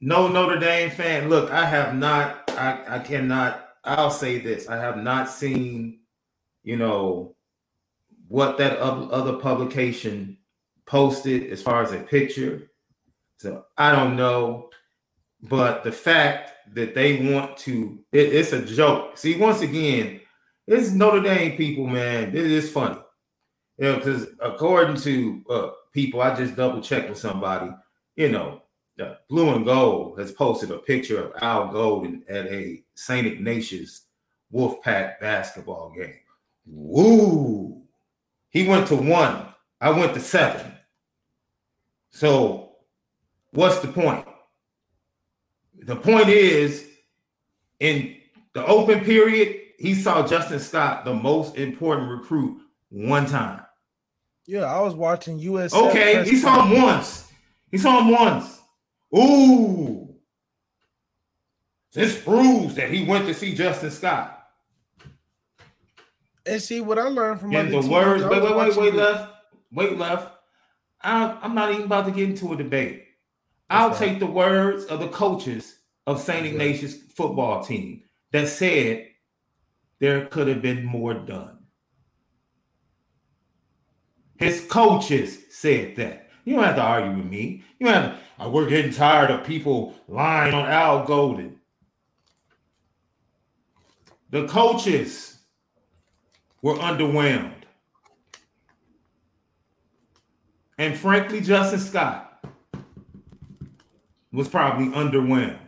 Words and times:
no 0.00 0.28
Notre 0.28 0.58
Dame 0.58 0.90
fan. 0.90 1.28
Look, 1.28 1.50
I 1.50 1.64
have 1.64 1.94
not. 1.94 2.50
I, 2.50 2.96
I 2.96 2.98
cannot. 2.98 3.68
I'll 3.84 4.10
say 4.10 4.38
this. 4.38 4.68
I 4.68 4.76
have 4.76 4.96
not 4.98 5.28
seen. 5.30 6.00
You 6.62 6.76
know 6.76 7.36
what 8.28 8.58
that 8.58 8.78
other 8.78 9.34
publication 9.34 10.38
posted 10.86 11.50
as 11.50 11.62
far 11.62 11.82
as 11.82 11.92
a 11.92 11.98
picture. 11.98 12.70
So 13.38 13.64
I 13.76 13.92
don't 13.92 14.16
know, 14.16 14.70
but 15.42 15.84
the 15.84 15.92
fact 15.92 16.52
that 16.74 16.94
they 16.94 17.30
want 17.32 17.56
to, 17.58 18.00
it, 18.12 18.34
it's 18.34 18.52
a 18.52 18.64
joke. 18.64 19.16
See, 19.16 19.38
once 19.38 19.60
again, 19.60 20.20
it's 20.66 20.90
Notre 20.90 21.20
Dame 21.20 21.56
people, 21.56 21.86
man. 21.86 22.30
It 22.30 22.34
is 22.34 22.72
funny, 22.72 22.98
you 23.78 23.84
know, 23.84 23.96
because 23.96 24.26
according 24.40 24.96
to 25.02 25.42
uh, 25.48 25.70
people, 25.92 26.20
I 26.20 26.34
just 26.34 26.56
double 26.56 26.80
checked 26.80 27.08
with 27.08 27.18
somebody 27.18 27.70
you 28.16 28.30
know, 28.30 28.62
the 28.96 29.18
blue 29.28 29.54
and 29.54 29.64
gold 29.64 30.18
has 30.18 30.32
posted 30.32 30.70
a 30.70 30.78
picture 30.78 31.22
of 31.22 31.32
Al 31.42 31.68
Golden 31.68 32.24
at 32.28 32.46
a 32.46 32.82
St. 32.94 33.26
Ignatius 33.26 34.02
Wolfpack 34.52 35.20
basketball 35.20 35.92
game. 35.94 36.14
Woo! 36.66 37.82
He 38.50 38.66
went 38.66 38.86
to 38.88 38.96
one. 38.96 39.48
I 39.80 39.90
went 39.90 40.14
to 40.14 40.20
seven. 40.20 40.72
So, 42.10 42.72
what's 43.50 43.80
the 43.80 43.88
point? 43.88 44.24
The 45.82 45.96
point 45.96 46.30
is, 46.30 46.86
in 47.80 48.16
the 48.54 48.64
open 48.64 49.00
period, 49.04 49.60
he 49.78 49.94
saw 49.94 50.26
Justin 50.26 50.58
Scott, 50.58 51.04
the 51.04 51.12
most 51.12 51.56
important 51.56 52.10
recruit, 52.10 52.62
one 52.88 53.26
time. 53.26 53.60
Yeah, 54.46 54.64
I 54.64 54.80
was 54.80 54.94
watching 54.94 55.38
US. 55.40 55.74
Okay, 55.74 56.24
he 56.24 56.36
saw 56.36 56.66
him 56.66 56.80
once. 56.80 57.30
He 57.70 57.76
saw 57.76 58.00
him 58.00 58.10
once. 58.10 58.55
Ooh. 59.14 60.14
This 61.92 62.20
proves 62.20 62.74
that 62.74 62.90
he 62.90 63.04
went 63.04 63.26
to 63.26 63.34
see 63.34 63.54
Justin 63.54 63.90
Scott. 63.90 64.32
And 66.44 66.62
see 66.62 66.80
what 66.80 66.98
I 66.98 67.08
learned 67.08 67.40
from 67.40 67.50
the 67.50 67.88
words. 67.88 68.24
Wait, 68.24 68.42
wait, 68.42 68.56
wait, 68.56 68.76
wait, 68.76 68.94
left. 68.94 69.32
Wait, 69.72 69.98
left. 69.98 70.32
I, 71.02 71.38
am 71.42 71.54
not 71.54 71.70
even 71.72 71.84
about 71.84 72.06
to 72.06 72.12
get 72.12 72.28
into 72.28 72.52
a 72.52 72.56
debate. 72.56 73.04
I'll 73.68 73.94
take 73.94 74.18
the 74.18 74.26
words 74.26 74.84
of 74.84 75.00
the 75.00 75.08
coaches 75.08 75.76
of 76.06 76.20
St. 76.20 76.46
Ignatius 76.46 76.96
football 77.14 77.64
team 77.64 78.02
that 78.30 78.48
said 78.48 79.08
there 79.98 80.26
could 80.26 80.48
have 80.48 80.62
been 80.62 80.84
more 80.84 81.14
done. 81.14 81.58
His 84.38 84.66
coaches 84.68 85.38
said 85.50 85.96
that. 85.96 86.30
You 86.44 86.54
don't 86.54 86.64
have 86.64 86.76
to 86.76 86.82
argue 86.82 87.16
with 87.16 87.26
me. 87.26 87.64
You 87.78 87.86
don't 87.86 87.94
have 87.94 88.12
to, 88.12 88.18
Uh, 88.38 88.48
we're 88.50 88.68
getting 88.68 88.92
tired 88.92 89.30
of 89.30 89.46
people 89.46 89.94
lying 90.08 90.52
on 90.52 90.66
Al 90.66 91.04
Golden. 91.04 91.58
The 94.30 94.46
coaches 94.46 95.38
were 96.62 96.74
underwhelmed. 96.74 97.52
And 100.78 100.96
frankly, 100.96 101.40
Justin 101.40 101.80
Scott 101.80 102.44
was 104.32 104.48
probably 104.48 104.88
underwhelmed. 104.88 105.58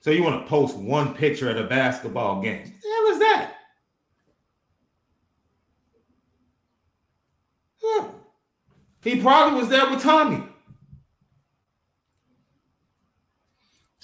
So 0.00 0.10
you 0.10 0.22
want 0.22 0.42
to 0.42 0.48
post 0.48 0.76
one 0.76 1.14
picture 1.14 1.48
at 1.50 1.58
a 1.58 1.64
basketball 1.64 2.42
game? 2.42 2.62
What 2.62 2.82
the 2.82 2.88
hell 2.88 3.12
is 3.12 3.18
that? 3.20 3.54
He 9.02 9.20
probably 9.20 9.60
was 9.60 9.68
there 9.68 9.88
with 9.90 10.02
Tommy. 10.02 10.49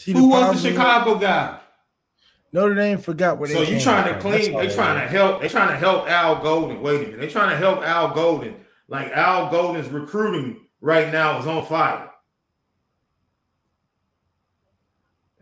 See, 0.06 0.12
Who 0.12 0.28
was 0.28 0.62
the 0.62 0.71
Chicago 0.71 1.19
guy? 1.19 1.59
Notre 2.53 2.77
Dame 2.77 2.99
forgot 2.99 3.43
they. 3.43 3.53
So 3.55 3.62
you 3.62 3.81
trying 3.81 4.15
to 4.15 4.21
clean? 4.21 4.56
They 4.56 4.69
trying 4.72 5.00
to 5.00 5.09
help. 5.09 5.43
They 5.43 5.49
trying 5.49 5.71
to 5.71 5.77
help 5.77 6.09
Al 6.09 6.41
Golden. 6.41 6.81
Wait 6.81 6.94
a 6.94 7.05
minute. 7.06 7.19
They 7.19 7.28
trying 7.28 7.50
to 7.50 7.56
help 7.56 7.83
Al 7.83 8.15
Golden. 8.15 8.55
Like 8.87 9.11
Al 9.11 9.50
Golden's 9.50 9.89
recruiting 9.89 10.61
right 10.81 11.12
now 11.12 11.41
is 11.41 11.47
on 11.49 11.67
fire. 11.67 12.09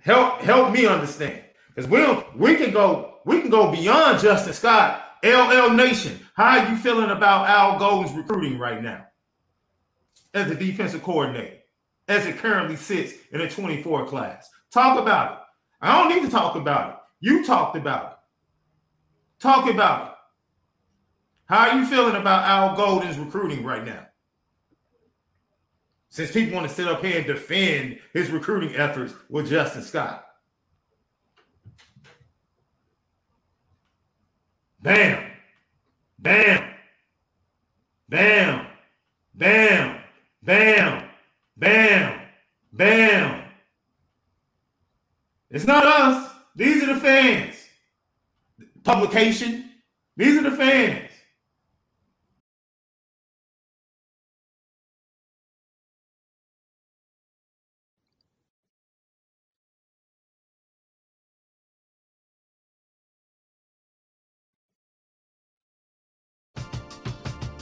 Help 0.01 0.41
help 0.41 0.73
me 0.73 0.87
understand 0.87 1.43
because 1.69 1.91
we 1.91 1.99
don't, 1.99 2.39
we 2.39 2.57
can 2.57 2.71
go 2.71 3.19
we 3.27 3.43
can 3.43 3.51
go 3.51 3.71
beyond 3.71 4.21
Justin 4.21 4.55
Scott. 4.55 5.03
LL 5.23 5.75
Nation, 5.75 6.19
how 6.35 6.59
are 6.59 6.71
you 6.71 6.77
feeling 6.77 7.11
about 7.11 7.49
Al 7.51 7.79
Golden's 7.79 8.17
recruiting 8.17 8.59
right 8.59 8.83
now? 8.83 9.05
as 10.35 10.51
a 10.51 10.55
defensive 10.55 11.03
coordinator 11.03 11.59
as 12.09 12.27
it 12.27 12.37
currently 12.39 12.77
sits 12.77 13.15
in 13.33 13.41
a 13.41 13.49
24 13.49 14.07
class. 14.07 14.51
Talk 14.75 14.99
about 14.99 15.33
it. 15.33 15.39
I 15.81 16.03
don't 16.03 16.15
need 16.15 16.25
to 16.25 16.31
talk 16.31 16.57
about 16.57 16.91
it. 16.91 16.97
You 17.21 17.45
talked 17.45 17.77
about 17.77 18.11
it. 18.11 18.19
Talk 19.41 19.71
about 19.71 20.09
it. 20.09 20.15
How 21.47 21.69
are 21.69 21.79
you 21.79 21.87
feeling 21.87 22.17
about 22.17 22.45
Al 22.45 22.77
Golden's 22.77 23.19
recruiting 23.19 23.65
right 23.65 23.85
now? 23.85 24.07
Since 26.09 26.33
people 26.33 26.57
want 26.57 26.69
to 26.69 26.75
sit 26.75 26.89
up 26.89 27.05
here 27.05 27.19
and 27.19 27.27
defend 27.27 28.01
his 28.13 28.31
recruiting 28.31 28.75
efforts 28.75 29.15
with 29.31 29.49
Justin 29.49 29.83
Scott. 29.83 30.27
Bam. 34.83 35.31
Bam. 36.19 36.71
Bam. 38.09 38.67
Bam. 39.35 40.01
Bam, 40.45 41.09
bam, 41.57 42.21
bam. 42.71 43.44
It's 45.55 45.67
not 45.67 45.87
us. 45.87 46.33
These 46.57 46.83
are 46.83 46.95
the 46.95 47.01
fans. 47.01 47.55
Publication. 48.83 49.71
These 50.17 50.37
are 50.37 50.51
the 50.51 50.57
fans. 50.57 51.11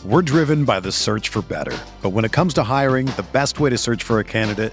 We're 0.02 0.22
driven 0.22 0.64
by 0.64 0.80
the 0.80 0.90
search 0.90 1.28
for 1.28 1.42
better. 1.42 1.76
But 2.00 2.10
when 2.10 2.24
it 2.24 2.32
comes 2.32 2.54
to 2.54 2.62
hiring, 2.62 3.04
the 3.04 3.26
best 3.32 3.60
way 3.60 3.68
to 3.68 3.76
search 3.76 4.02
for 4.02 4.18
a 4.18 4.24
candidate 4.24 4.72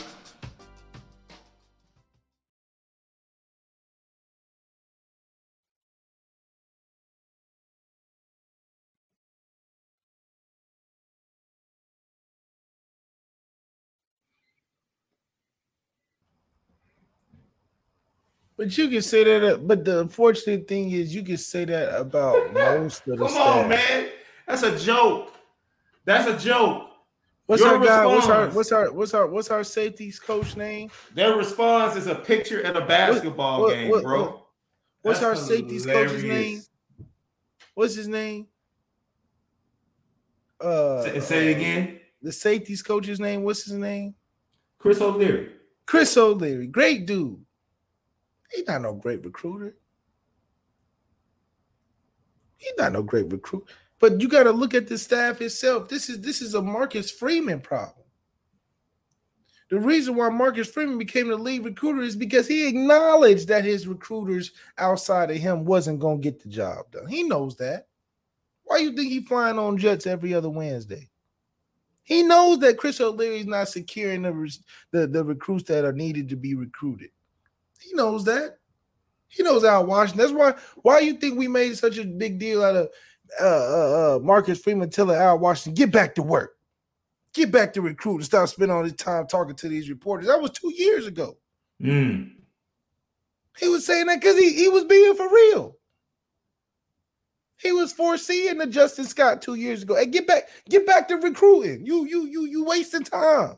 But 18.61 18.77
you 18.77 18.89
can 18.89 19.01
say 19.01 19.23
that. 19.23 19.53
uh, 19.53 19.57
But 19.57 19.83
the 19.83 20.01
unfortunate 20.01 20.67
thing 20.67 20.91
is, 20.91 21.15
you 21.15 21.23
can 21.23 21.37
say 21.37 21.65
that 21.65 21.99
about 21.99 22.53
most 22.53 23.07
of 23.07 23.17
the 23.17 23.25
Come 23.25 23.33
staff. 23.33 23.57
on, 23.63 23.69
man. 23.69 24.09
That's 24.47 24.61
a 24.61 24.77
joke. 24.77 25.33
That's 26.05 26.27
a 26.27 26.37
joke. 26.37 26.89
What's 27.47 27.63
Your 27.63 27.77
our 27.79 27.83
guy? 27.83 28.05
What's 28.05 28.27
our 28.27 28.47
what's 28.49 28.71
our 28.71 28.91
what's 28.93 29.13
our 29.15 29.25
what's 29.27 29.49
our 29.49 29.63
safeties 29.63 30.19
coach 30.19 30.55
name? 30.55 30.91
Their 31.15 31.35
response 31.37 31.95
is 31.95 32.05
a 32.05 32.13
picture 32.13 32.61
at 32.61 32.77
a 32.77 32.85
basketball 32.85 33.61
what- 33.61 33.73
game, 33.73 33.89
what- 33.89 34.03
bro. 34.03 34.21
what- 34.21 34.37
What's 35.01 35.19
That's 35.21 35.39
our 35.41 35.47
safeties 35.47 35.83
coach's 35.87 36.23
name? 36.23 36.61
What's 37.73 37.95
his 37.95 38.07
name? 38.07 38.45
Uh, 40.59 41.01
Say, 41.01 41.19
say 41.21 41.47
it 41.51 41.57
again. 41.57 41.99
The 42.21 42.31
safeties 42.31 42.83
coach's 42.83 43.19
name. 43.19 43.41
What's 43.41 43.63
his 43.63 43.73
name? 43.73 44.13
Chris 44.77 45.01
O'Leary. 45.01 45.49
Chris 45.87 46.15
O'Leary. 46.15 46.67
Great 46.67 47.07
dude. 47.07 47.43
He's 48.51 48.67
not 48.67 48.81
no 48.81 48.93
great 48.93 49.23
recruiter. 49.23 49.75
He's 52.57 52.73
not 52.77 52.93
no 52.93 53.01
great 53.01 53.31
recruit. 53.31 53.65
But 53.99 54.19
you 54.19 54.27
got 54.27 54.43
to 54.43 54.51
look 54.51 54.73
at 54.73 54.87
the 54.87 54.97
staff 54.97 55.41
itself. 55.41 55.87
This 55.87 56.09
is 56.09 56.21
this 56.21 56.41
is 56.41 56.53
a 56.53 56.61
Marcus 56.61 57.09
Freeman 57.09 57.61
problem. 57.61 58.05
The 59.69 59.79
reason 59.79 60.15
why 60.15 60.27
Marcus 60.29 60.69
Freeman 60.69 60.97
became 60.97 61.29
the 61.29 61.37
lead 61.37 61.63
recruiter 61.63 62.01
is 62.01 62.17
because 62.17 62.45
he 62.45 62.67
acknowledged 62.67 63.47
that 63.47 63.63
his 63.63 63.87
recruiters 63.87 64.51
outside 64.77 65.31
of 65.31 65.37
him 65.37 65.63
wasn't 65.63 66.01
going 66.01 66.21
to 66.21 66.29
get 66.29 66.43
the 66.43 66.49
job 66.49 66.91
done. 66.91 67.07
He 67.07 67.23
knows 67.23 67.55
that. 67.57 67.87
Why 68.63 68.77
you 68.79 68.93
think 68.93 69.09
he 69.09 69.21
flying 69.21 69.57
on 69.57 69.77
jets 69.77 70.05
every 70.05 70.33
other 70.33 70.49
Wednesday? 70.49 71.09
He 72.03 72.21
knows 72.21 72.59
that 72.59 72.77
Chris 72.77 72.99
O'Leary 72.99 73.39
is 73.39 73.45
not 73.45 73.69
securing 73.69 74.23
the, 74.23 74.57
the 74.91 75.07
the 75.07 75.23
recruits 75.23 75.63
that 75.65 75.85
are 75.85 75.93
needed 75.93 76.27
to 76.29 76.35
be 76.35 76.53
recruited. 76.53 77.11
He 77.81 77.93
knows 77.93 78.25
that. 78.25 78.57
He 79.27 79.43
knows 79.43 79.63
Al 79.63 79.85
Washington. 79.85 80.19
That's 80.19 80.33
why. 80.33 80.53
Why 80.81 80.99
you 80.99 81.13
think 81.13 81.37
we 81.37 81.47
made 81.47 81.77
such 81.77 81.97
a 81.97 82.05
big 82.05 82.37
deal 82.37 82.63
out 82.63 82.75
of 82.75 82.89
uh, 83.39 83.45
uh, 83.45 84.15
uh, 84.15 84.19
Marcus 84.19 84.61
Freeman 84.61 84.89
telling 84.89 85.15
Al 85.15 85.39
Washington, 85.39 85.73
"Get 85.73 85.91
back 85.91 86.15
to 86.15 86.23
work, 86.23 86.57
get 87.33 87.51
back 87.51 87.73
to 87.73 87.81
recruiting, 87.81 88.25
stop 88.25 88.49
spending 88.49 88.75
all 88.75 88.83
this 88.83 88.93
time 88.93 89.27
talking 89.27 89.55
to 89.55 89.69
these 89.69 89.89
reporters." 89.89 90.27
That 90.27 90.41
was 90.41 90.51
two 90.51 90.73
years 90.75 91.07
ago. 91.07 91.37
Mm. 91.81 92.33
He 93.57 93.69
was 93.69 93.85
saying 93.85 94.07
that 94.07 94.19
because 94.19 94.37
he, 94.37 94.53
he 94.53 94.67
was 94.67 94.85
being 94.85 95.15
for 95.15 95.29
real. 95.29 95.77
He 97.57 97.71
was 97.71 97.93
foreseeing 97.93 98.57
the 98.57 98.65
Justin 98.65 99.05
Scott 99.05 99.41
two 99.41 99.55
years 99.55 99.83
ago. 99.83 99.95
Hey, 99.95 100.07
get 100.07 100.25
back, 100.27 100.49
get 100.67 100.85
back 100.85 101.07
to 101.07 101.15
recruiting. 101.15 101.85
You 101.85 102.05
you 102.05 102.25
you 102.25 102.45
you 102.45 102.65
wasting 102.65 103.03
time. 103.03 103.57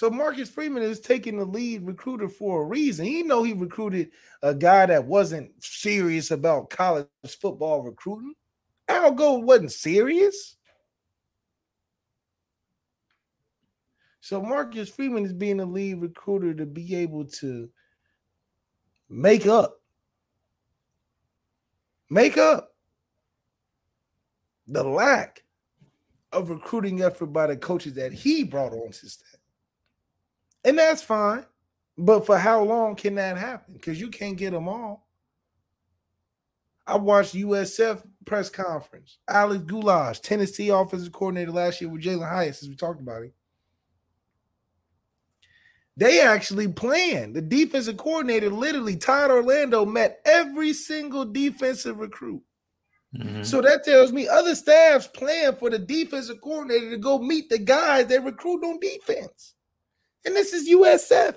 So 0.00 0.08
Marcus 0.08 0.48
Freeman 0.48 0.82
is 0.82 0.98
taking 0.98 1.36
the 1.36 1.44
lead 1.44 1.82
recruiter 1.82 2.26
for 2.26 2.62
a 2.62 2.64
reason. 2.64 3.04
He 3.04 3.22
know 3.22 3.42
he 3.42 3.52
recruited 3.52 4.12
a 4.40 4.54
guy 4.54 4.86
that 4.86 5.04
wasn't 5.04 5.52
serious 5.62 6.30
about 6.30 6.70
college 6.70 7.06
football 7.38 7.82
recruiting. 7.82 8.32
Al 8.88 9.12
Gold 9.12 9.44
wasn't 9.44 9.72
serious. 9.72 10.56
So 14.22 14.40
Marcus 14.40 14.88
Freeman 14.88 15.26
is 15.26 15.34
being 15.34 15.58
the 15.58 15.66
lead 15.66 16.00
recruiter 16.00 16.54
to 16.54 16.64
be 16.64 16.94
able 16.94 17.26
to 17.26 17.68
make 19.10 19.46
up, 19.46 19.82
make 22.08 22.38
up 22.38 22.70
the 24.66 24.82
lack 24.82 25.44
of 26.32 26.48
recruiting 26.48 27.02
effort 27.02 27.26
by 27.26 27.48
the 27.48 27.56
coaches 27.58 27.96
that 27.96 28.14
he 28.14 28.44
brought 28.44 28.72
on 28.72 28.92
to 28.92 29.06
staff. 29.06 29.39
And 30.64 30.78
that's 30.78 31.02
fine. 31.02 31.44
But 31.96 32.26
for 32.26 32.38
how 32.38 32.62
long 32.62 32.96
can 32.96 33.14
that 33.16 33.36
happen? 33.36 33.74
Because 33.74 34.00
you 34.00 34.08
can't 34.08 34.36
get 34.36 34.52
them 34.52 34.68
all. 34.68 35.06
I 36.86 36.96
watched 36.96 37.34
USF 37.34 38.02
press 38.24 38.50
conference. 38.50 39.18
Alex 39.28 39.62
Golesh, 39.64 40.20
Tennessee 40.20 40.70
offensive 40.70 41.12
coordinator 41.12 41.52
last 41.52 41.80
year 41.80 41.90
with 41.90 42.02
Jalen 42.02 42.28
Hyatt, 42.28 42.56
since 42.56 42.68
we 42.68 42.74
talked 42.74 43.00
about 43.00 43.22
him. 43.22 43.32
They 45.96 46.20
actually 46.20 46.68
planned. 46.68 47.36
The 47.36 47.42
defensive 47.42 47.98
coordinator 47.98 48.48
literally, 48.48 48.96
Todd 48.96 49.30
Orlando, 49.30 49.84
met 49.84 50.20
every 50.24 50.72
single 50.72 51.26
defensive 51.26 51.98
recruit. 51.98 52.42
Mhm. 53.14 53.44
So 53.44 53.60
that 53.60 53.84
tells 53.84 54.10
me 54.10 54.26
other 54.26 54.54
staffs 54.54 55.08
plan 55.08 55.56
for 55.56 55.68
the 55.68 55.78
defensive 55.78 56.40
coordinator 56.40 56.90
to 56.90 56.96
go 56.96 57.18
meet 57.18 57.50
the 57.50 57.58
guys 57.58 58.06
they 58.06 58.18
recruit 58.18 58.64
on 58.64 58.80
defense. 58.80 59.54
And 60.24 60.36
this 60.36 60.52
is 60.52 60.68
USF, 60.68 61.36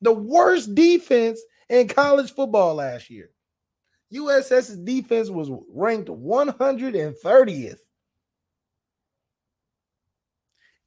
the 0.00 0.12
worst 0.12 0.74
defense 0.74 1.40
in 1.68 1.88
college 1.88 2.32
football 2.32 2.74
last 2.74 3.10
year. 3.10 3.30
USF's 4.12 4.76
defense 4.76 5.30
was 5.30 5.50
ranked 5.68 6.08
130th. 6.08 7.78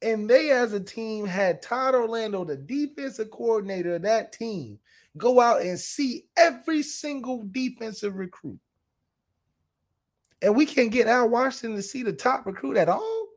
And 0.00 0.30
they, 0.30 0.50
as 0.50 0.72
a 0.72 0.80
team, 0.80 1.26
had 1.26 1.60
Todd 1.60 1.94
Orlando, 1.94 2.44
the 2.44 2.56
defensive 2.56 3.30
coordinator 3.30 3.96
of 3.96 4.02
that 4.02 4.32
team, 4.32 4.78
go 5.16 5.40
out 5.40 5.62
and 5.62 5.78
see 5.78 6.26
every 6.36 6.82
single 6.82 7.44
defensive 7.50 8.16
recruit. 8.16 8.60
And 10.40 10.54
we 10.54 10.66
can't 10.66 10.92
get 10.92 11.08
Al 11.08 11.28
Washington 11.28 11.76
to 11.76 11.82
see 11.82 12.04
the 12.04 12.12
top 12.12 12.46
recruit 12.46 12.76
at 12.76 12.88
all. 12.88 13.27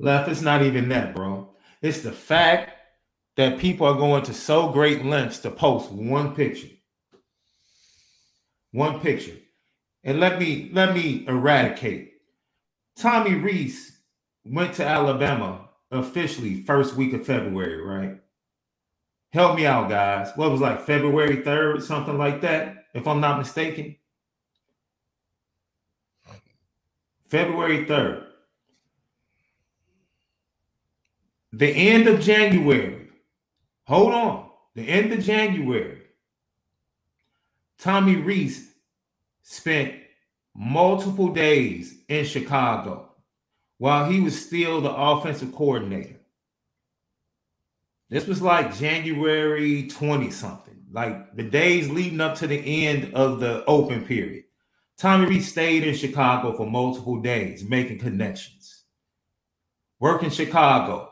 Left, 0.00 0.30
it's 0.30 0.40
not 0.40 0.62
even 0.62 0.88
that, 0.88 1.14
bro. 1.14 1.50
It's 1.82 2.00
the 2.00 2.12
fact 2.12 2.72
that 3.36 3.58
people 3.58 3.86
are 3.86 3.94
going 3.94 4.22
to 4.24 4.34
so 4.34 4.70
great 4.70 5.04
lengths 5.04 5.40
to 5.40 5.50
post 5.50 5.90
one 5.92 6.34
picture. 6.34 6.70
One 8.72 9.00
picture. 9.00 9.36
And 10.02 10.18
let 10.18 10.38
me 10.38 10.70
let 10.72 10.94
me 10.94 11.26
eradicate. 11.28 12.12
Tommy 12.96 13.34
Rees 13.34 13.98
went 14.44 14.74
to 14.74 14.86
Alabama 14.86 15.68
officially 15.90 16.62
first 16.62 16.94
week 16.96 17.12
of 17.12 17.26
February, 17.26 17.82
right? 17.82 18.20
Help 19.32 19.56
me 19.56 19.66
out, 19.66 19.90
guys. 19.90 20.32
What 20.34 20.50
was 20.50 20.60
like 20.62 20.86
February 20.86 21.38
3rd, 21.38 21.82
something 21.82 22.16
like 22.16 22.40
that, 22.40 22.86
if 22.94 23.06
I'm 23.06 23.20
not 23.20 23.38
mistaken. 23.38 23.96
February 27.28 27.84
3rd. 27.84 28.29
The 31.52 31.68
end 31.68 32.06
of 32.06 32.20
January. 32.20 33.08
Hold 33.86 34.14
on. 34.14 34.50
The 34.74 34.88
end 34.88 35.12
of 35.12 35.24
January. 35.24 36.02
Tommy 37.78 38.16
Rees 38.16 38.70
spent 39.42 39.94
multiple 40.54 41.28
days 41.32 41.94
in 42.08 42.24
Chicago 42.24 43.10
while 43.78 44.08
he 44.08 44.20
was 44.20 44.46
still 44.46 44.80
the 44.80 44.94
offensive 44.94 45.52
coordinator. 45.52 46.20
This 48.10 48.26
was 48.26 48.42
like 48.42 48.76
January 48.76 49.88
20 49.88 50.30
something, 50.30 50.84
like 50.92 51.34
the 51.36 51.44
days 51.44 51.88
leading 51.88 52.20
up 52.20 52.36
to 52.36 52.46
the 52.46 52.86
end 52.86 53.14
of 53.14 53.40
the 53.40 53.64
open 53.64 54.04
period. 54.04 54.44
Tommy 54.98 55.26
Rees 55.26 55.50
stayed 55.50 55.84
in 55.84 55.94
Chicago 55.94 56.56
for 56.56 56.66
multiple 56.66 57.20
days, 57.20 57.64
making 57.64 57.98
connections, 57.98 58.84
working 59.98 60.30
Chicago 60.30 61.09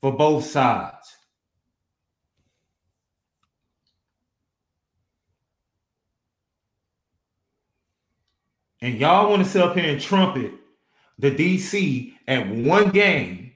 for 0.00 0.12
both 0.12 0.44
sides. 0.46 1.16
And 8.82 8.98
y'all 8.98 9.28
want 9.28 9.44
to 9.44 9.48
sit 9.48 9.60
up 9.60 9.76
here 9.76 9.92
and 9.92 10.00
trumpet 10.00 10.52
the 11.18 11.30
DC 11.30 12.14
at 12.26 12.48
one 12.48 12.90
game 12.90 13.52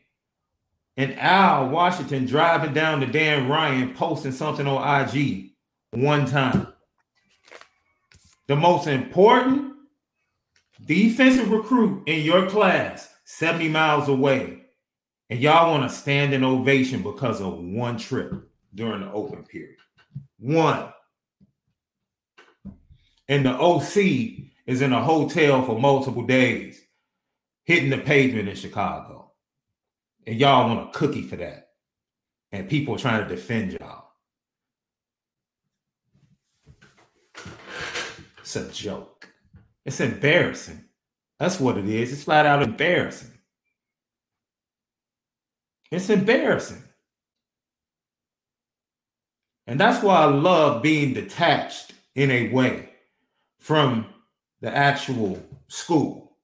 and 0.97 1.19
Al 1.19 1.71
Washington 1.71 2.27
driving 2.27 2.75
down 2.75 3.01
to 3.01 3.07
Dan 3.07 3.49
Ryan 3.49 3.95
posting 3.95 4.33
something 4.33 4.67
on 4.67 5.09
IG 5.09 5.53
one 5.93 6.27
time 6.27 6.69
the 8.47 8.57
most 8.57 8.87
important 8.87 9.73
defensive 10.85 11.51
recruit 11.51 12.03
in 12.07 12.21
your 12.23 12.49
class 12.49 13.09
70 13.25 13.69
miles 13.69 14.09
away, 14.09 14.64
and 15.31 15.41
y'all 15.41 15.71
want 15.71 15.91
to 15.91 15.97
stand 15.97 16.35
in 16.35 16.45
ovation 16.45 17.03
because 17.03 17.41
of 17.41 17.59
one 17.59 17.97
trip 17.97 18.33
during 18.75 19.01
the 19.01 19.13
open 19.13 19.45
period. 19.45 19.77
One. 20.39 20.93
And 23.29 23.47
the 23.47 23.59
OC 23.59 24.51
is 24.67 24.83
in 24.83 24.93
a 24.93 25.03
hotel 25.03 25.65
for 25.65 25.79
multiple 25.79 26.27
days, 26.27 26.81
hitting 27.65 27.91
the 27.91 27.99
pavement 27.99 28.49
in 28.49 28.57
Chicago. 28.57 29.33
And 30.27 30.39
y'all 30.39 30.69
want 30.69 30.89
a 30.89 30.99
cookie 30.99 31.23
for 31.23 31.37
that. 31.37 31.69
And 32.53 32.69
people 32.69 32.95
are 32.95 32.99
trying 32.99 33.27
to 33.27 33.35
defend 33.35 33.73
y'all. 33.73 34.05
It's 38.41 38.57
a 38.57 38.71
joke. 38.71 39.29
It's 39.85 40.01
embarrassing. 40.01 40.85
That's 41.39 41.59
what 41.59 41.79
it 41.79 41.89
is. 41.89 42.13
It's 42.13 42.25
flat 42.25 42.47
out 42.47 42.63
embarrassing. 42.63 43.34
It's 45.95 46.11
embarrassing. 46.11 46.83
And 49.67 49.79
that's 49.79 50.03
why 50.03 50.17
I 50.17 50.25
love 50.25 50.83
being 50.83 51.15
detached 51.15 51.95
in 52.17 52.31
a 52.31 52.51
way 52.51 52.91
from 53.61 54.07
the 54.61 54.75
actual 54.75 55.41
school. 55.69 56.37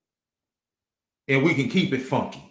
And 1.29 1.43
we 1.43 1.55
can 1.55 1.69
keep 1.69 1.93
it 1.93 2.03
funky. 2.03 2.43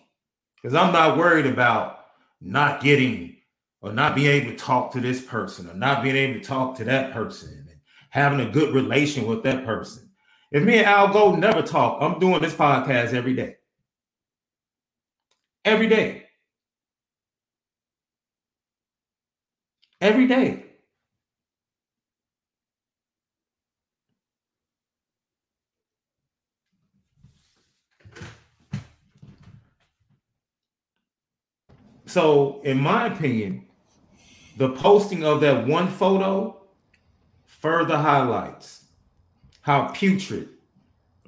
Because 0.56 0.76
I'm 0.76 0.92
not 0.92 1.18
worried 1.18 1.46
about 1.46 2.06
not 2.42 2.84
getting 2.84 3.38
or 3.82 3.94
not 3.94 4.14
being 4.14 4.28
able 4.28 4.52
to 4.52 4.58
talk 4.58 4.92
to 4.92 5.00
this 5.00 5.22
person 5.22 5.70
or 5.70 5.74
not 5.74 6.04
being 6.04 6.18
able 6.18 6.40
to 6.40 6.46
talk 6.46 6.76
to 6.76 6.84
that 6.84 7.14
person 7.14 7.66
and 7.70 7.80
having 8.10 8.42
a 8.42 8.52
good 8.52 8.74
relation 8.76 9.26
with 9.26 9.42
that 9.44 9.66
person. 9.66 10.10
If 10.52 10.64
me 10.64 10.80
and 10.80 10.86
Al 10.86 11.14
go 11.14 11.34
never 11.34 11.62
talk, 11.62 12.02
I'm 12.02 12.20
doing 12.20 12.42
this 12.42 12.54
podcast 12.54 13.14
every 13.14 13.36
day. 13.36 13.56
Every 15.64 15.88
day. 15.88 16.29
Every 20.02 20.28
day. 20.28 20.66
So, 32.06 32.62
in 32.64 32.80
my 32.80 33.06
opinion, 33.06 33.66
the 34.58 34.70
posting 34.70 35.24
of 35.24 35.42
that 35.42 35.68
one 35.68 35.88
photo 35.88 36.60
further 37.46 37.98
highlights 37.98 38.86
how 39.62 39.90
putrid 39.90 40.50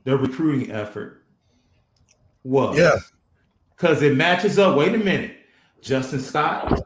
the 0.03 0.17
recruiting 0.17 0.71
effort 0.71 1.23
was. 2.43 2.77
Yeah. 2.77 2.95
Because 3.75 4.01
it 4.01 4.15
matches 4.17 4.57
up. 4.57 4.75
Wait 4.75 4.95
a 4.95 4.97
minute. 4.97 5.35
Justin 5.81 6.19
Scott 6.19 6.81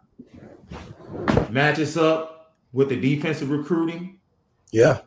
matches 1.56 1.96
up 1.96 2.54
with 2.74 2.90
the 2.90 3.00
defensive 3.00 3.50
recruiting. 3.50 4.20
Yeah. 4.72 5.00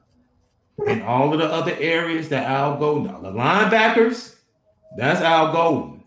And 0.87 1.03
all 1.03 1.33
of 1.33 1.39
the 1.39 1.45
other 1.45 1.77
areas 1.79 2.31
that 2.31 2.45
Al 2.45 2.79
Golden, 2.79 3.23
the 3.23 3.31
linebackers, 3.31 4.35
that's 4.97 5.21
Al 5.21 5.53
Golden. 5.53 6.03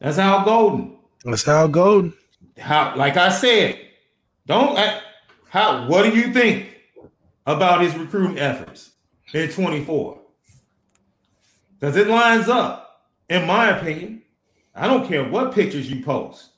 That's 0.00 0.18
Al 0.18 0.44
Golden. 0.44 0.98
That's 1.24 1.46
Al 1.46 1.68
Golden. 1.68 2.14
How, 2.58 2.94
like 2.96 3.16
I 3.16 3.30
said, 3.30 3.78
don't 4.46 4.76
uh, 4.76 5.00
how 5.48 5.86
what 5.88 6.02
do 6.02 6.18
you 6.18 6.32
think 6.32 6.74
about 7.46 7.80
his 7.80 7.94
recruiting 7.94 8.38
efforts 8.38 8.90
in 9.32 9.48
24? 9.50 10.20
Because 11.78 11.96
it 11.96 12.08
lines 12.08 12.48
up, 12.48 13.02
in 13.28 13.46
my 13.46 13.76
opinion. 13.76 14.22
I 14.74 14.86
don't 14.86 15.06
care 15.06 15.28
what 15.28 15.54
pictures 15.54 15.90
you 15.90 16.04
post. 16.04 16.50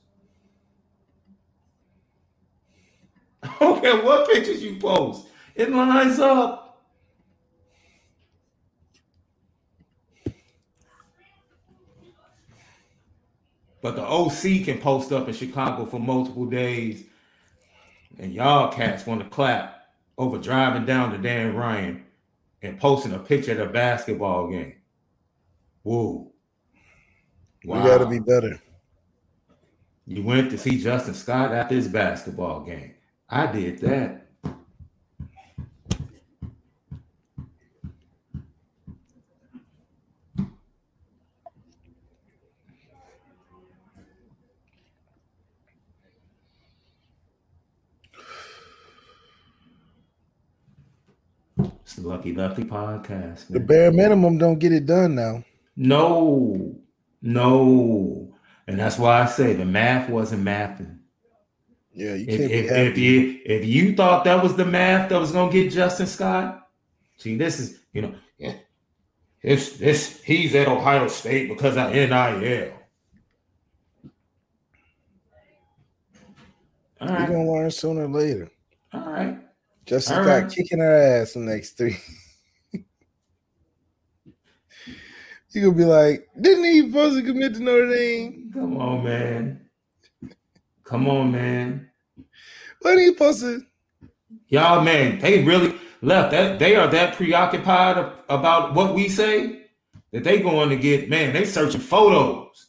I 3.42 3.54
don't 3.61 3.83
care 3.83 4.02
what 4.02 4.28
pictures 4.28 4.62
you 4.62 4.78
post. 4.78 5.28
It 5.54 5.71
lines 5.71 6.18
up. 6.18 6.64
But 13.80 13.95
the 13.95 14.04
OC 14.04 14.64
can 14.64 14.78
post 14.78 15.12
up 15.12 15.28
in 15.28 15.35
Chicago 15.35 15.87
for 15.87 16.00
multiple 16.00 16.47
days 16.47 17.04
and 18.18 18.33
y'all 18.33 18.73
cats 18.73 19.07
want 19.07 19.23
to 19.23 19.28
clap 19.28 19.83
over 20.16 20.38
driving 20.38 20.85
down 20.85 21.12
to 21.12 21.18
Dan 21.18 21.54
Ryan 21.54 22.04
and 22.62 22.80
posting 22.80 23.12
a 23.12 23.18
picture 23.18 23.52
at 23.52 23.61
a 23.61 23.71
basketball 23.71 24.50
game. 24.50 24.75
Whoa. 25.83 26.33
Wow. 27.64 27.83
We 27.83 27.88
got 27.88 27.99
to 27.99 28.07
be 28.07 28.18
better. 28.18 28.61
You 30.07 30.23
went 30.23 30.50
to 30.50 30.59
see 30.59 30.83
Justin 30.83 31.14
Scott 31.14 31.52
at 31.52 31.68
this 31.68 31.87
basketball 31.87 32.61
game. 32.61 32.95
I 33.30 33.47
did 33.52 33.80
that. 33.80 34.26
It's 51.82 51.97
the 51.97 52.08
Lucky 52.08 52.35
Lefty 52.35 52.64
podcast. 52.64 53.11
Man. 53.11 53.44
The 53.50 53.61
bare 53.61 53.92
minimum 53.92 54.38
don't 54.38 54.58
get 54.58 54.73
it 54.73 54.87
done 54.87 55.14
now. 55.16 55.44
No, 55.76 56.78
no, 57.20 58.35
and 58.66 58.78
that's 58.78 58.99
why 58.99 59.20
I 59.20 59.26
say 59.26 59.52
the 59.52 59.66
math 59.66 60.08
wasn't 60.08 60.44
mathing. 60.44 60.98
Yeah, 61.99 62.14
you 62.14 62.26
can't 62.26 62.40
if, 62.43 62.71
if, 62.71 62.71
if 62.71 62.99
you 62.99 63.40
if 63.45 63.64
you 63.64 63.97
thought 63.97 64.23
that 64.23 64.40
was 64.40 64.55
the 64.55 64.64
math 64.64 65.09
that 65.09 65.19
was 65.19 65.33
gonna 65.33 65.50
get 65.50 65.73
Justin 65.73 66.07
Scott, 66.07 66.69
see, 67.17 67.37
this 67.37 67.59
is 67.59 67.81
you 67.93 68.02
know, 68.02 68.14
yeah, 68.38 68.55
this 69.43 69.73
this 69.78 70.21
he's 70.23 70.55
at 70.55 70.69
Ohio 70.69 71.09
State 71.09 71.49
because 71.49 71.76
of 71.76 71.90
NIL. 71.90 72.73
All 77.00 77.09
right. 77.09 77.19
You're 77.19 77.37
gonna 77.37 77.50
learn 77.50 77.71
sooner 77.73 78.05
or 78.05 78.09
later. 78.09 78.49
All 78.93 79.00
right. 79.00 79.37
Justin 79.85 80.19
All 80.19 80.23
Scott 80.23 80.43
right. 80.43 80.52
kicking 80.52 80.78
her 80.78 81.21
ass 81.21 81.33
the 81.33 81.40
next 81.40 81.73
three. 81.73 81.99
you 85.50 85.62
gonna 85.62 85.73
be 85.73 85.85
like, 85.85 86.28
didn't 86.40 86.62
he 86.62 86.83
supposed 86.83 87.19
to 87.19 87.25
commit 87.25 87.55
to 87.55 87.61
Notre 87.61 87.93
Dame? 87.93 88.52
Come 88.55 88.76
on, 88.76 89.02
man. 89.02 89.69
Come 90.85 91.09
on, 91.09 91.33
man. 91.33 91.88
What 92.80 92.97
are 92.97 93.00
you 93.00 93.14
to? 93.14 93.66
Y'all, 94.49 94.82
man, 94.82 95.18
they 95.18 95.42
really 95.44 95.75
left 96.00 96.30
that. 96.32 96.58
They 96.58 96.76
are 96.76 96.88
that 96.88 97.16
preoccupied 97.16 98.12
about 98.28 98.75
what 98.75 98.94
we 98.94 99.08
say 99.08 99.66
that 100.12 100.25
they 100.25 100.40
going 100.40 100.70
to 100.70 100.76
get. 100.76 101.08
Man, 101.08 101.32
they 101.32 101.44
searching 101.44 101.80
photos. 101.80 102.68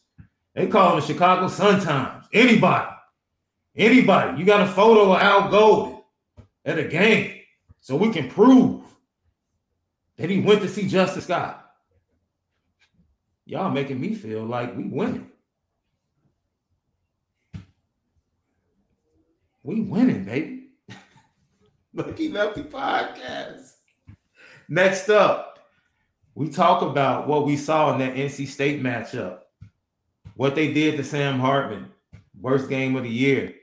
They 0.56 0.68
calling 0.68 1.04
Chicago 1.04 1.48
Sun 1.48 1.82
Times. 1.82 2.25
Anybody, 2.34 2.89
anybody. 3.75 4.39
You 4.39 4.46
got 4.46 4.62
a 4.62 4.68
photo 4.68 5.13
of 5.13 5.22
Al 5.22 5.50
Golden 5.50 6.01
at 6.66 6.80
a 6.80 6.84
game 6.84 7.39
so 7.80 7.96
we 7.96 8.12
can 8.12 8.30
prove 8.30 8.84
that 10.18 10.30
he 10.30 10.42
went 10.42 10.62
to 10.62 10.68
see 10.68 10.88
Justin 10.88 11.22
Scott. 11.22 11.66
Y'all 13.46 13.72
making 13.72 14.00
me 14.00 14.13
feel 14.13 14.44
like 14.44 14.75
we 14.75 14.84
winning. 14.84 15.32
We 19.63 19.82
winning, 19.82 20.24
baby. 20.24 20.70
Lucky 21.94 22.30
Lefty 22.30 22.63
Podcast. 22.63 23.74
Next 24.70 25.10
up, 25.10 25.60
we 26.36 26.48
talk 26.50 26.82
about 26.82 27.28
what 27.28 27.46
we 27.46 27.58
saw 27.58 27.92
in 27.92 28.00
that 28.00 28.16
NC 28.16 28.48
State 28.48 28.82
matchup, 28.82 29.39
what 30.36 30.56
they 30.56 30.72
did 30.72 30.96
to 30.98 31.04
Sam 31.04 31.39
Hartman, 31.39 31.92
worst 32.39 32.70
game 32.70 32.96
of 32.96 33.04
the 33.04 33.10
year. 33.10 33.56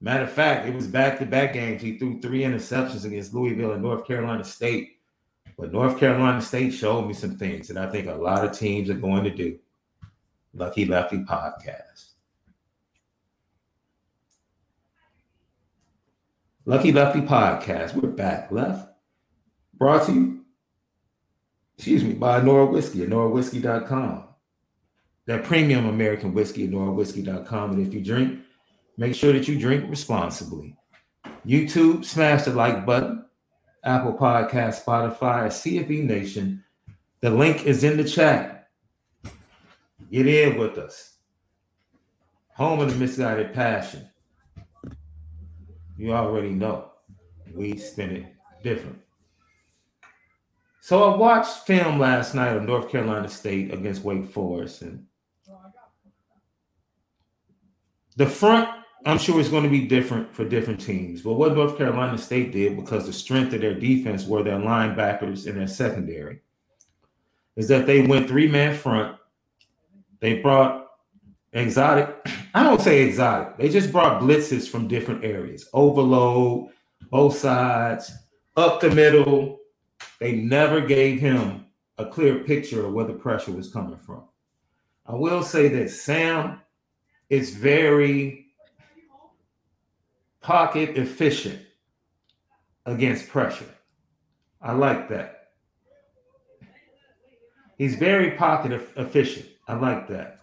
Matter 0.00 0.24
of 0.24 0.32
fact, 0.32 0.66
it 0.66 0.74
was 0.74 0.86
back-to-back 0.86 1.52
games. 1.52 1.80
He 1.80 1.98
threw 1.98 2.20
three 2.20 2.40
interceptions 2.40 3.04
against 3.04 3.32
Louisville 3.32 3.72
and 3.72 3.82
North 3.82 4.06
Carolina 4.06 4.44
State. 4.44 4.98
But 5.58 5.72
North 5.72 5.98
Carolina 5.98 6.42
State 6.42 6.72
showed 6.72 7.06
me 7.06 7.14
some 7.14 7.38
things 7.38 7.68
that 7.68 7.78
I 7.78 7.90
think 7.90 8.08
a 8.08 8.14
lot 8.14 8.44
of 8.44 8.58
teams 8.58 8.90
are 8.90 8.94
going 8.94 9.24
to 9.24 9.30
do. 9.30 9.58
Lucky 10.52 10.84
Lefty 10.84 11.18
podcast. 11.18 12.12
Lucky 16.68 16.90
Lefty 16.90 17.20
podcast. 17.20 17.94
We're 17.94 18.10
back. 18.10 18.50
Left. 18.50 18.88
Brought 19.74 20.04
to 20.06 20.12
you, 20.12 20.44
excuse 21.78 22.02
me, 22.02 22.14
by 22.14 22.42
Nora 22.42 22.66
Whiskey 22.66 23.04
at 23.04 23.08
NoraWhiskey.com. 23.08 24.24
That 25.26 25.44
premium 25.44 25.86
American 25.86 26.34
whiskey 26.34 26.64
at 26.64 26.70
NoraWhiskey.com. 26.70 27.70
And 27.70 27.86
if 27.86 27.94
you 27.94 28.00
drink, 28.00 28.40
make 28.96 29.14
sure 29.14 29.32
that 29.32 29.46
you 29.46 29.60
drink 29.60 29.88
responsibly. 29.88 30.76
YouTube, 31.46 32.04
smash 32.04 32.46
the 32.46 32.52
like 32.52 32.84
button. 32.84 33.24
Apple 33.84 34.14
Podcast, 34.14 34.84
Spotify, 34.84 35.46
CFE 35.46 36.02
Nation. 36.02 36.64
The 37.20 37.30
link 37.30 37.64
is 37.64 37.84
in 37.84 37.96
the 37.96 38.02
chat. 38.02 38.70
Get 40.10 40.26
in 40.26 40.58
with 40.58 40.78
us. 40.78 41.14
Home 42.54 42.80
of 42.80 42.90
the 42.90 42.96
misguided 42.96 43.54
passion. 43.54 44.08
You 45.96 46.12
already 46.12 46.50
know 46.50 46.90
we 47.54 47.76
spin 47.76 48.10
it 48.10 48.26
different. 48.62 48.98
So 50.80 51.02
I 51.02 51.16
watched 51.16 51.66
film 51.66 51.98
last 51.98 52.34
night 52.34 52.56
of 52.56 52.62
North 52.62 52.90
Carolina 52.90 53.28
State 53.28 53.72
against 53.72 54.04
Wake 54.04 54.30
Forest, 54.30 54.82
and 54.82 55.06
the 58.16 58.26
front 58.26 58.68
I'm 59.06 59.18
sure 59.18 59.38
is 59.38 59.48
going 59.48 59.62
to 59.62 59.70
be 59.70 59.86
different 59.86 60.34
for 60.34 60.44
different 60.44 60.80
teams. 60.80 61.22
But 61.22 61.34
what 61.34 61.54
North 61.54 61.78
Carolina 61.78 62.18
State 62.18 62.50
did, 62.50 62.76
because 62.76 63.06
the 63.06 63.12
strength 63.12 63.54
of 63.54 63.60
their 63.60 63.78
defense 63.78 64.26
were 64.26 64.42
their 64.42 64.58
linebackers 64.58 65.46
and 65.46 65.56
their 65.56 65.68
secondary, 65.68 66.40
is 67.54 67.68
that 67.68 67.86
they 67.86 68.04
went 68.04 68.26
three 68.26 68.48
man 68.48 68.74
front. 68.74 69.16
They 70.18 70.40
brought 70.40 70.88
exotic, 71.52 72.16
I 72.56 72.62
don't 72.62 72.80
say 72.80 73.02
exotic, 73.02 73.58
they 73.58 73.68
just 73.68 73.92
brought 73.92 74.22
blitzes 74.22 74.66
from 74.66 74.88
different 74.88 75.22
areas 75.22 75.68
overload, 75.74 76.70
both 77.10 77.36
sides, 77.36 78.10
up 78.56 78.80
the 78.80 78.90
middle. 78.90 79.58
They 80.20 80.36
never 80.36 80.80
gave 80.80 81.20
him 81.20 81.66
a 81.98 82.06
clear 82.06 82.38
picture 82.44 82.86
of 82.86 82.94
where 82.94 83.04
the 83.04 83.12
pressure 83.12 83.52
was 83.52 83.70
coming 83.70 83.98
from. 83.98 84.22
I 85.04 85.16
will 85.16 85.42
say 85.42 85.68
that 85.68 85.90
Sam 85.90 86.62
is 87.28 87.54
very 87.54 88.46
pocket 90.40 90.96
efficient 90.96 91.60
against 92.86 93.28
pressure. 93.28 93.68
I 94.62 94.72
like 94.72 95.10
that. 95.10 95.50
He's 97.76 97.96
very 97.96 98.30
pocket 98.30 98.72
efficient. 98.96 99.44
I 99.68 99.74
like 99.74 100.08
that. 100.08 100.35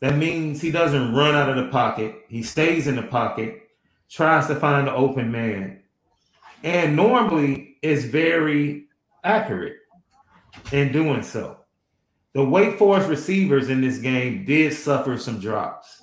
That 0.00 0.16
means 0.16 0.60
he 0.60 0.70
doesn't 0.70 1.14
run 1.14 1.34
out 1.34 1.48
of 1.48 1.56
the 1.56 1.70
pocket. 1.70 2.14
He 2.28 2.42
stays 2.42 2.86
in 2.86 2.96
the 2.96 3.02
pocket, 3.02 3.68
tries 4.08 4.46
to 4.46 4.54
find 4.54 4.86
the 4.86 4.94
open 4.94 5.32
man, 5.32 5.82
and 6.62 6.94
normally 6.94 7.76
is 7.82 8.04
very 8.04 8.86
accurate 9.24 9.76
in 10.72 10.92
doing 10.92 11.22
so. 11.22 11.58
The 12.34 12.44
Wake 12.44 12.78
Forest 12.78 13.08
receivers 13.08 13.68
in 13.68 13.80
this 13.80 13.98
game 13.98 14.44
did 14.44 14.72
suffer 14.72 15.18
some 15.18 15.40
drops. 15.40 16.02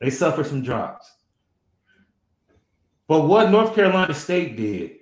They 0.00 0.10
suffered 0.10 0.46
some 0.46 0.62
drops. 0.62 1.10
But 3.06 3.26
what 3.26 3.50
North 3.50 3.74
Carolina 3.74 4.12
State 4.12 4.56
did 4.56 4.96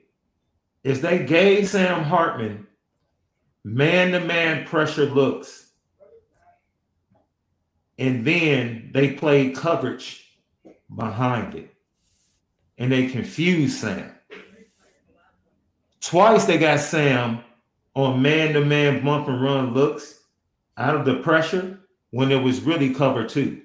is 0.85 1.01
they 1.01 1.25
gave 1.25 1.69
Sam 1.69 2.05
Hartman 2.05 2.67
man 3.65 4.12
to 4.12 4.21
man 4.21 4.65
pressure 4.65 5.07
looks. 5.07 5.66
And 7.99 8.25
then 8.25 8.91
they 8.93 9.13
played 9.13 9.57
coverage 9.57 10.39
behind 10.95 11.55
it. 11.55 11.75
And 12.79 12.93
they 12.93 13.09
confused 13.09 13.79
Sam. 13.79 14.13
Twice 16.01 16.45
they 16.45 16.59
got 16.59 16.81
Sam 16.81 17.41
on 17.95 18.21
man 18.21 18.53
to 18.53 18.65
man 18.65 19.03
bump 19.05 19.29
and 19.29 19.43
run 19.43 19.73
looks 19.73 20.21
out 20.77 20.95
of 20.95 21.07
the 21.07 21.17
pressure 21.17 21.81
when 22.11 22.31
it 22.31 22.43
was 22.43 22.61
really 22.61 22.95
cover 22.95 23.27
two. 23.27 23.63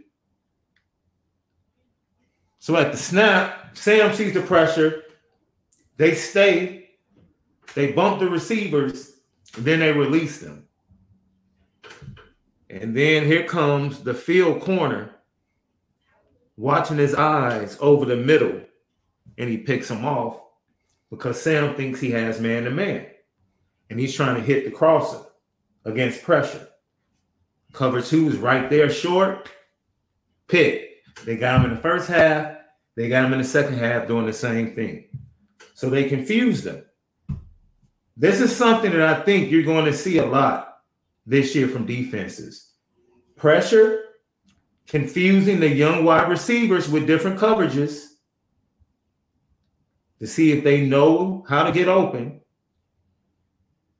So 2.59 2.75
at 2.77 2.91
the 2.91 2.97
snap, 2.97 3.75
Sam 3.75 4.13
sees 4.13 4.33
the 4.33 4.41
pressure. 4.41 5.03
They 5.97 6.15
stay. 6.15 6.89
They 7.75 7.91
bump 7.91 8.19
the 8.19 8.29
receivers. 8.29 9.13
then 9.57 9.79
they 9.79 9.91
release 9.91 10.39
them. 10.39 10.67
And 12.71 12.95
then 12.95 13.25
here 13.25 13.43
comes 13.43 13.99
the 13.99 14.13
field 14.13 14.61
corner 14.61 15.13
watching 16.55 16.97
his 16.97 17.13
eyes 17.13 17.77
over 17.81 18.05
the 18.05 18.15
middle. 18.15 18.61
And 19.37 19.49
he 19.49 19.57
picks 19.57 19.91
him 19.91 20.05
off 20.05 20.39
because 21.09 21.41
Sam 21.41 21.75
thinks 21.75 21.99
he 21.99 22.11
has 22.11 22.39
man 22.39 22.63
to 22.63 22.71
man. 22.71 23.07
And 23.89 23.99
he's 23.99 24.15
trying 24.15 24.35
to 24.35 24.41
hit 24.41 24.63
the 24.63 24.71
crosser 24.71 25.19
against 25.83 26.23
pressure. 26.23 26.69
Cover 27.73 28.01
two 28.01 28.29
is 28.29 28.37
right 28.37 28.69
there, 28.69 28.89
short. 28.89 29.49
Pick. 30.47 31.03
They 31.25 31.35
got 31.35 31.59
him 31.59 31.69
in 31.69 31.75
the 31.75 31.81
first 31.81 32.07
half. 32.07 32.55
They 32.95 33.09
got 33.09 33.25
him 33.25 33.33
in 33.33 33.39
the 33.39 33.45
second 33.45 33.79
half 33.79 34.07
doing 34.07 34.25
the 34.25 34.33
same 34.33 34.75
thing. 34.75 35.09
So 35.73 35.89
they 35.89 36.05
confused 36.07 36.63
them. 36.63 36.85
This 38.15 38.39
is 38.39 38.55
something 38.55 38.91
that 38.91 39.01
I 39.01 39.23
think 39.23 39.51
you're 39.51 39.63
going 39.63 39.85
to 39.85 39.93
see 39.93 40.19
a 40.19 40.25
lot 40.25 40.70
this 41.25 41.55
year 41.55 41.67
from 41.67 41.85
defenses. 41.85 42.73
Pressure, 43.35 44.03
confusing 44.87 45.59
the 45.59 45.69
young 45.69 46.03
wide 46.03 46.29
receivers 46.29 46.89
with 46.89 47.07
different 47.07 47.39
coverages 47.39 48.07
to 50.19 50.27
see 50.27 50.51
if 50.51 50.63
they 50.63 50.85
know 50.85 51.43
how 51.47 51.63
to 51.63 51.71
get 51.71 51.87
open. 51.87 52.41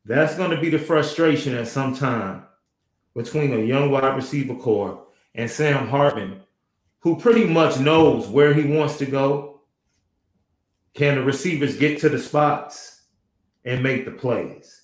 That's 0.05 0.35
going 0.35 0.51
to 0.51 0.61
be 0.61 0.69
the 0.69 0.79
frustration 0.79 1.55
at 1.55 1.67
some 1.67 1.95
time 1.95 2.43
between 3.15 3.53
a 3.53 3.57
young 3.57 3.91
wide 3.91 4.15
receiver 4.15 4.55
core 4.55 5.05
and 5.35 5.49
Sam 5.49 5.87
Hartman, 5.87 6.41
who 6.99 7.19
pretty 7.19 7.45
much 7.45 7.79
knows 7.79 8.27
where 8.27 8.53
he 8.53 8.63
wants 8.63 8.97
to 8.97 9.05
go. 9.05 9.61
Can 10.93 11.15
the 11.15 11.23
receivers 11.23 11.77
get 11.77 11.99
to 12.01 12.09
the 12.09 12.19
spots 12.19 13.03
and 13.63 13.81
make 13.81 14.05
the 14.05 14.11
plays? 14.11 14.80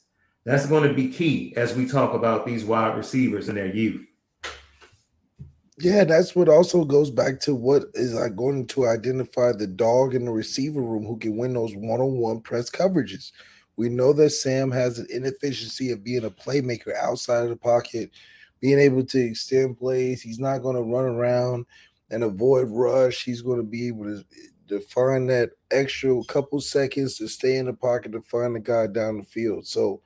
That's 0.47 0.65
going 0.65 0.87
to 0.87 0.93
be 0.93 1.09
key 1.09 1.53
as 1.57 1.75
we 1.75 1.85
talk 1.85 2.13
about 2.13 2.45
these 2.45 2.63
wide 2.63 2.95
receivers 2.95 3.49
and 3.49 3.57
their 3.57 3.67
youth. 3.67 4.07
Yeah, 5.77 6.05
that's 6.05 6.37
what 6.37 6.47
also 6.47 6.85
goes 6.85 7.11
back 7.11 7.41
to 7.41 7.53
what 7.53 7.83
is 7.95 8.17
I 8.17 8.29
going 8.29 8.65
to 8.67 8.87
identify 8.87 9.51
the 9.51 9.67
dog 9.67 10.15
in 10.15 10.23
the 10.23 10.31
receiver 10.31 10.81
room 10.81 11.05
who 11.05 11.17
can 11.17 11.35
win 11.35 11.53
those 11.53 11.75
one-on-one 11.75 12.39
press 12.39 12.69
coverages. 12.69 13.33
We 13.75 13.89
know 13.89 14.13
that 14.13 14.29
Sam 14.29 14.71
has 14.71 14.99
an 14.99 15.07
inefficiency 15.09 15.91
of 15.91 16.05
being 16.05 16.23
a 16.23 16.29
playmaker 16.29 16.95
outside 16.95 17.43
of 17.43 17.49
the 17.49 17.57
pocket, 17.57 18.11
being 18.61 18.79
able 18.79 19.03
to 19.03 19.19
extend 19.19 19.77
plays. 19.77 20.21
He's 20.21 20.39
not 20.39 20.59
going 20.59 20.77
to 20.77 20.81
run 20.81 21.03
around 21.03 21.65
and 22.09 22.23
avoid 22.23 22.69
rush. 22.69 23.25
He's 23.25 23.41
going 23.41 23.59
to 23.59 23.67
be 23.67 23.89
able 23.89 24.05
to, 24.05 24.23
to 24.69 24.79
find 24.79 25.29
that 25.29 25.49
extra 25.71 26.23
couple 26.23 26.61
seconds 26.61 27.17
to 27.17 27.27
stay 27.27 27.57
in 27.57 27.65
the 27.65 27.73
pocket 27.73 28.13
to 28.13 28.21
find 28.21 28.55
the 28.55 28.61
guy 28.61 28.87
down 28.87 29.17
the 29.17 29.25
field. 29.25 29.67
So 29.67 30.01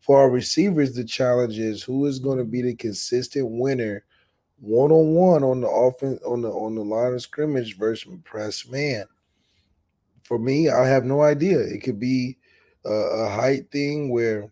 for 0.00 0.18
our 0.18 0.30
receivers, 0.30 0.94
the 0.94 1.04
challenge 1.04 1.58
is 1.58 1.82
who 1.82 2.06
is 2.06 2.18
going 2.18 2.38
to 2.38 2.44
be 2.44 2.62
the 2.62 2.74
consistent 2.74 3.46
winner 3.50 4.04
one 4.58 4.90
on 4.90 5.14
one 5.14 5.44
on 5.44 5.60
the 5.60 5.68
offense 5.68 6.20
on 6.24 6.40
the 6.42 6.48
on 6.48 6.74
the 6.74 6.82
line 6.82 7.12
of 7.12 7.20
scrimmage 7.20 7.76
versus 7.76 8.10
press 8.24 8.66
man. 8.68 9.04
For 10.22 10.38
me, 10.38 10.68
I 10.68 10.88
have 10.88 11.04
no 11.04 11.22
idea. 11.22 11.58
It 11.58 11.82
could 11.82 12.00
be 12.00 12.38
a, 12.84 12.90
a 12.90 13.28
height 13.30 13.70
thing 13.70 14.10
where 14.10 14.50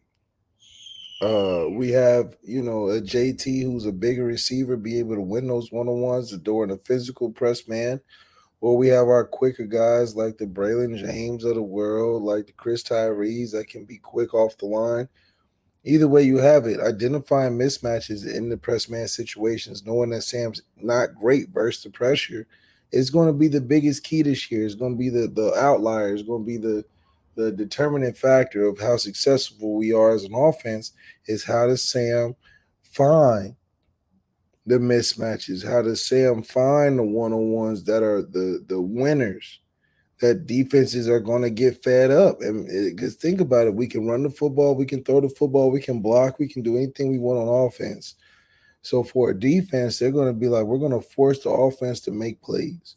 uh, 1.22 1.66
we 1.70 1.90
have, 1.90 2.36
you 2.42 2.62
know, 2.62 2.88
a 2.90 3.00
JT 3.00 3.62
who's 3.62 3.86
a 3.86 3.92
bigger 3.92 4.24
receiver, 4.24 4.76
be 4.76 4.98
able 4.98 5.14
to 5.14 5.20
win 5.20 5.48
those 5.48 5.72
one 5.72 5.88
on 5.88 6.00
ones 6.00 6.36
during 6.38 6.70
a 6.70 6.76
physical 6.76 7.30
press 7.30 7.66
man. 7.66 8.00
Or 8.60 8.76
we 8.76 8.88
have 8.88 9.08
our 9.08 9.24
quicker 9.24 9.64
guys 9.64 10.16
like 10.16 10.38
the 10.38 10.46
Braylon 10.46 10.96
James 10.96 11.44
of 11.44 11.54
the 11.54 11.62
world, 11.62 12.22
like 12.22 12.46
the 12.46 12.52
Chris 12.52 12.82
Tyrees 12.82 13.52
that 13.52 13.68
can 13.68 13.84
be 13.84 13.98
quick 13.98 14.32
off 14.32 14.56
the 14.58 14.66
line. 14.66 15.08
Either 15.84 16.08
way, 16.08 16.22
you 16.22 16.38
have 16.38 16.66
it. 16.66 16.80
Identifying 16.80 17.58
mismatches 17.58 18.26
in 18.26 18.48
the 18.48 18.56
press 18.56 18.88
man 18.88 19.06
situations, 19.06 19.84
knowing 19.84 20.10
that 20.10 20.22
Sam's 20.22 20.62
not 20.76 21.14
great 21.14 21.50
versus 21.50 21.82
the 21.82 21.90
pressure, 21.90 22.46
is 22.90 23.10
going 23.10 23.26
to 23.26 23.34
be 23.34 23.48
the 23.48 23.60
biggest 23.60 24.02
key 24.04 24.22
this 24.22 24.50
year. 24.50 24.64
It's 24.64 24.74
going 24.74 24.92
to 24.92 24.98
be 24.98 25.10
the 25.10 25.28
the 25.28 25.52
outlier. 25.58 26.14
It's 26.14 26.22
going 26.22 26.42
to 26.42 26.46
be 26.46 26.56
the 26.56 26.84
the 27.36 27.52
determining 27.52 28.14
factor 28.14 28.66
of 28.66 28.78
how 28.78 28.96
successful 28.96 29.74
we 29.74 29.92
are 29.92 30.14
as 30.14 30.24
an 30.24 30.34
offense 30.34 30.92
is 31.26 31.44
how 31.44 31.66
does 31.66 31.82
Sam 31.82 32.36
find 32.82 33.56
the 34.66 34.78
mismatches? 34.78 35.66
How 35.66 35.82
does 35.82 36.06
Sam 36.06 36.42
find 36.42 36.98
the 36.98 37.02
one-on-ones 37.02 37.84
that 37.84 38.02
are 38.02 38.22
the 38.22 38.64
the 38.66 38.80
winners? 38.80 39.60
That 40.24 40.46
defenses 40.46 41.06
are 41.06 41.20
going 41.20 41.42
to 41.42 41.50
get 41.50 41.84
fed 41.84 42.10
up, 42.10 42.40
and 42.40 42.66
because 42.66 43.14
think 43.14 43.42
about 43.42 43.66
it, 43.66 43.74
we 43.74 43.86
can 43.86 44.06
run 44.06 44.22
the 44.22 44.30
football, 44.30 44.74
we 44.74 44.86
can 44.86 45.04
throw 45.04 45.20
the 45.20 45.28
football, 45.28 45.70
we 45.70 45.82
can 45.82 46.00
block, 46.00 46.38
we 46.38 46.48
can 46.48 46.62
do 46.62 46.78
anything 46.78 47.12
we 47.12 47.18
want 47.18 47.46
on 47.46 47.66
offense. 47.66 48.14
So 48.80 49.02
for 49.02 49.30
a 49.30 49.38
defense, 49.38 49.98
they're 49.98 50.10
going 50.10 50.32
to 50.32 50.40
be 50.40 50.48
like, 50.48 50.64
we're 50.64 50.78
going 50.78 50.98
to 50.98 51.06
force 51.06 51.40
the 51.40 51.50
offense 51.50 52.00
to 52.00 52.10
make 52.10 52.40
plays. 52.40 52.96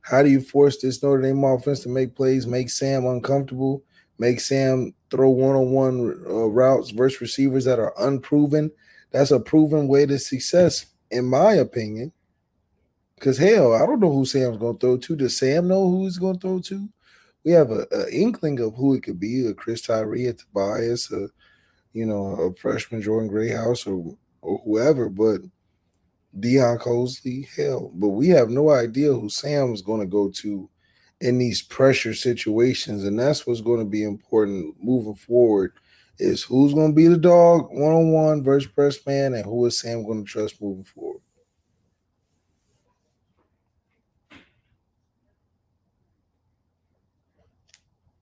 How 0.00 0.22
do 0.22 0.30
you 0.30 0.40
force 0.40 0.80
this 0.80 1.02
Notre 1.02 1.20
Dame 1.20 1.44
offense 1.44 1.80
to 1.80 1.90
make 1.90 2.14
plays, 2.14 2.46
make 2.46 2.70
Sam 2.70 3.04
uncomfortable, 3.04 3.82
make 4.18 4.40
Sam 4.40 4.94
throw 5.10 5.28
one-on-one 5.28 6.24
uh, 6.26 6.46
routes 6.46 6.90
versus 6.90 7.20
receivers 7.20 7.66
that 7.66 7.78
are 7.78 7.92
unproven? 7.98 8.70
That's 9.10 9.32
a 9.32 9.38
proven 9.38 9.86
way 9.86 10.06
to 10.06 10.18
success, 10.18 10.86
in 11.10 11.26
my 11.26 11.52
opinion. 11.52 12.12
Because 13.16 13.38
hell, 13.38 13.74
I 13.74 13.86
don't 13.86 14.00
know 14.00 14.12
who 14.12 14.26
Sam's 14.26 14.58
to 14.58 14.74
throw 14.74 14.96
to. 14.96 15.16
Does 15.16 15.38
Sam 15.38 15.68
know 15.68 15.88
who 15.88 16.04
he's 16.04 16.18
to 16.18 16.34
throw 16.34 16.60
to? 16.60 16.88
We 17.44 17.52
have 17.52 17.70
a, 17.70 17.86
a, 17.92 18.10
inkling 18.10 18.58
of 18.60 18.74
who 18.74 18.94
it 18.94 19.02
could 19.02 19.20
be: 19.20 19.46
a 19.46 19.54
Chris 19.54 19.82
Tyree, 19.82 20.26
a 20.26 20.32
Tobias, 20.32 21.10
a 21.12 21.28
you 21.92 22.06
know, 22.06 22.26
a 22.40 22.54
freshman 22.54 23.02
Jaden 23.02 23.28
Greathouse, 23.28 23.86
or 23.86 24.16
or 24.42 24.60
whoever. 24.64 25.08
But 25.08 25.42
Deion 26.38 26.80
Colzie, 26.80 27.46
hell, 27.56 27.90
but 27.94 28.10
we 28.10 28.28
have 28.28 28.50
no 28.50 28.70
idea 28.70 29.12
who 29.12 29.28
Sam 29.28 29.72
is 29.72 29.82
going 29.82 30.00
to 30.00 30.06
go 30.06 30.30
to 30.30 30.68
in 31.20 31.38
these 31.38 31.62
pressure 31.62 32.14
situations, 32.14 33.04
and 33.04 33.18
that's 33.18 33.46
what's 33.46 33.60
going 33.60 33.78
to 33.78 33.84
be 33.86 34.02
important 34.02 34.74
moving 34.82 35.14
forward. 35.14 35.72
Is 36.18 36.42
who's 36.44 36.74
going 36.74 36.90
to 36.92 36.94
be 36.94 37.08
the 37.08 37.16
dog 37.16 37.68
one 37.70 37.92
on 37.92 38.12
one 38.12 38.42
versus 38.42 38.70
press 38.70 39.04
man, 39.06 39.34
and 39.34 39.44
who 39.44 39.66
is 39.66 39.80
Sam 39.80 40.04
going 40.04 40.24
to 40.24 40.30
trust 40.30 40.62
moving 40.62 40.84
forward? 40.84 41.20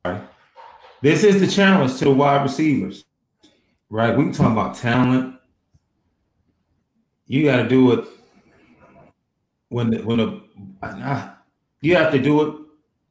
This 0.05 1.25
is 1.25 1.41
the 1.41 1.47
challenge 1.47 1.99
to 1.99 2.07
the 2.07 2.11
wide 2.11 2.43
receivers, 2.43 3.05
right? 3.91 4.17
We 4.17 4.25
can 4.25 4.33
talk 4.33 4.53
about 4.53 4.77
talent, 4.77 5.37
you 7.27 7.45
got 7.45 7.63
to 7.63 7.69
do 7.69 7.93
it 7.93 8.07
when 9.69 9.91
the, 9.91 10.03
when 10.03 10.21
a 10.21 11.39
you 11.81 11.97
have 11.97 12.13
to 12.13 12.21
do 12.21 12.43
it 12.43 12.61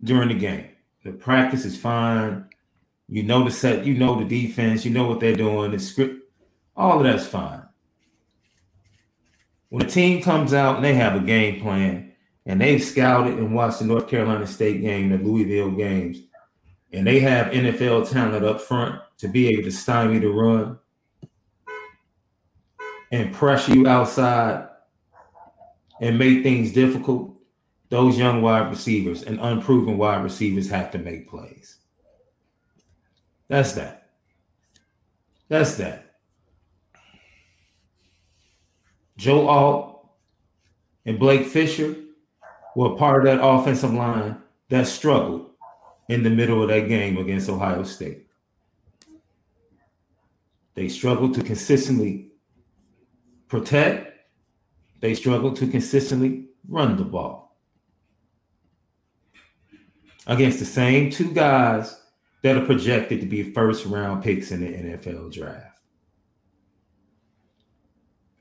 during 0.04 0.30
the 0.30 0.36
game. 0.36 0.70
The 1.04 1.12
practice 1.12 1.66
is 1.66 1.76
fine. 1.76 2.46
You 3.10 3.24
know 3.24 3.44
the 3.44 3.50
set. 3.50 3.84
You 3.84 3.96
know 3.96 4.20
the 4.20 4.26
defense. 4.26 4.86
You 4.86 4.92
know 4.92 5.08
what 5.08 5.20
they're 5.20 5.36
doing. 5.36 5.72
The 5.72 5.80
script. 5.80 6.32
All 6.76 6.98
of 6.98 7.04
that's 7.04 7.26
fine. 7.26 7.64
When 9.70 9.84
a 9.84 9.90
team 9.90 10.22
comes 10.22 10.54
out 10.54 10.76
and 10.76 10.86
they 10.86 10.94
have 10.94 11.16
a 11.16 11.26
game 11.26 11.60
plan 11.60 12.14
and 12.46 12.62
they've 12.62 12.84
scouted 12.84 13.40
and 13.40 13.56
watched 13.56 13.80
the 13.80 13.86
North 13.86 14.08
Carolina 14.08 14.46
State 14.46 14.82
game, 14.82 15.10
the 15.10 15.18
Louisville 15.18 15.72
games, 15.72 16.20
and 16.94 17.08
they 17.08 17.20
have 17.20 17.54
NFL 17.54 18.10
talent 18.10 18.46
up 18.46 18.62
front 18.62 19.00
to 19.18 19.28
be 19.28 19.48
able 19.50 19.64
to 19.64 19.72
stymie 19.72 20.20
the 20.20 20.28
run, 20.28 20.78
and 23.12 23.34
pressure 23.34 23.74
you 23.74 23.88
outside 23.88 24.68
and 26.00 26.18
make 26.18 26.44
things 26.44 26.72
difficult, 26.72 27.36
those 27.90 28.18
young 28.18 28.42
wide 28.42 28.70
receivers 28.70 29.24
and 29.24 29.40
unproven 29.40 29.98
wide 29.98 30.24
receivers 30.24 30.70
have 30.70 30.92
to 30.92 30.98
make 30.98 31.30
plays. 31.30 31.78
That's 33.48 33.74
that. 33.74 34.10
That's 35.50 35.76
that. 35.76 36.16
Joe 39.18 39.48
Alt 39.48 40.10
and 41.06 41.20
Blake 41.20 41.46
Fisher 41.46 41.96
were 42.76 42.96
part 42.96 43.20
of 43.20 43.26
that 43.26 43.46
offensive 43.46 43.94
line 43.94 44.38
that 44.70 44.88
struggled 44.88 45.51
in 46.12 46.24
the 46.24 46.30
middle 46.30 46.62
of 46.62 46.68
that 46.68 46.90
game 46.90 47.18
against 47.18 47.50
Ohio 47.50 47.84
State. 47.84 48.28
They 50.74 50.90
struggled 50.90 51.34
to 51.36 51.42
consistently 51.42 52.32
protect, 53.48 54.20
they 55.00 55.16
struggled 55.16 55.56
to 55.58 55.68
consistently 55.68 56.50
run 56.68 56.98
the 56.98 57.06
ball. 57.06 57.58
Against 60.28 60.60
the 60.60 60.66
same 60.66 61.10
two 61.10 61.32
guys 61.32 61.98
that 62.44 62.58
are 62.58 62.66
projected 62.66 63.22
to 63.22 63.26
be 63.26 63.54
first 63.54 63.86
round 63.86 64.22
picks 64.22 64.52
in 64.52 64.60
the 64.60 64.68
NFL 64.68 65.32
draft. 65.32 65.80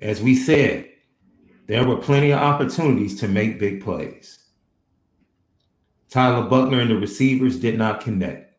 As 0.01 0.21
we 0.21 0.35
said, 0.35 0.89
there 1.69 1.87
were 1.87 1.99
plenty 1.99 2.33
of 2.33 2.41
opportunities 2.41 3.21
to 3.21 3.29
make 3.29 3.61
big 3.61 3.81
plays. 3.81 4.40
Tyler 6.11 6.49
Buchner 6.49 6.81
and 6.81 6.91
the 6.91 6.97
receivers 6.97 7.59
did 7.61 7.79
not 7.79 8.01
connect. 8.01 8.59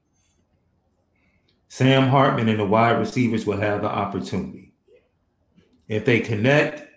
Sam 1.67 2.07
Hartman 2.07 2.47
and 2.47 2.59
the 2.59 2.65
wide 2.65 2.97
receivers 2.97 3.45
will 3.45 3.59
have 3.59 3.81
the 3.81 3.89
opportunity. 3.89 4.73
If 5.87 6.05
they 6.05 6.21
connect, 6.21 6.87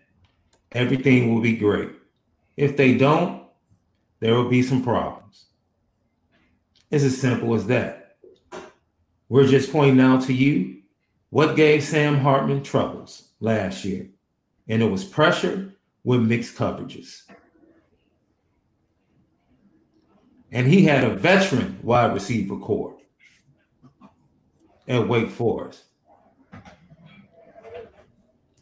everything 0.72 1.34
will 1.34 1.40
be 1.40 1.56
great. 1.56 1.90
If 2.56 2.76
they 2.76 2.96
don't, 2.96 3.42
there 4.20 4.34
will 4.34 4.48
be 4.48 4.62
some 4.62 4.82
problems. 4.82 5.46
It's 6.90 7.02
as 7.02 7.20
simple 7.20 7.54
as 7.54 7.66
that. 7.66 8.16
We're 9.28 9.48
just 9.48 9.72
pointing 9.72 10.00
out 10.00 10.22
to 10.24 10.32
you 10.32 10.82
what 11.30 11.56
gave 11.56 11.82
Sam 11.82 12.18
Hartman 12.18 12.62
troubles 12.62 13.30
last 13.40 13.84
year, 13.84 14.08
and 14.68 14.82
it 14.82 14.90
was 14.90 15.04
pressure 15.04 15.74
with 16.04 16.20
mixed 16.20 16.54
coverages. 16.56 17.22
And 20.54 20.68
he 20.68 20.84
had 20.84 21.02
a 21.02 21.16
veteran 21.16 21.80
wide 21.82 22.14
receiver 22.14 22.56
core 22.56 22.96
at 24.86 25.08
Wake 25.08 25.28
Forest. 25.28 25.82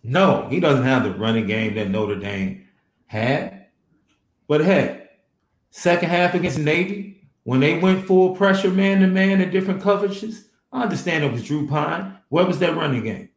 No, 0.03 0.49
he 0.49 0.59
doesn't 0.59 0.85
have 0.85 1.05
the 1.05 1.13
running 1.13 1.47
game 1.47 1.75
that 1.75 1.91
Notre 1.91 2.17
Dame 2.17 2.67
had. 3.05 3.67
But 4.49 4.65
hey, 4.65 5.07
second 5.71 6.09
half 6.09 6.33
against 6.33 6.59
Navy, 6.59 7.29
when 7.45 7.61
they 7.61 7.79
went 7.79 8.07
full 8.07 8.35
pressure 8.35 8.71
man 8.71 9.01
to 9.01 9.07
man 9.07 9.43
in 9.43 9.51
different 9.51 9.83
coverages, 9.83 10.47
I 10.73 10.85
understand 10.85 11.25
it 11.25 11.33
was 11.33 11.45
Drew 11.45 11.69
Pyne. 11.69 12.17
Where 12.31 12.47
was 12.47 12.59
that 12.61 12.75
running 12.75 13.05
game? 13.05 13.29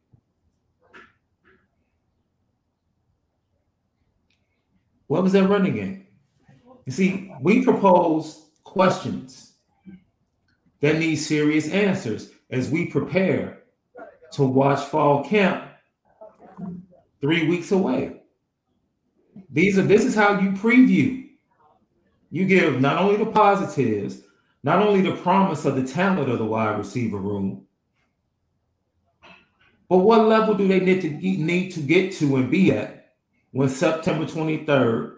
What 5.08 5.22
was 5.22 5.32
that 5.32 5.46
running 5.46 5.74
game? 5.74 6.06
You 6.86 6.92
see, 6.92 7.32
we 7.42 7.62
propose 7.62 8.45
questions 8.76 9.54
that 10.82 10.98
need 10.98 11.16
serious 11.16 11.66
answers 11.70 12.30
as 12.50 12.68
we 12.68 12.84
prepare 12.84 13.62
to 14.30 14.42
watch 14.42 14.80
fall 14.80 15.24
camp 15.24 15.64
three 17.22 17.48
weeks 17.48 17.72
away. 17.72 18.20
These 19.48 19.78
are 19.78 19.82
this 19.82 20.04
is 20.04 20.14
how 20.14 20.40
you 20.40 20.50
preview. 20.50 21.26
You 22.30 22.44
give 22.44 22.78
not 22.82 22.98
only 22.98 23.16
the 23.16 23.30
positives, 23.30 24.20
not 24.62 24.86
only 24.86 25.00
the 25.00 25.16
promise 25.22 25.64
of 25.64 25.76
the 25.76 25.86
talent 25.86 26.30
of 26.30 26.38
the 26.38 26.44
wide 26.44 26.76
receiver 26.76 27.16
room, 27.16 27.64
but 29.88 29.98
what 29.98 30.26
level 30.26 30.54
do 30.54 30.68
they 30.68 30.80
need 30.80 31.00
to 31.00 31.10
need 31.10 31.70
to 31.70 31.80
get 31.80 32.12
to 32.16 32.36
and 32.36 32.50
be 32.50 32.72
at 32.72 33.14
when 33.52 33.70
September 33.70 34.26
23rd 34.26 35.14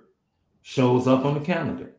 shows 0.63 1.09
up 1.09 1.25
on 1.25 1.35
the 1.35 1.45
calendar? 1.45 1.98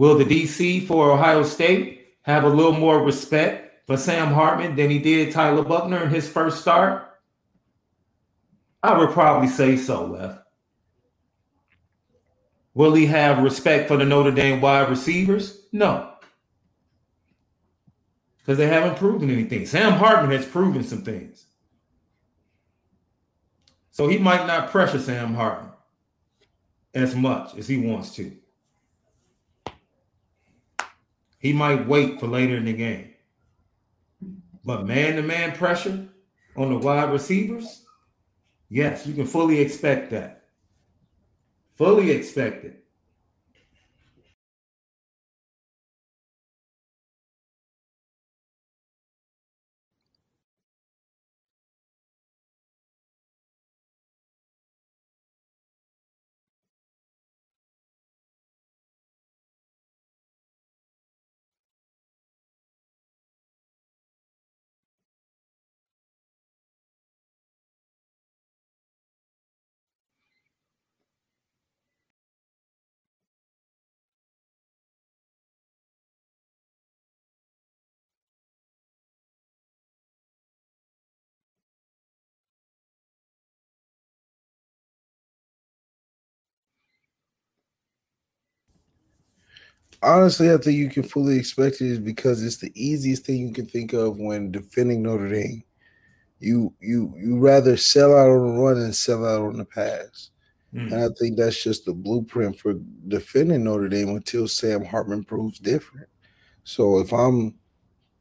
Will 0.00 0.16
the 0.16 0.24
DC 0.24 0.86
for 0.86 1.10
Ohio 1.10 1.42
State 1.42 2.14
have 2.22 2.44
a 2.44 2.48
little 2.48 2.72
more 2.72 3.04
respect 3.04 3.86
for 3.86 3.98
Sam 3.98 4.32
Hartman 4.32 4.74
than 4.74 4.88
he 4.88 4.98
did 4.98 5.30
Tyler 5.30 5.62
Buchner 5.62 6.04
in 6.04 6.08
his 6.08 6.26
first 6.26 6.62
start? 6.62 7.06
I 8.82 8.96
would 8.96 9.10
probably 9.10 9.48
say 9.48 9.76
so. 9.76 10.38
Will 12.72 12.94
he 12.94 13.04
have 13.04 13.44
respect 13.44 13.88
for 13.88 13.98
the 13.98 14.06
Notre 14.06 14.30
Dame 14.30 14.62
wide 14.62 14.88
receivers? 14.88 15.66
No. 15.70 16.14
Because 18.38 18.56
they 18.56 18.68
haven't 18.68 18.96
proven 18.96 19.28
anything. 19.28 19.66
Sam 19.66 19.92
Hartman 19.92 20.30
has 20.30 20.46
proven 20.46 20.82
some 20.82 21.02
things. 21.02 21.44
So 23.90 24.08
he 24.08 24.16
might 24.16 24.46
not 24.46 24.70
pressure 24.70 24.98
Sam 24.98 25.34
Hartman 25.34 25.72
as 26.94 27.14
much 27.14 27.54
as 27.58 27.68
he 27.68 27.76
wants 27.76 28.14
to. 28.14 28.34
He 31.40 31.54
might 31.54 31.88
wait 31.88 32.20
for 32.20 32.26
later 32.26 32.56
in 32.56 32.66
the 32.66 32.72
game. 32.74 33.14
But 34.62 34.86
man 34.86 35.16
to 35.16 35.22
man 35.22 35.52
pressure 35.56 36.06
on 36.54 36.68
the 36.68 36.78
wide 36.78 37.10
receivers, 37.10 37.82
yes, 38.68 39.06
you 39.06 39.14
can 39.14 39.26
fully 39.26 39.58
expect 39.58 40.10
that. 40.10 40.44
Fully 41.72 42.10
expect 42.10 42.64
it. 42.64 42.79
Honestly, 90.02 90.50
I 90.50 90.56
think 90.56 90.78
you 90.78 90.88
can 90.88 91.02
fully 91.02 91.38
expect 91.38 91.80
it 91.80 91.88
is 91.88 91.98
because 91.98 92.42
it's 92.42 92.56
the 92.56 92.72
easiest 92.74 93.24
thing 93.24 93.46
you 93.46 93.52
can 93.52 93.66
think 93.66 93.92
of 93.92 94.18
when 94.18 94.50
defending 94.50 95.02
Notre 95.02 95.28
Dame. 95.28 95.62
You 96.38 96.72
you 96.80 97.12
you 97.18 97.38
rather 97.38 97.76
sell 97.76 98.16
out 98.16 98.30
on 98.30 98.56
the 98.56 98.62
run 98.62 98.80
than 98.80 98.94
sell 98.94 99.26
out 99.26 99.42
on 99.42 99.58
the 99.58 99.64
pass. 99.64 100.30
Mm. 100.74 100.92
And 100.92 101.04
I 101.04 101.08
think 101.18 101.36
that's 101.36 101.62
just 101.62 101.84
the 101.84 101.92
blueprint 101.92 102.58
for 102.58 102.74
defending 103.08 103.64
Notre 103.64 103.88
Dame 103.88 104.10
until 104.10 104.48
Sam 104.48 104.84
Hartman 104.84 105.24
proves 105.24 105.58
different. 105.58 106.08
So 106.64 107.00
if 107.00 107.12
I'm 107.12 107.56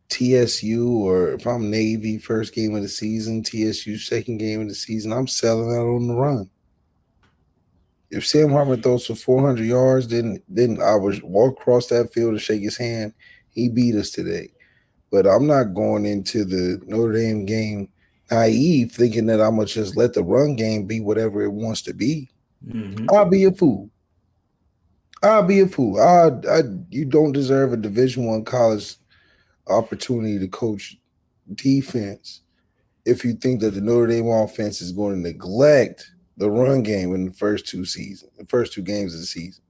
TSU 0.10 0.89
or 0.89 1.34
if 1.34 1.45
I'm 1.45 1.69
Navy 1.69 2.17
first 2.17 2.53
game 2.53 2.75
of 2.75 2.82
the 2.82 2.89
season, 2.89 3.43
TSU 3.43 3.97
second 3.97 4.39
game 4.39 4.62
of 4.62 4.67
the 4.67 4.75
season, 4.75 5.13
I'm 5.13 5.27
selling 5.27 5.69
out 5.75 5.88
on 5.88 6.08
the 6.08 6.15
run. 6.15 6.49
If 8.12 8.26
Sam 8.26 8.50
Hartman 8.50 8.82
throws 8.82 9.06
for 9.06 9.15
400 9.15 9.63
yards, 9.63 10.08
then 10.08 10.41
then 10.48 10.82
I 10.82 10.95
would 10.95 11.22
walk 11.24 11.60
across 11.60 11.88
that 11.88 12.12
field 12.13 12.32
and 12.32 12.41
shake 12.41 12.62
his 12.62 12.78
hand. 12.78 13.13
He 13.50 13.69
beat 13.69 13.95
us 13.95 14.10
today. 14.10 14.52
But 15.12 15.28
I'm 15.28 15.48
not 15.48 15.74
going 15.74 16.06
into 16.06 16.45
the 16.45 16.82
Notre 16.86 17.13
Dame 17.13 17.45
game 17.45 17.89
naive, 18.32 18.91
thinking 18.91 19.26
that 19.28 19.41
I'm 19.41 19.56
gonna 19.56 19.65
just 19.65 19.95
let 19.95 20.13
the 20.13 20.24
run 20.24 20.56
game 20.56 20.86
be 20.86 21.00
whatever 21.00 21.43
it 21.43 21.52
wants 21.52 21.82
to 21.84 21.93
be. 21.93 22.30
Mm-hmm. 22.67 23.08
I'll 23.12 23.30
be 23.30 23.45
a 23.45 23.52
fool. 23.52 23.89
I'll 25.22 25.43
be 25.43 25.60
a 25.60 25.67
fool. 25.67 26.00
I, 26.00 26.30
I 26.50 26.62
you 26.89 27.06
don't 27.06 27.32
deserve 27.32 27.74
a 27.74 27.78
Division 27.78 28.26
One 28.26 28.43
college 28.43 28.95
opportunity 29.67 30.39
to 30.39 30.48
coach 30.48 30.98
defense 31.54 32.41
if 33.06 33.24
you 33.24 33.34
think 33.34 33.62
that 33.62 33.72
the 33.72 33.82
Notre 33.82 34.08
Dame 34.08 34.28
offense 34.28 34.82
is 34.82 34.91
going 34.91 35.15
to 35.15 35.30
neglect 35.30 36.12
the 36.39 36.49
run 36.49 36.82
game 36.82 37.13
in 37.13 37.25
the 37.25 37.34
first 37.34 37.67
two 37.67 37.84
seasons, 37.84 38.32
the 38.38 38.45
first 38.45 38.71
two 38.71 38.82
games 38.82 39.13
of 39.13 39.19
the 39.19 39.25
season. 39.25 39.62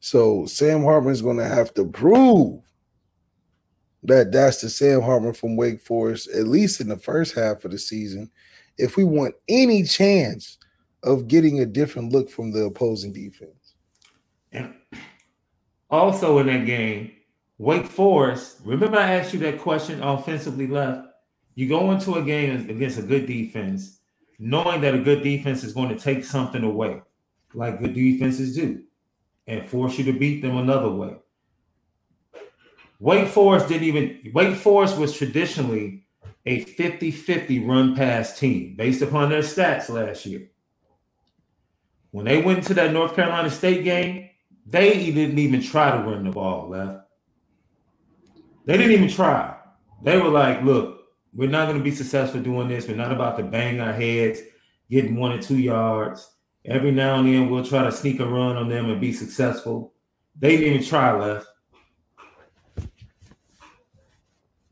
So 0.00 0.44
Sam 0.44 0.82
Hartman 0.82 1.12
is 1.12 1.22
going 1.22 1.38
to 1.38 1.48
have 1.48 1.72
to 1.74 1.86
prove 1.86 2.60
that 4.02 4.32
that's 4.32 4.60
the 4.60 4.68
Sam 4.68 5.00
Hartman 5.00 5.32
from 5.32 5.56
Wake 5.56 5.80
Forest, 5.80 6.28
at 6.30 6.48
least 6.48 6.80
in 6.80 6.88
the 6.88 6.98
first 6.98 7.34
half 7.34 7.64
of 7.64 7.70
the 7.70 7.78
season, 7.78 8.28
if 8.76 8.96
we 8.96 9.04
want 9.04 9.36
any 9.48 9.84
chance 9.84 10.58
of 11.04 11.28
getting 11.28 11.60
a 11.60 11.66
different 11.66 12.12
look 12.12 12.28
from 12.28 12.50
the 12.50 12.64
opposing 12.64 13.12
defense. 13.12 13.76
And 14.52 14.74
also 15.90 16.38
in 16.38 16.48
that 16.48 16.66
game, 16.66 17.12
Wake 17.58 17.86
Forest, 17.86 18.58
remember 18.64 18.98
I 18.98 19.12
asked 19.12 19.32
you 19.32 19.38
that 19.40 19.60
question 19.60 20.02
offensively 20.02 20.66
left? 20.66 21.06
You 21.54 21.68
go 21.68 21.92
into 21.92 22.16
a 22.16 22.22
game 22.22 22.68
against 22.68 22.98
a 22.98 23.02
good 23.02 23.26
defense, 23.26 24.00
knowing 24.38 24.80
that 24.80 24.94
a 24.94 24.98
good 24.98 25.22
defense 25.22 25.64
is 25.64 25.72
going 25.72 25.88
to 25.88 25.98
take 25.98 26.24
something 26.24 26.62
away, 26.62 27.02
like 27.54 27.80
good 27.80 27.94
defenses 27.94 28.54
do, 28.54 28.82
and 29.46 29.66
force 29.66 29.98
you 29.98 30.04
to 30.04 30.12
beat 30.12 30.42
them 30.42 30.56
another 30.56 30.90
way. 30.90 31.16
Wake 32.98 33.28
Forest 33.28 33.68
didn't 33.68 33.84
even, 33.84 34.32
Wake 34.32 34.56
Forest 34.56 34.96
was 34.96 35.16
traditionally 35.16 36.06
a 36.46 36.60
50 36.60 37.10
50 37.10 37.64
run 37.64 37.94
pass 37.94 38.38
team 38.38 38.76
based 38.76 39.02
upon 39.02 39.30
their 39.30 39.42
stats 39.42 39.88
last 39.88 40.26
year. 40.26 40.50
When 42.10 42.26
they 42.26 42.40
went 42.40 42.64
to 42.64 42.74
that 42.74 42.92
North 42.92 43.16
Carolina 43.16 43.50
State 43.50 43.82
game, 43.82 44.30
they 44.66 45.10
didn't 45.10 45.38
even 45.38 45.62
try 45.62 45.90
to 45.90 45.98
run 45.98 46.24
the 46.24 46.30
ball 46.30 46.68
left. 46.68 47.08
They 48.66 48.76
didn't 48.76 48.92
even 48.92 49.08
try. 49.08 49.56
They 50.02 50.18
were 50.18 50.28
like, 50.28 50.62
look, 50.62 51.03
we're 51.34 51.48
not 51.48 51.66
going 51.66 51.78
to 51.78 51.84
be 51.84 51.90
successful 51.90 52.40
doing 52.40 52.68
this. 52.68 52.86
We're 52.86 52.96
not 52.96 53.12
about 53.12 53.36
to 53.38 53.42
bang 53.42 53.80
our 53.80 53.92
heads, 53.92 54.40
getting 54.90 55.16
one 55.16 55.32
or 55.32 55.42
two 55.42 55.58
yards. 55.58 56.30
Every 56.64 56.92
now 56.92 57.18
and 57.18 57.28
then 57.28 57.50
we'll 57.50 57.64
try 57.64 57.84
to 57.84 57.92
sneak 57.92 58.20
a 58.20 58.26
run 58.26 58.56
on 58.56 58.68
them 58.68 58.88
and 58.88 59.00
be 59.00 59.12
successful. 59.12 59.92
They 60.38 60.56
didn't 60.56 60.86
try 60.86 61.12
left. 61.12 61.46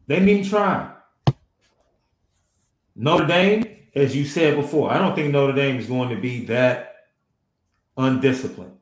They 0.07 0.21
didn't 0.21 0.49
try. 0.49 0.91
Notre 2.95 3.27
Dame, 3.27 3.65
as 3.95 4.15
you 4.15 4.25
said 4.25 4.57
before, 4.57 4.91
I 4.91 4.99
don't 4.99 5.15
think 5.15 5.33
Notre 5.33 5.53
Dame 5.53 5.77
is 5.79 5.87
going 5.87 6.11
to 6.11 6.21
be 6.21 6.45
that 6.47 6.97
undisciplined 7.97 8.77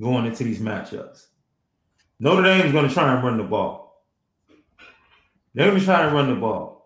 going 0.00 0.26
into 0.26 0.44
these 0.44 0.60
matchups. 0.60 1.26
Notre 2.18 2.42
Dame 2.42 2.66
is 2.66 2.72
going 2.72 2.88
to 2.88 2.94
try 2.94 3.14
and 3.14 3.24
run 3.24 3.38
the 3.38 3.44
ball. 3.44 4.04
They're 5.54 5.68
going 5.68 5.78
to 5.78 5.84
try 5.84 6.08
to 6.08 6.14
run 6.14 6.28
the 6.28 6.40
ball. 6.40 6.79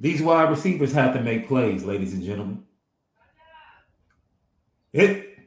These 0.00 0.22
wide 0.22 0.50
receivers 0.50 0.92
have 0.92 1.14
to 1.14 1.20
make 1.20 1.46
plays, 1.46 1.84
ladies 1.84 2.14
and 2.14 2.22
gentlemen. 2.22 2.64
It 4.92 5.38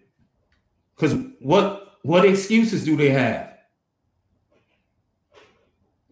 because 0.96 1.18
what 1.40 1.98
what 2.04 2.26
excuses 2.26 2.86
do 2.86 2.96
they 2.96 3.10
have? 3.10 3.58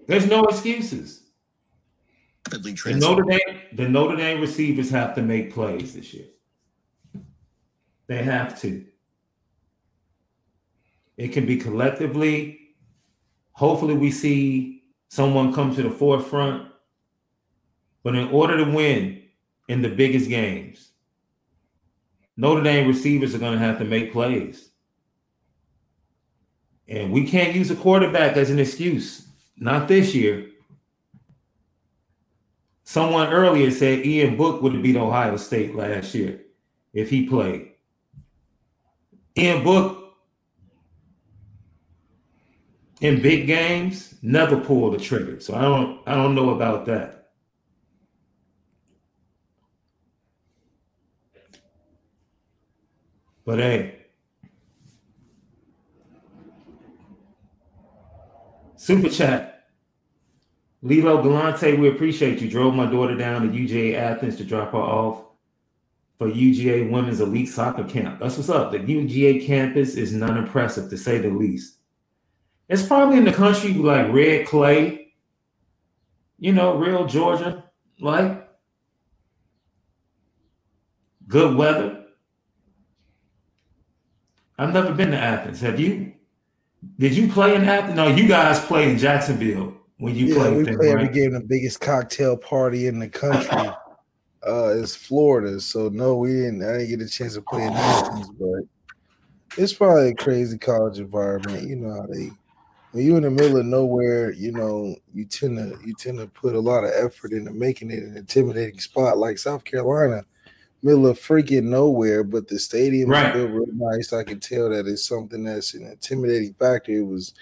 There's 0.08 0.28
no 0.28 0.44
excuses. 0.44 1.24
The 2.50 2.98
Notre 3.00 3.24
Dame, 3.24 3.62
the 3.74 3.88
Notre 3.88 4.18
Dame 4.18 4.42
receivers 4.42 4.90
have 4.90 5.16
to 5.16 5.22
make 5.22 5.54
plays 5.54 5.94
this 5.94 6.14
year. 6.14 6.26
They 8.08 8.24
have 8.24 8.60
to. 8.62 8.86
It 11.16 11.30
can 11.30 11.46
be 11.46 11.56
collectively, 11.56 12.62
Hopefully, 13.62 13.94
we 13.94 14.10
see 14.10 14.86
someone 15.10 15.54
come 15.54 15.76
to 15.76 15.84
the 15.84 15.92
forefront. 15.92 16.71
But 18.04 18.16
in 18.16 18.30
order 18.30 18.58
to 18.58 18.72
win 18.72 19.24
in 19.68 19.82
the 19.82 19.90
biggest 19.90 20.30
games, 20.30 20.92
Notre 22.38 22.64
Dame 22.64 22.88
receivers 22.88 23.36
are 23.36 23.40
going 23.40 23.54
to 23.54 23.60
have 23.60 23.78
to 23.80 23.86
make 23.86 24.12
plays. 24.12 24.70
And 26.88 27.12
we 27.12 27.26
can't 27.26 27.56
use 27.56 27.72
a 27.72 27.76
quarterback 27.76 28.36
as 28.38 28.50
an 28.50 28.60
excuse. 28.60 29.28
Not 29.58 29.88
this 29.88 30.16
year. 30.16 30.48
Someone 32.84 33.32
earlier 33.32 33.72
said 33.72 34.06
Ian 34.06 34.36
Book 34.36 34.62
would 34.62 34.74
have 34.74 34.84
beat 34.84 34.98
Ohio 34.98 35.38
State 35.38 35.76
last 35.76 36.14
year 36.14 36.42
if 36.94 37.10
he 37.10 37.26
played. 37.26 37.72
Ian 39.38 39.64
Book 39.64 40.16
in 43.00 43.22
big 43.22 43.48
games 43.48 44.16
never 44.22 44.60
pull 44.60 44.92
the 44.92 44.98
trigger. 44.98 45.40
So 45.40 45.56
I 45.56 45.62
don't 45.62 46.02
I 46.08 46.16
don't 46.16 46.36
know 46.36 46.50
about 46.50 46.86
that. 46.88 47.21
But 53.52 53.60
hey, 53.60 53.96
super 58.78 59.10
chat. 59.10 59.66
Lilo 60.82 61.22
Galante, 61.22 61.76
we 61.76 61.90
appreciate 61.90 62.40
you. 62.40 62.50
Drove 62.50 62.74
my 62.74 62.90
daughter 62.90 63.18
down 63.18 63.42
to 63.42 63.48
UGA 63.50 63.96
Athens 63.96 64.38
to 64.38 64.46
drop 64.46 64.72
her 64.72 64.78
off 64.78 65.26
for 66.18 66.30
UGA 66.30 66.90
Women's 66.90 67.20
Elite 67.20 67.50
Soccer 67.50 67.84
Camp. 67.84 68.22
That's 68.22 68.38
what's 68.38 68.50
up. 68.50 68.72
The 68.72 68.80
UGA 68.80 69.46
campus 69.46 69.96
is 69.96 70.14
non 70.14 70.38
impressive 70.38 70.90
to 70.90 70.98
say 70.98 71.18
the 71.18 71.30
least. 71.30 71.80
It's 72.70 72.88
probably 72.88 73.18
in 73.18 73.26
the 73.26 73.34
country 73.34 73.74
like 73.74 74.14
red 74.14 74.48
clay, 74.48 75.14
you 76.40 76.54
know, 76.54 76.78
real 76.78 77.06
Georgia, 77.06 77.66
like 78.00 78.50
good 81.28 81.58
weather. 81.58 82.01
I've 84.62 84.74
never 84.74 84.94
been 84.94 85.10
to 85.10 85.18
Athens. 85.18 85.60
Have 85.62 85.80
you? 85.80 86.14
Did 87.00 87.18
you 87.18 87.32
play 87.32 87.56
in 87.56 87.64
Athens? 87.64 87.96
No, 87.96 88.10
you 88.10 88.28
guys 88.28 88.60
played 88.60 88.90
in 88.90 88.98
Jacksonville 89.00 89.74
when 89.98 90.16
you 90.16 90.28
yeah, 90.28 90.36
played. 90.36 90.68
We. 90.68 90.76
Right? 90.76 91.08
We 91.08 91.12
gave 91.12 91.32
the 91.32 91.40
biggest 91.40 91.82
cocktail 91.82 92.38
party 92.38 92.86
in 92.86 93.00
the 93.00 93.10
country. 93.10 93.52
uh, 94.48 94.76
it's 94.78 94.96
Florida, 94.96 95.60
so 95.60 95.90
no, 95.90 96.16
we 96.16 96.34
didn't. 96.34 96.64
I 96.64 96.78
didn't 96.78 96.90
get 96.90 97.02
a 97.02 97.10
chance 97.10 97.34
to 97.34 97.42
play 97.42 97.66
in 97.66 97.74
Athens, 97.74 98.30
but 98.30 98.62
it's 99.58 99.74
probably 99.74 100.10
a 100.10 100.14
crazy 100.16 100.60
college 100.60 101.00
environment. 101.00 101.68
You 101.68 101.78
know 101.78 101.94
how 101.96 102.06
they 102.06 102.30
when 102.92 103.04
you're 103.04 103.18
in 103.18 103.24
the 103.24 103.32
middle 103.32 103.58
of 103.58 103.66
nowhere, 103.66 104.32
you 104.32 104.52
know, 104.52 104.96
you 105.12 105.26
tend 105.26 105.58
to 105.58 105.80
you 105.84 105.96
tend 105.96 106.20
to 106.20 106.28
put 106.28 106.54
a 106.54 106.60
lot 106.60 106.84
of 106.84 106.92
effort 106.92 107.32
into 107.32 107.50
making 107.50 107.90
it 107.90 108.04
an 108.04 108.16
intimidating 108.16 108.80
spot 108.80 109.18
like 109.18 109.40
South 109.40 109.64
Carolina, 109.64 110.24
middle 110.84 111.08
of 111.08 111.20
freaking 111.20 111.64
nowhere, 111.64 112.24
but 112.24 112.48
the 112.48 112.60
stadium 112.60 113.10
right. 113.10 113.34
built 113.34 113.52
real 113.52 113.66
nice. 113.74 114.14
I 114.14 114.24
can 114.24 114.40
tell 114.40 114.70
that 114.70 114.88
it's 114.88 115.06
something 115.06 115.44
that's 115.44 115.74
an 115.74 115.86
intimidating 115.86 116.54
factor. 116.54 116.92
It 116.92 117.06
was 117.06 117.34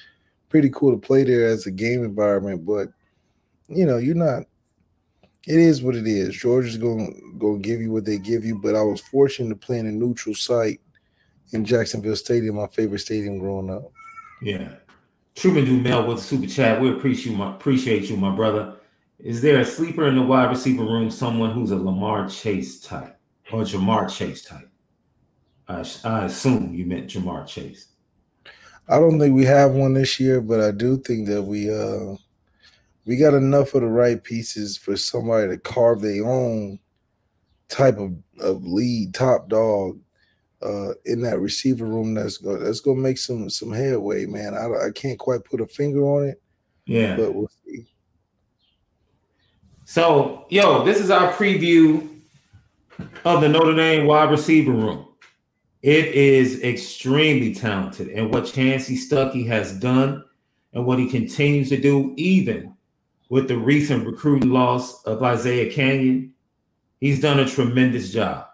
pretty 0.49 0.69
cool 0.69 0.91
to 0.91 0.97
play 0.97 1.23
there 1.23 1.45
as 1.47 1.65
a 1.65 1.71
game 1.71 2.03
environment, 2.03 2.65
but 2.65 2.89
you 3.67 3.85
know, 3.85 3.97
you're 3.97 4.15
not 4.15 4.43
it 5.47 5.57
is 5.57 5.81
what 5.81 5.95
it 5.95 6.05
is. 6.05 6.35
Georgia's 6.35 6.77
gonna 6.77 7.09
go 7.37 7.57
give 7.57 7.81
you 7.81 7.91
what 7.91 8.05
they 8.05 8.17
give 8.17 8.43
you, 8.43 8.55
but 8.55 8.75
I 8.75 8.81
was 8.81 9.01
fortunate 9.01 9.49
to 9.49 9.55
play 9.55 9.79
in 9.79 9.87
a 9.87 9.91
neutral 9.91 10.35
site 10.35 10.81
in 11.53 11.65
Jacksonville 11.65 12.15
Stadium, 12.15 12.55
my 12.55 12.67
favorite 12.67 12.99
stadium 12.99 13.39
growing 13.39 13.69
up. 13.69 13.91
Yeah. 14.41 14.73
Truman 15.35 15.65
Dumel 15.65 16.07
with 16.07 16.17
a 16.17 16.21
super 16.21 16.47
chat. 16.47 16.81
We 16.81 16.89
appreciate 16.91 17.31
you, 17.31 17.37
my 17.37 17.51
appreciate 17.51 18.09
you, 18.09 18.17
my 18.17 18.35
brother. 18.35 18.75
Is 19.19 19.41
there 19.41 19.59
a 19.59 19.65
sleeper 19.65 20.07
in 20.07 20.15
the 20.15 20.21
wide 20.21 20.49
receiver 20.49 20.83
room? 20.83 21.09
Someone 21.09 21.51
who's 21.51 21.71
a 21.71 21.77
Lamar 21.77 22.27
Chase 22.29 22.79
type 22.79 23.18
or 23.51 23.63
Ja'Marr 23.63 24.09
Chase 24.09 24.43
type? 24.43 24.69
I, 25.67 25.85
I 26.03 26.25
assume 26.25 26.73
you 26.73 26.85
meant 26.85 27.07
Ja'Marr 27.07 27.47
Chase. 27.47 27.87
I 28.87 28.97
don't 28.97 29.19
think 29.19 29.35
we 29.35 29.45
have 29.45 29.71
one 29.71 29.93
this 29.93 30.19
year, 30.19 30.41
but 30.41 30.59
I 30.59 30.71
do 30.71 30.97
think 30.97 31.27
that 31.27 31.43
we 31.43 31.69
uh 31.71 32.15
we 33.05 33.17
got 33.17 33.35
enough 33.35 33.73
of 33.75 33.81
the 33.81 33.87
right 33.87 34.21
pieces 34.23 34.77
for 34.77 34.97
somebody 34.97 35.47
to 35.47 35.57
carve 35.57 36.01
their 36.01 36.25
own 36.25 36.79
type 37.67 37.97
of, 37.97 38.13
of 38.39 38.65
lead 38.65 39.13
top 39.13 39.47
dog 39.47 39.99
uh 40.63 40.93
in 41.05 41.21
that 41.21 41.39
receiver 41.39 41.85
room 41.85 42.15
that's 42.15 42.37
go 42.37 42.57
that's 42.57 42.79
gonna 42.79 42.99
make 42.99 43.19
some 43.19 43.49
some 43.49 43.71
headway, 43.71 44.25
man. 44.25 44.55
I 44.55 44.87
I 44.87 44.91
can't 44.91 45.19
quite 45.19 45.43
put 45.43 45.61
a 45.61 45.67
finger 45.67 46.01
on 46.01 46.29
it. 46.29 46.41
Yeah. 46.87 47.15
But 47.15 47.35
we'll 47.35 47.51
see. 47.63 47.85
So, 49.85 50.45
yo, 50.49 50.83
this 50.83 50.99
is 50.99 51.11
our 51.11 51.31
preview 51.33 52.08
of 53.25 53.41
the 53.41 53.49
Notre 53.49 53.75
Dame 53.75 54.05
wide 54.05 54.31
receiver 54.31 54.71
room. 54.71 55.07
It 55.81 56.07
is 56.07 56.61
extremely 56.63 57.53
talented, 57.53 58.09
and 58.09 58.33
what 58.33 58.43
Chansi 58.43 58.97
Stuckey 58.97 59.47
has 59.47 59.79
done 59.79 60.23
and 60.73 60.85
what 60.85 60.99
he 60.99 61.09
continues 61.09 61.69
to 61.69 61.77
do, 61.79 62.13
even 62.17 62.75
with 63.29 63.47
the 63.47 63.57
recent 63.57 64.05
recruiting 64.05 64.49
loss 64.49 65.03
of 65.03 65.23
Isaiah 65.23 65.71
Canyon, 65.71 66.33
he's 66.99 67.21
done 67.21 67.39
a 67.39 67.47
tremendous 67.47 68.11
job. 68.11 68.47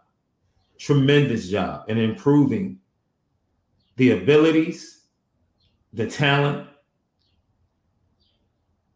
Tremendous 0.77 1.47
job 1.49 1.89
in 1.89 1.97
improving 1.97 2.79
the 3.95 4.11
abilities, 4.11 5.05
the 5.93 6.05
talent, 6.05 6.67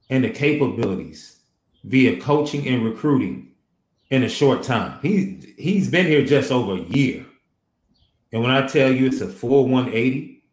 and 0.09 0.23
the 0.23 0.29
capabilities 0.29 1.39
via 1.85 2.19
coaching 2.19 2.67
and 2.67 2.83
recruiting 2.83 3.48
in 4.09 4.23
a 4.23 4.29
short 4.29 4.63
time. 4.63 4.99
He 5.01 5.53
he's 5.57 5.89
been 5.89 6.05
here 6.07 6.25
just 6.25 6.51
over 6.51 6.73
a 6.73 6.85
year. 6.85 7.25
And 8.31 8.41
when 8.41 8.51
I 8.51 8.67
tell 8.67 8.91
you 8.91 9.07
it's 9.07 9.21
a 9.21 9.27
full 9.27 9.67
180 9.67 10.43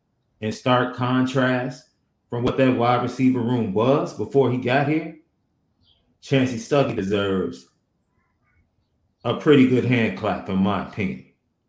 in 0.40 0.52
stark 0.52 0.96
contrast 0.96 1.88
from 2.30 2.42
what 2.42 2.56
that 2.58 2.76
wide 2.76 3.02
receiver 3.02 3.40
room 3.40 3.72
was 3.72 4.14
before 4.14 4.50
he 4.50 4.58
got 4.58 4.88
here, 4.88 5.16
Chansi 6.22 6.54
Stuckey 6.56 6.96
deserves 6.96 7.68
a 9.24 9.34
pretty 9.34 9.68
good 9.68 9.84
hand 9.84 10.18
clap, 10.18 10.48
in 10.48 10.56
my 10.58 10.86
opinion. 10.86 11.24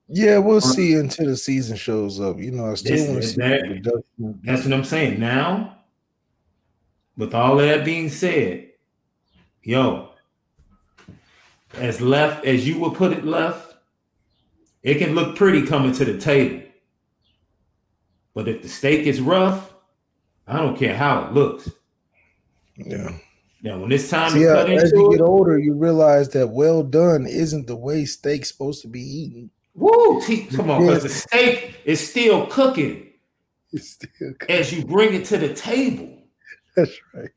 Yeah, 0.10 0.38
we'll 0.38 0.56
um, 0.58 0.62
see 0.62 0.94
until 0.96 1.26
the 1.26 1.36
season 1.36 1.76
shows 1.76 2.20
up. 2.20 2.40
You 2.40 2.52
know, 2.52 2.72
I 2.72 2.76
still 2.76 3.08
want 3.10 3.22
to 3.22 3.28
see 3.28 3.36
that- 3.36 4.04
That's 4.44 4.64
what 4.64 4.74
I'm 4.74 4.86
saying. 4.86 5.20
Now, 5.20 5.80
with 7.18 7.34
all 7.34 7.58
that 7.58 7.84
being 7.84 8.10
said, 8.10 8.70
yo, 9.64 10.07
as 11.78 12.02
left 12.02 12.46
as 12.46 12.68
you 12.68 12.80
would 12.80 12.94
put 12.96 13.14
it, 13.14 13.26
left, 13.26 13.76
it 14.84 14.96
can 14.96 15.16
look 15.16 15.36
pretty 15.36 15.66
coming 15.66 15.92
to 15.94 16.06
the 16.06 16.18
table. 16.18 16.64
But 18.34 18.48
if 18.48 18.62
the 18.62 18.70
steak 18.70 19.08
is 19.08 19.20
rough, 19.20 19.74
I 20.46 20.58
don't 20.58 20.78
care 20.78 20.96
how 20.96 21.26
it 21.26 21.34
looks. 21.34 21.70
Yeah. 22.78 23.12
Now, 23.64 23.80
when 23.80 23.92
it's 23.92 24.10
time 24.10 24.32
See, 24.32 24.42
to 24.42 24.52
uh, 24.52 24.56
cut 24.56 24.70
as 24.70 24.92
you 24.92 25.06
into 25.06 25.18
get 25.18 25.24
older, 25.24 25.58
you 25.58 25.74
realize 25.74 26.30
that 26.30 26.50
well 26.50 26.84
done 26.84 27.26
isn't 27.26 27.68
the 27.68 27.76
way 27.76 28.06
steak's 28.06 28.50
supposed 28.50 28.82
to 28.84 28.88
be 28.88 29.02
eaten. 29.02 29.50
woo, 29.74 30.22
t- 30.26 30.46
come 30.46 30.70
on, 30.70 30.86
because 30.86 31.04
the 31.04 31.10
steak 31.10 31.82
is 31.84 32.08
still 32.08 32.46
cooking 32.46 33.08
It's 33.72 33.90
still 33.90 34.34
as 34.48 34.72
you 34.72 34.86
bring 34.86 35.16
it 35.16 35.26
to 35.26 35.38
the 35.38 35.54
table. 35.54 36.24
that's 36.76 36.98
right. 37.14 37.30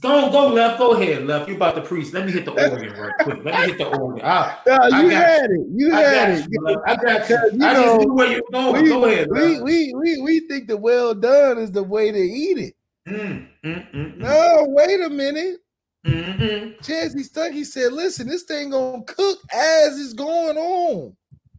Go, 0.00 0.30
go 0.32 0.48
left. 0.48 0.78
Go 0.78 0.92
ahead, 0.92 1.26
left. 1.26 1.46
You're 1.46 1.56
about 1.56 1.74
to 1.74 1.82
preach. 1.82 2.12
Let 2.14 2.24
me 2.24 2.32
hit 2.32 2.46
the 2.46 2.52
organ 2.52 2.90
right 2.98 3.12
quick. 3.22 3.44
Let 3.44 3.54
me 3.54 3.64
hit 3.66 3.76
the 3.78 3.86
organ. 3.88 4.24
I, 4.24 4.56
No, 4.66 4.78
I 4.80 5.02
you 5.02 5.08
had 5.10 5.50
it. 5.50 5.66
You 5.74 5.92
I 5.94 6.00
had 6.00 6.30
it. 6.30 6.46
you. 6.50 6.82
I 6.86 6.94
got 6.96 7.28
you. 7.28 7.50
You 7.52 7.66
I 7.66 7.74
just 7.74 7.86
know, 7.86 7.98
knew 7.98 8.14
where 8.14 8.32
you're 8.32 8.42
going. 8.50 8.82
we, 8.82 8.88
go 8.88 9.04
ahead, 9.04 9.28
we, 9.30 9.60
we, 9.60 9.94
we, 9.94 10.22
we 10.22 10.40
think 10.48 10.68
the 10.68 10.76
well 10.76 11.14
done 11.14 11.58
is 11.58 11.70
the 11.70 11.82
way 11.82 12.10
to 12.10 12.18
eat 12.18 12.58
it. 12.58 12.74
Mm, 13.06 13.46
mm, 13.62 13.92
mm, 13.92 14.16
No, 14.16 14.66
wait 14.68 15.02
a 15.02 15.10
minute. 15.10 15.58
mm, 16.06 16.38
mm, 16.38 16.78
Stuckey 16.80 17.64
said, 17.64 17.92
listen, 17.92 18.26
this 18.26 18.44
thing 18.44 18.70
gonna 18.70 19.02
cook 19.04 19.38
as 19.52 20.00
it's 20.00 20.14
going 20.14 20.56
on. 20.56 21.14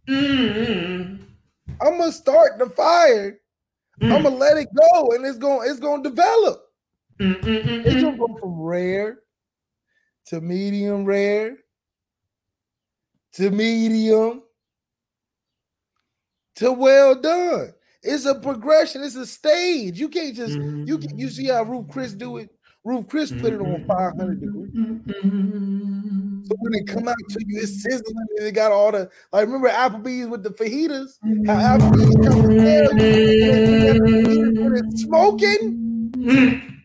mm, 0.10 0.56
mm, 0.56 1.20
I'm 1.80 2.00
gonna 2.00 2.12
start 2.12 2.58
the 2.58 2.70
fire. 2.72 3.40
mm, 4.02 4.16
I'm 4.16 4.24
gonna 4.24 4.36
let 4.36 4.58
it 4.58 4.70
go, 4.76 5.12
and 5.12 5.24
it's 5.26 5.38
gonna 5.38 5.70
it's 5.70 5.80
gonna 5.80 6.02
develop. 6.02 6.71
Mm, 7.22 7.42
mm, 7.42 7.64
mm, 7.64 7.86
It's 7.86 8.04
gonna 8.04 8.18
go 8.18 8.38
from 8.40 8.62
rare 8.62 9.20
to 10.28 10.42
medium 10.42 11.06
rare 11.06 11.58
to 13.34 13.50
medium 13.52 14.44
to 16.56 16.72
well 16.72 17.16
done. 17.16 17.74
It's 18.04 18.26
a 18.26 18.36
progression. 18.36 19.04
It's 19.04 19.16
a 19.16 19.26
stage. 19.26 20.00
You 20.00 20.10
can't 20.10 20.36
just 20.36 20.58
you 20.58 20.98
can, 20.98 21.18
you 21.18 21.30
see 21.30 21.48
how 21.48 21.64
Roof 21.64 21.88
Chris 21.90 22.14
do 22.14 22.38
it. 22.38 22.50
Roof 22.84 23.08
Chris 23.08 23.32
put 23.32 23.54
it 23.54 23.62
on 23.62 23.86
500 23.86 24.40
degrees. 24.40 24.72
So 26.48 26.56
when 26.60 26.74
it 26.74 26.88
come 26.88 27.08
out 27.08 27.16
to 27.30 27.40
you, 27.46 27.60
it's 27.62 27.84
sizzling 27.84 28.28
and 28.38 28.48
it 28.48 28.54
got 28.54 28.72
all 28.72 28.92
the 28.92 29.10
like 29.32 29.46
remember 29.46 29.70
Applebee's 29.70 30.28
with 30.28 30.44
the 30.44 30.50
fajitas? 30.50 31.20
How 31.46 31.78
Applebee's 31.78 32.28
come 32.28 32.42
to 32.50 32.58
tell 32.58 32.98
you 32.98 34.76
it's 34.76 35.04
smoking. 35.04 36.12
Mm. 36.18 36.81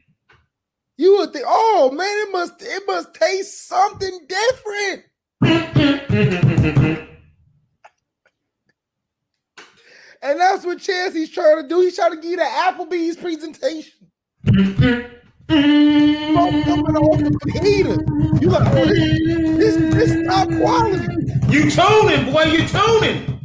You 0.97 1.19
would 1.19 1.33
think, 1.33 1.45
oh 1.47 1.91
man, 1.93 2.27
it 2.27 2.33
must 2.33 2.55
it 2.63 2.83
must 2.87 3.15
taste 3.15 3.69
something 3.69 4.27
different. 4.29 5.05
And 10.23 10.41
that's 10.41 10.65
what 10.65 10.79
Chansi's 10.79 11.31
trying 11.31 11.63
to 11.63 11.69
do. 11.69 11.83
He's 11.83 11.95
trying 11.95 12.11
to 12.11 12.17
give 12.17 12.33
you 12.33 12.37
the 12.37 12.43
Applebee's 12.43 13.17
presentation. 13.17 13.93
Smoke 14.45 15.07
coming 16.65 16.97
off 16.97 17.19
the 17.19 17.31
fajitas. 17.47 18.43
You 18.43 18.49
like, 18.49 18.67
oh, 18.75 18.87
this, 18.87 19.77
this, 19.77 19.95
this 19.95 20.27
top 20.27 20.49
quality. 20.49 21.07
You 21.49 21.71
tuning, 21.71 22.33
boy. 22.33 22.43
You 22.45 22.67
tuning. 22.67 23.41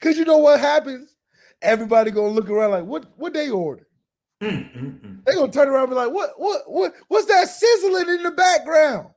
Cause 0.00 0.16
you 0.16 0.24
know 0.24 0.38
what 0.38 0.60
happens? 0.60 1.14
Everybody 1.60 2.12
gonna 2.12 2.28
look 2.28 2.48
around 2.48 2.70
like, 2.70 2.84
what 2.84 3.06
what 3.16 3.34
they 3.34 3.50
order? 3.50 3.85
Mm, 4.42 4.76
mm, 4.76 5.00
mm. 5.00 5.24
They 5.24 5.34
gonna 5.34 5.50
turn 5.50 5.68
around 5.68 5.84
and 5.84 5.90
be 5.90 5.96
like, 5.96 6.12
what 6.12 6.30
what 6.36 6.62
what 6.66 6.94
what's 7.08 7.26
that 7.26 7.48
sizzling 7.48 8.08
in 8.08 8.22
the 8.22 8.30
background? 8.30 9.08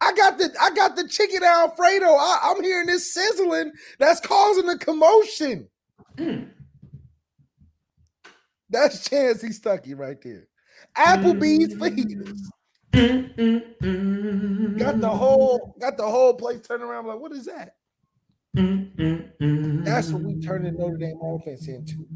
I 0.00 0.12
got 0.12 0.38
the 0.38 0.54
I 0.60 0.70
got 0.70 0.94
the 0.96 1.08
chicken 1.08 1.42
Alfredo. 1.42 2.06
I, 2.06 2.38
I'm 2.44 2.62
hearing 2.62 2.86
this 2.86 3.12
sizzling 3.12 3.72
that's 3.98 4.20
causing 4.20 4.68
a 4.68 4.78
commotion. 4.78 5.68
Mm. 6.16 6.50
That's 8.70 9.08
Chansi 9.08 9.58
Stuckey 9.58 9.98
right 9.98 10.20
there. 10.22 10.46
Applebee's 10.96 11.74
fajitas. 11.74 12.38
Mm. 12.92 14.78
Got 14.78 15.00
the 15.00 15.10
whole 15.10 15.74
got 15.80 15.96
the 15.96 16.06
whole 16.06 16.34
place 16.34 16.60
turning 16.66 16.86
around 16.86 17.06
like, 17.06 17.18
what 17.18 17.32
is 17.32 17.46
that? 17.46 17.74
That's 18.54 20.10
what 20.10 20.22
we 20.22 20.40
turn 20.40 20.62
the 20.62 20.70
Notre 20.70 20.96
Dame 20.96 21.18
offense 21.20 21.66
into. 21.66 22.06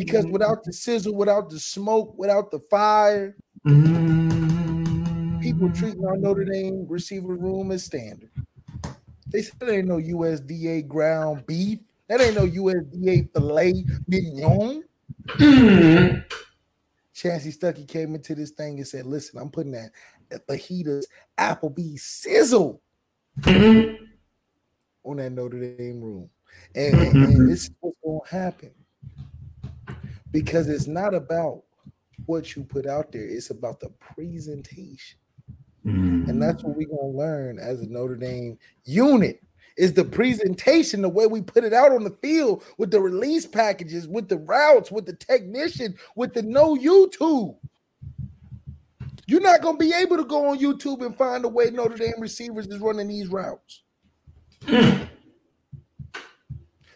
Because 0.00 0.26
without 0.26 0.64
the 0.64 0.72
sizzle, 0.72 1.14
without 1.14 1.50
the 1.50 1.60
smoke, 1.60 2.14
without 2.16 2.50
the 2.50 2.58
fire, 2.70 3.36
Mm. 3.66 5.42
people 5.42 5.70
treating 5.72 6.02
our 6.06 6.16
Notre 6.16 6.44
Dame 6.46 6.86
receiver 6.88 7.34
room 7.34 7.70
as 7.70 7.84
standard. 7.84 8.30
They 9.26 9.42
said 9.42 9.60
there 9.60 9.78
ain't 9.78 9.88
no 9.88 9.98
USDA 9.98 10.88
ground 10.88 11.44
beef. 11.46 11.80
That 12.08 12.22
ain't 12.22 12.36
no 12.36 12.46
USDA 12.46 13.28
filet 13.34 13.84
mignon. 14.08 14.84
Mm. 15.26 16.24
Chansi 17.14 17.54
Stuckey 17.54 17.86
came 17.86 18.14
into 18.14 18.34
this 18.34 18.50
thing 18.52 18.78
and 18.78 18.88
said, 18.88 19.04
"Listen, 19.04 19.38
I'm 19.38 19.50
putting 19.50 19.72
that 19.72 19.90
fajitas 20.48 21.04
Applebee's 21.36 22.02
sizzle 22.02 22.80
Mm. 23.40 23.98
on 25.04 25.16
that 25.18 25.30
Notre 25.32 25.76
Dame 25.76 26.00
room, 26.00 26.30
and, 26.74 26.94
and- 26.94 27.24
and 27.24 27.50
this 27.50 27.64
is 27.64 27.70
what's 27.80 27.98
going 28.02 28.20
to 28.26 28.34
happen 28.34 28.70
because 30.30 30.68
it's 30.68 30.86
not 30.86 31.14
about 31.14 31.62
what 32.26 32.54
you 32.54 32.64
put 32.64 32.86
out 32.86 33.12
there; 33.12 33.26
it's 33.26 33.50
about 33.50 33.80
the 33.80 33.90
presentation." 33.98 35.18
And 35.84 36.26
mm. 36.26 36.40
that's 36.40 36.62
what 36.62 36.76
we're 36.76 36.88
gonna 36.88 37.16
learn 37.16 37.58
as 37.58 37.80
a 37.80 37.86
Notre 37.86 38.16
Dame 38.16 38.58
unit 38.84 39.42
is 39.76 39.94
the 39.94 40.04
presentation, 40.04 41.00
the 41.00 41.08
way 41.08 41.26
we 41.26 41.40
put 41.40 41.64
it 41.64 41.72
out 41.72 41.92
on 41.92 42.04
the 42.04 42.16
field 42.22 42.62
with 42.76 42.90
the 42.90 43.00
release 43.00 43.46
packages, 43.46 44.06
with 44.06 44.28
the 44.28 44.36
routes, 44.36 44.90
with 44.90 45.06
the 45.06 45.14
technician, 45.14 45.94
with 46.16 46.34
the 46.34 46.42
no 46.42 46.76
YouTube. 46.76 47.56
You're 49.26 49.40
not 49.40 49.62
gonna 49.62 49.78
be 49.78 49.94
able 49.94 50.16
to 50.16 50.24
go 50.24 50.50
on 50.50 50.58
YouTube 50.58 51.04
and 51.04 51.16
find 51.16 51.44
the 51.44 51.48
way 51.48 51.70
Notre 51.70 51.96
Dame 51.96 52.20
receivers 52.20 52.66
is 52.66 52.78
running 52.78 53.08
these 53.08 53.28
routes. 53.28 53.82
Hmm. 54.66 55.04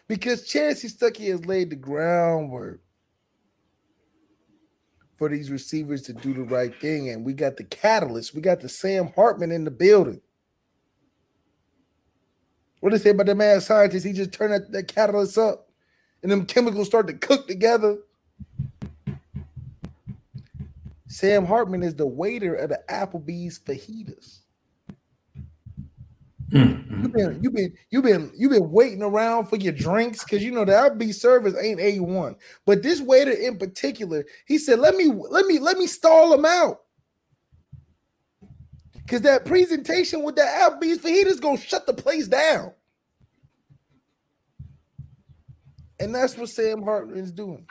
because 0.07 0.47
Chansi 0.47 0.85
Stuckey 0.85 1.31
has 1.31 1.43
laid 1.47 1.71
the 1.71 1.75
groundwork 1.75 2.79
for 5.17 5.29
these 5.29 5.49
receivers 5.49 6.01
to 6.03 6.13
do 6.13 6.33
the 6.33 6.43
right 6.43 6.73
thing. 6.79 7.09
And 7.09 7.25
we 7.25 7.33
got 7.33 7.57
the 7.57 7.63
catalyst. 7.63 8.35
We 8.35 8.41
got 8.41 8.59
the 8.59 8.69
Sam 8.69 9.11
Hartman 9.15 9.51
in 9.51 9.63
the 9.63 9.71
building. 9.71 10.21
What 12.79 12.91
they 12.91 12.99
say 12.99 13.09
about 13.11 13.25
the 13.25 13.35
mad 13.35 13.63
scientist? 13.63 14.05
He 14.05 14.13
just 14.13 14.31
turned 14.31 14.53
that, 14.53 14.71
that 14.71 14.87
catalyst 14.87 15.37
up, 15.37 15.69
and 16.21 16.31
them 16.31 16.45
chemicals 16.45 16.87
start 16.87 17.07
to 17.07 17.13
cook 17.13 17.47
together. 17.47 17.97
Sam 21.07 21.45
Hartman 21.45 21.81
is 21.81 21.95
the 21.95 22.05
waiter 22.05 22.53
of 22.53 22.69
the 22.69 22.81
Applebee's 22.89 23.57
fajitas. 23.57 24.39
Mm-hmm. 26.55 27.01
You've 27.01 27.11
been 27.11 27.43
you've 27.43 27.53
been 27.53 27.73
you've 27.89 28.03
been 28.03 28.31
you've 28.35 28.51
been 28.51 28.71
waiting 28.71 29.01
around 29.01 29.47
for 29.47 29.57
your 29.57 29.73
drinks 29.73 30.23
because 30.23 30.41
you 30.41 30.51
know 30.51 30.63
the 30.63 30.71
Applebee's 30.71 31.19
service 31.19 31.53
ain't 31.61 31.81
a 31.81 31.99
one. 31.99 32.37
But 32.65 32.81
this 32.81 33.01
waiter 33.01 33.31
in 33.31 33.57
particular, 33.57 34.23
he 34.45 34.57
said, 34.57 34.79
"Let 34.79 34.95
me 34.95 35.11
let 35.29 35.47
me 35.47 35.59
let 35.59 35.77
me 35.77 35.85
stall 35.85 36.33
him 36.33 36.45
out." 36.45 36.81
Because 38.93 39.21
that 39.21 39.45
presentation 39.45 40.23
with 40.23 40.35
the 40.35 40.43
Applebee's 40.43 40.99
fajitas 40.99 41.41
gonna 41.41 41.57
shut 41.57 41.85
the 41.85 41.93
place 41.93 42.27
down. 42.27 42.71
And 45.99 46.15
that's 46.15 46.37
what 46.37 46.49
Sam 46.49 46.83
Hartman 46.83 47.17
is 47.17 47.31
doing. 47.33 47.65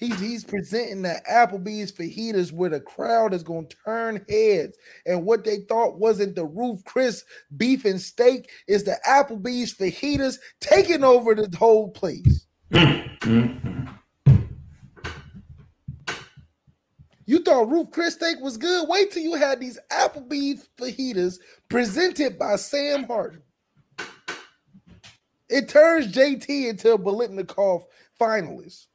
He's 0.00 0.18
he's 0.18 0.44
presenting 0.44 1.02
the 1.02 1.20
Applebee's 1.30 1.92
fajitas 1.92 2.52
where 2.52 2.70
the 2.70 2.80
crowd 2.80 3.34
is 3.34 3.42
going 3.42 3.66
to 3.68 3.76
turn 3.84 4.24
heads, 4.30 4.78
and 5.04 5.26
what 5.26 5.44
they 5.44 5.58
thought 5.68 5.98
wasn't 5.98 6.36
the 6.36 6.46
Ruth 6.46 6.82
Chris 6.86 7.22
beef 7.58 7.84
and 7.84 8.00
steak 8.00 8.48
is 8.66 8.84
the 8.84 8.98
Applebee's 9.06 9.74
fajitas 9.74 10.38
taking 10.58 11.04
over 11.04 11.34
the 11.34 11.54
whole 11.54 11.90
place. 11.90 12.46
You 17.26 17.38
thought 17.44 17.68
Ruth 17.70 17.90
Chris 17.90 18.14
steak 18.14 18.40
was 18.40 18.56
good? 18.56 18.88
Wait 18.88 19.10
till 19.10 19.22
you 19.22 19.34
had 19.34 19.60
these 19.60 19.78
Applebee's 19.92 20.66
fajitas 20.78 21.38
presented 21.68 22.38
by 22.38 22.56
Sam 22.56 23.04
Hartman. 23.04 23.42
It 25.50 25.68
turns 25.68 26.10
JT 26.10 26.70
into 26.70 26.94
a 26.94 26.98
Biletnikoff 26.98 27.84
finalist. 28.18 28.86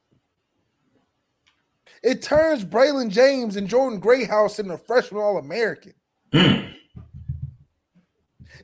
It 2.02 2.22
turns 2.22 2.64
Braylon 2.64 3.10
James 3.10 3.56
and 3.56 3.68
Jaden 3.68 4.00
Greathouse 4.00 4.58
into 4.58 4.78
freshman 4.78 5.22
All 5.22 5.38
American. 5.38 5.94
Mm. 6.32 6.62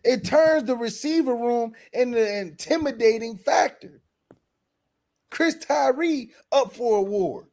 It 0.05 0.25
turns 0.25 0.65
the 0.65 0.77
receiver 0.77 1.35
room 1.35 1.75
into 1.93 2.19
an 2.19 2.49
intimidating 2.49 3.37
factor. 3.37 4.01
Chris 5.31 5.57
Tyree 5.65 6.33
up 6.51 6.75
for 6.75 6.99
awards. 6.99 7.49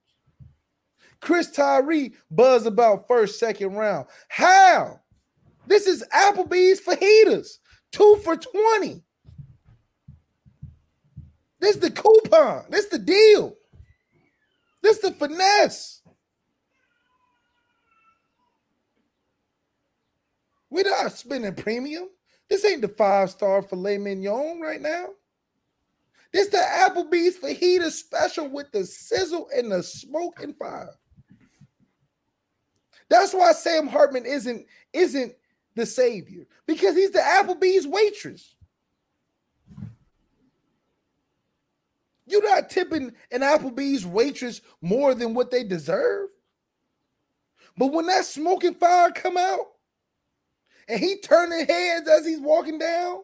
Chris 1.22 1.52
Tyree 1.52 2.14
buzz 2.32 2.66
about 2.66 3.08
first, 3.08 3.40
second 3.40 3.74
round. 3.74 4.08
How? 4.30 5.00
This 5.68 5.86
is 5.86 6.04
Applebee's 6.14 6.82
fajitas, 6.82 7.60
two 7.92 8.20
for 8.24 8.36
20. 8.36 9.04
This 11.60 11.76
is 11.76 11.82
the 11.82 11.92
coupon. 11.92 12.66
This 12.70 12.86
is 12.86 12.92
the 12.92 13.00
deal. 13.00 13.56
This 14.82 15.00
the 15.00 15.12
finesse. 15.12 16.02
We're 20.70 20.84
not 20.84 21.12
spending 21.14 21.56
premium. 21.56 22.10
This 22.50 22.66
ain't 22.66 22.82
the 22.82 22.88
five 22.88 23.30
star 23.32 23.62
filet 23.62 23.98
mignon 23.98 24.60
right 24.62 24.82
now. 24.82 25.08
This 26.32 26.50
the 26.50 26.58
Applebee's 26.58 27.38
fajita 27.38 27.90
special 27.92 28.50
with 28.50 28.72
the 28.72 28.86
sizzle 28.86 29.50
and 29.56 29.72
the 29.72 29.82
smoke 29.82 30.42
and 30.44 30.56
fire. 30.58 30.94
That's 33.10 33.34
why 33.34 33.52
Sam 33.54 33.88
Hartman 33.88 34.26
isn't 34.26 34.66
isn't 34.94 35.34
the 35.76 35.86
savior 35.86 36.46
because 36.68 36.96
he's 36.96 37.12
the 37.12 37.20
Applebee's 37.20 37.88
waitress. 37.88 38.56
You're 42.30 42.44
not 42.44 42.70
tipping 42.70 43.14
an 43.32 43.42
Applebee's 43.42 44.06
waitress 44.06 44.62
more 44.82 45.14
than 45.16 45.34
what 45.34 45.52
they 45.52 45.64
deserve. 45.64 46.30
But 47.78 47.94
when 47.94 48.08
that 48.08 48.26
smoking 48.26 48.76
fire 48.76 49.12
come 49.12 49.38
out 49.38 49.66
and 50.88 51.00
he 51.00 51.20
turning 51.22 51.66
heads 51.66 52.10
as 52.10 52.26
he's 52.26 52.40
walking 52.42 52.78
down 52.78 53.22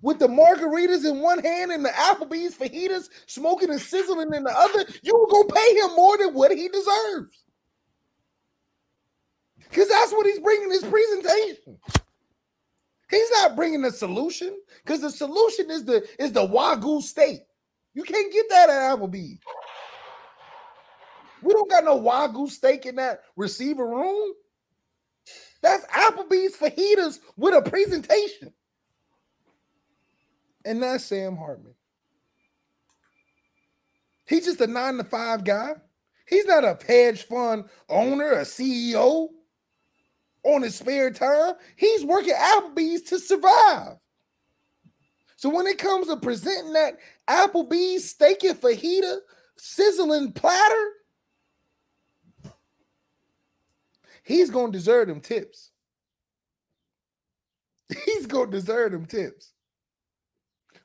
with 0.00 0.18
the 0.18 0.28
margaritas 0.28 1.04
in 1.04 1.20
one 1.20 1.40
hand 1.40 1.72
and 1.72 1.84
the 1.84 1.90
Applebee's 1.90 2.54
fajitas 2.54 3.08
smoking 3.26 3.70
and 3.70 3.80
sizzling 3.80 4.32
in 4.32 4.44
the 4.44 4.56
other, 4.56 4.84
you 5.02 5.14
were 5.14 5.28
gonna 5.28 5.52
pay 5.52 5.74
him 5.76 5.94
more 5.94 6.16
than 6.16 6.32
what 6.34 6.52
he 6.52 6.68
deserves. 6.68 7.44
Because 9.58 9.88
that's 9.88 10.12
what 10.12 10.26
he's 10.26 10.38
bringing 10.38 10.70
his 10.70 10.84
presentation. 10.84 11.78
He's 13.10 13.30
not 13.32 13.56
bringing 13.56 13.84
a 13.84 13.90
solution 13.90 14.58
because 14.84 15.02
the 15.02 15.10
solution 15.10 15.70
is 15.70 15.84
the 15.84 16.06
is 16.18 16.32
the 16.32 16.46
wagyu 16.46 17.02
steak. 17.02 17.42
You 17.94 18.02
can't 18.04 18.32
get 18.32 18.48
that 18.50 18.70
at 18.70 18.98
Applebee's. 18.98 19.40
We 21.42 21.52
don't 21.52 21.70
got 21.70 21.84
no 21.84 22.00
Wagyu 22.00 22.48
steak 22.48 22.86
in 22.86 22.96
that 22.96 23.22
receiver 23.36 23.86
room. 23.86 24.32
That's 25.60 25.84
Applebee's 25.86 26.56
fajitas 26.56 27.18
with 27.36 27.54
a 27.54 27.68
presentation. 27.68 28.52
And 30.64 30.82
that's 30.82 31.04
Sam 31.04 31.36
Hartman. 31.36 31.74
He's 34.26 34.44
just 34.44 34.60
a 34.60 34.66
nine 34.66 34.96
to 34.96 35.04
five 35.04 35.44
guy. 35.44 35.72
He's 36.26 36.46
not 36.46 36.64
a 36.64 36.78
hedge 36.86 37.24
fund 37.24 37.64
owner, 37.88 38.32
a 38.32 38.42
CEO 38.42 39.28
on 40.44 40.62
his 40.62 40.76
spare 40.76 41.10
time. 41.10 41.54
He's 41.76 42.04
working 42.04 42.34
Applebee's 42.34 43.02
to 43.02 43.18
survive. 43.18 43.96
So 45.42 45.48
when 45.48 45.66
it 45.66 45.76
comes 45.76 46.06
to 46.06 46.16
presenting 46.16 46.72
that 46.74 46.98
Applebee's 47.28 48.08
steak 48.08 48.44
and 48.44 48.56
fajita 48.56 49.16
sizzling 49.56 50.30
platter, 50.30 50.90
he's 54.22 54.50
gonna 54.50 54.70
deserve 54.70 55.08
them 55.08 55.20
tips. 55.20 55.72
He's 58.04 58.26
gonna 58.26 58.52
deserve 58.52 58.92
them 58.92 59.04
tips. 59.04 59.50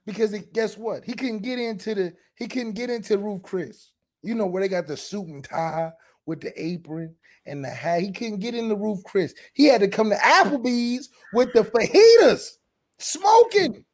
Because 0.07 0.35
guess 0.53 0.75
what? 0.75 1.05
He 1.05 1.13
couldn't 1.13 1.43
get 1.43 1.59
into 1.59 1.93
the 1.93 2.13
he 2.35 2.47
couldn't 2.47 2.73
get 2.73 2.89
into 2.89 3.19
Ruth 3.19 3.43
Chris. 3.43 3.91
You 4.23 4.33
know 4.33 4.47
where 4.47 4.63
they 4.63 4.69
got 4.69 4.87
the 4.87 4.97
suit 4.97 5.27
and 5.27 5.43
tie 5.43 5.91
with 6.25 6.41
the 6.41 6.51
apron 6.59 7.13
and 7.45 7.63
the 7.63 7.69
hat. 7.69 8.01
He 8.01 8.11
couldn't 8.11 8.39
get 8.39 8.55
into 8.55 8.75
Roof 8.75 9.03
Chris. 9.03 9.35
He 9.53 9.65
had 9.65 9.81
to 9.81 9.87
come 9.87 10.09
to 10.09 10.15
Applebee's 10.15 11.09
with 11.31 11.53
the 11.53 11.61
fajitas 11.61 12.53
smoking. 12.97 13.85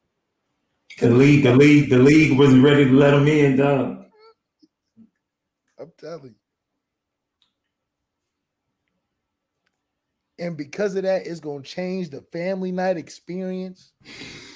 The 0.98 1.10
league, 1.10 1.42
the 1.42 1.56
league, 1.56 1.90
the 1.90 1.98
league 1.98 2.38
wasn't 2.38 2.62
ready 2.62 2.84
to 2.84 2.92
let 2.92 3.14
him 3.14 3.26
in, 3.26 3.56
dog. 3.56 4.04
I'm 5.78 5.92
telling 5.98 6.24
you. 6.24 6.34
And 10.38 10.56
because 10.56 10.94
of 10.96 11.02
that, 11.04 11.26
it's 11.26 11.40
going 11.40 11.62
to 11.62 11.68
change 11.68 12.10
the 12.10 12.22
family 12.32 12.72
night 12.72 12.96
experience 12.96 13.92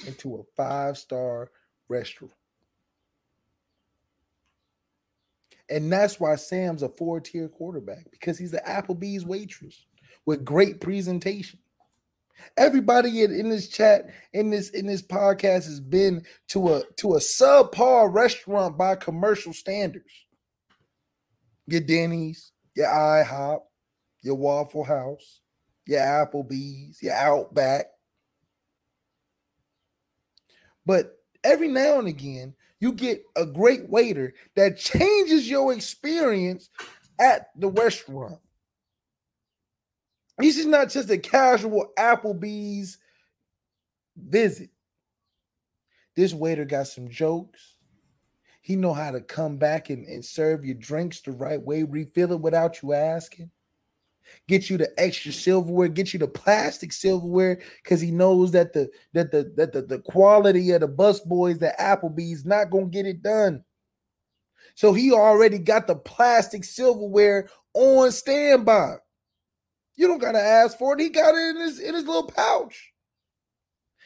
into 0.05 0.35
a 0.35 0.43
five 0.55 0.97
star 0.97 1.51
restaurant. 1.87 2.33
And 5.69 5.91
that's 5.91 6.19
why 6.19 6.35
Sam's 6.35 6.83
a 6.83 6.89
four 6.89 7.19
tier 7.19 7.47
quarterback 7.47 8.09
because 8.11 8.37
he's 8.37 8.51
the 8.51 8.63
Applebee's 8.67 9.25
waitress 9.25 9.85
with 10.25 10.43
great 10.43 10.81
presentation. 10.81 11.59
Everybody 12.57 13.23
in, 13.23 13.33
in 13.33 13.49
this 13.49 13.67
chat 13.67 14.09
in 14.33 14.49
this 14.49 14.69
in 14.69 14.85
this 14.85 15.01
podcast 15.01 15.65
has 15.65 15.79
been 15.79 16.23
to 16.49 16.75
a 16.75 16.83
to 16.97 17.13
a 17.13 17.19
subpar 17.19 18.13
restaurant 18.13 18.77
by 18.77 18.95
commercial 18.95 19.53
standards. 19.53 20.11
Your 21.67 21.81
Denny's, 21.81 22.51
your 22.75 22.87
IHOP, 22.87 23.61
your 24.21 24.35
Waffle 24.35 24.83
House, 24.83 25.41
your 25.85 26.01
Applebee's, 26.01 27.01
your 27.01 27.13
Outback. 27.13 27.85
But 30.85 31.19
every 31.43 31.67
now 31.67 31.99
and 31.99 32.07
again, 32.07 32.55
you 32.79 32.93
get 32.93 33.23
a 33.35 33.45
great 33.45 33.89
waiter 33.89 34.33
that 34.55 34.77
changes 34.77 35.49
your 35.49 35.73
experience 35.73 36.69
at 37.19 37.49
the 37.55 37.69
restaurant. 37.69 38.39
This 40.39 40.57
is 40.57 40.65
not 40.65 40.89
just 40.89 41.09
a 41.09 41.17
casual 41.17 41.91
Applebee's 41.97 42.97
visit. 44.15 44.69
This 46.15 46.33
waiter 46.33 46.65
got 46.65 46.87
some 46.87 47.09
jokes. 47.09 47.75
He 48.61 48.75
know 48.75 48.93
how 48.93 49.11
to 49.11 49.21
come 49.21 49.57
back 49.57 49.89
and, 49.89 50.05
and 50.05 50.23
serve 50.23 50.65
your 50.65 50.75
drinks 50.75 51.21
the 51.21 51.31
right 51.31 51.61
way, 51.61 51.83
refill 51.83 52.33
it 52.33 52.41
without 52.41 52.81
you 52.81 52.93
asking. 52.93 53.51
Get 54.47 54.69
you 54.69 54.77
the 54.77 54.91
extra 54.97 55.31
silverware, 55.31 55.87
get 55.87 56.13
you 56.13 56.19
the 56.19 56.27
plastic 56.27 56.93
silverware, 56.93 57.61
because 57.83 57.99
he 57.99 58.11
knows 58.11 58.51
that 58.51 58.73
the 58.73 58.89
that 59.13 59.31
the 59.31 59.51
that 59.55 59.73
the, 59.73 59.81
the 59.81 59.99
quality 59.99 60.71
of 60.71 60.81
the 60.81 60.87
bus 60.87 61.19
boys 61.19 61.57
the 61.57 61.73
Applebee's 61.79 62.45
not 62.45 62.69
gonna 62.69 62.85
get 62.85 63.07
it 63.07 63.23
done. 63.23 63.63
So 64.75 64.93
he 64.93 65.11
already 65.11 65.57
got 65.57 65.87
the 65.87 65.95
plastic 65.95 66.63
silverware 66.63 67.49
on 67.73 68.11
standby. 68.11 68.97
You 69.99 70.07
don't 70.07 70.21
gotta 70.21 70.39
ask 70.39 70.77
for 70.77 70.93
it. 70.93 71.01
He 71.01 71.09
got 71.09 71.35
it 71.35 71.57
in 71.57 71.57
his 71.57 71.77
in 71.77 71.93
his 71.93 72.07
little 72.07 72.31
pouch. 72.31 72.93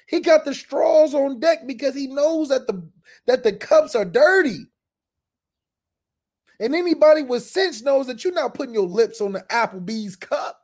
He 0.07 0.21
got 0.21 0.43
the 0.43 0.55
straws 0.55 1.13
on 1.13 1.39
deck 1.39 1.67
because 1.67 1.93
he 1.93 2.07
knows 2.07 2.49
that 2.49 2.65
the 2.65 2.89
that 3.27 3.43
the 3.43 3.53
cups 3.53 3.93
are 3.93 4.03
dirty. 4.03 4.65
And 6.59 6.73
anybody 6.73 7.21
with 7.21 7.43
sense 7.43 7.83
knows 7.83 8.07
that 8.07 8.23
you're 8.23 8.33
not 8.33 8.55
putting 8.55 8.73
your 8.73 8.87
lips 8.87 9.21
on 9.21 9.33
the 9.33 9.41
Applebee's 9.51 10.15
cup. 10.15 10.61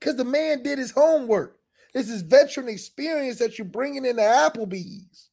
Because 0.00 0.16
the 0.16 0.24
man 0.24 0.64
did 0.64 0.80
his 0.80 0.90
homework. 0.90 1.60
This 1.94 2.10
is 2.10 2.22
veteran 2.22 2.68
experience 2.68 3.38
that 3.38 3.56
you're 3.56 3.68
bringing 3.68 4.04
into 4.04 4.20
Applebee's. 4.20 5.28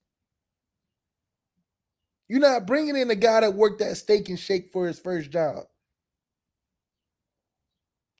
You're 2.27 2.39
not 2.39 2.67
bringing 2.67 2.97
in 2.97 3.09
a 3.09 3.15
guy 3.15 3.41
that 3.41 3.55
worked 3.55 3.81
at 3.81 3.97
Steak 3.97 4.29
and 4.29 4.39
Shake 4.39 4.71
for 4.71 4.85
his 4.85 4.99
first 4.99 5.31
job. 5.31 5.63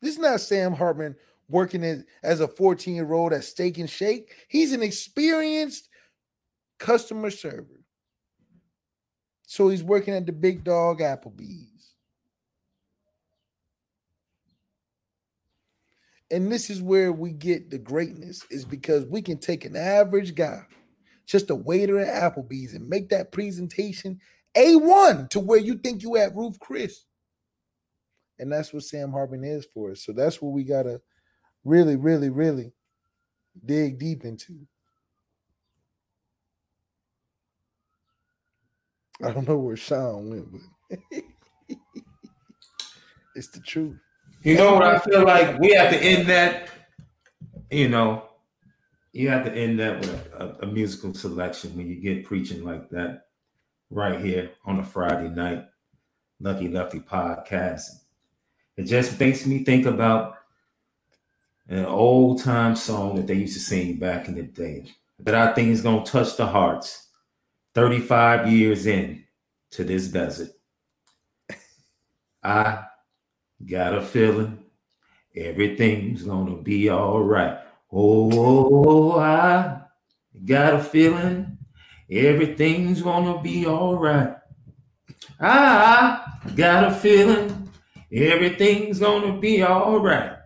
This 0.01 0.13
is 0.13 0.19
not 0.19 0.41
Sam 0.41 0.73
Hartman 0.73 1.15
working 1.47 1.83
as, 1.83 2.03
as 2.23 2.39
a 2.39 2.47
14 2.47 2.95
year 2.95 3.13
old 3.13 3.33
at 3.33 3.43
Steak 3.43 3.77
and 3.77 3.89
Shake. 3.89 4.31
He's 4.47 4.73
an 4.73 4.83
experienced 4.83 5.89
customer 6.79 7.31
server. 7.31 7.83
So 9.47 9.69
he's 9.69 9.83
working 9.83 10.13
at 10.13 10.25
the 10.25 10.31
big 10.31 10.63
dog 10.63 10.99
Applebee's. 10.99 11.93
And 16.31 16.51
this 16.51 16.69
is 16.69 16.81
where 16.81 17.13
we 17.13 17.31
get 17.31 17.69
the 17.69 17.77
greatness, 17.77 18.43
is 18.49 18.65
because 18.65 19.05
we 19.05 19.21
can 19.21 19.37
take 19.37 19.63
an 19.63 19.75
average 19.75 20.33
guy, 20.33 20.63
just 21.27 21.51
a 21.51 21.55
waiter 21.55 21.99
at 21.99 22.33
Applebee's, 22.33 22.73
and 22.73 22.89
make 22.89 23.09
that 23.09 23.31
presentation 23.31 24.19
A1 24.57 25.29
to 25.29 25.39
where 25.39 25.59
you 25.59 25.77
think 25.77 26.01
you 26.01 26.17
at 26.17 26.35
Ruth 26.35 26.59
Chris. 26.59 27.05
And 28.39 28.51
that's 28.51 28.73
what 28.73 28.83
Sam 28.83 29.11
Hartman 29.11 29.43
is 29.43 29.65
for 29.73 29.91
us. 29.91 30.03
So 30.03 30.11
that's 30.11 30.41
what 30.41 30.51
we 30.51 30.63
gotta 30.63 31.01
really, 31.63 31.95
really, 31.95 32.29
really 32.29 32.73
dig 33.65 33.99
deep 33.99 34.25
into. 34.25 34.67
I 39.23 39.31
don't 39.31 39.47
know 39.47 39.57
where 39.57 39.77
Sean 39.77 40.29
went, 40.29 40.51
but 40.51 40.99
it's 43.35 43.47
the 43.47 43.61
truth. 43.61 43.97
You 44.43 44.57
know 44.57 44.73
what 44.73 44.83
I 44.83 44.99
feel 44.99 45.25
like? 45.25 45.57
We 45.59 45.73
have 45.73 45.91
to 45.91 45.97
end 45.97 46.27
that. 46.27 46.69
You 47.71 47.89
know, 47.89 48.25
you 49.13 49.29
have 49.29 49.45
to 49.45 49.51
end 49.51 49.79
that 49.79 49.99
with 50.01 50.33
a, 50.33 50.57
a 50.63 50.67
musical 50.67 51.13
selection 51.13 51.75
when 51.75 51.87
you 51.87 51.95
get 51.95 52.25
preaching 52.25 52.63
like 52.63 52.89
that, 52.89 53.27
right 53.89 54.19
here 54.19 54.51
on 54.65 54.79
a 54.79 54.83
Friday 54.83 55.29
night, 55.29 55.65
Lucky 56.41 56.67
Lefty 56.67 56.99
podcast. 56.99 57.85
It 58.77 58.83
just 58.83 59.19
makes 59.19 59.45
me 59.45 59.63
think 59.63 59.85
about 59.85 60.37
an 61.67 61.85
old 61.85 62.43
time 62.43 62.75
song 62.75 63.15
that 63.15 63.27
they 63.27 63.35
used 63.35 63.53
to 63.53 63.59
sing 63.59 63.97
back 63.97 64.27
in 64.27 64.35
the 64.35 64.43
day 64.43 64.85
that 65.19 65.35
I 65.35 65.53
think 65.53 65.69
is 65.69 65.81
going 65.81 66.03
to 66.03 66.11
touch 66.11 66.35
the 66.37 66.45
hearts 66.45 67.07
35 67.73 68.51
years 68.51 68.85
in 68.85 69.23
to 69.71 69.83
this 69.83 70.07
desert. 70.07 70.49
I 72.43 72.83
got 73.65 73.95
a 73.95 74.01
feeling 74.01 74.63
everything's 75.35 76.23
gonna 76.23 76.57
be 76.57 76.89
all 76.89 77.21
right. 77.21 77.57
Oh, 77.91 78.29
oh, 78.31 78.69
oh 78.87 79.19
I 79.19 79.81
got 80.45 80.75
a 80.75 80.79
feeling 80.79 81.57
everything's 82.09 83.01
gonna 83.01 83.41
be 83.41 83.65
all 83.65 83.97
right. 83.97 84.35
I 85.39 86.23
got 86.55 86.91
a 86.91 86.95
feeling 86.95 87.64
everything's 88.11 88.99
gonna 88.99 89.37
be 89.39 89.61
all 89.63 89.99
right. 89.99 90.37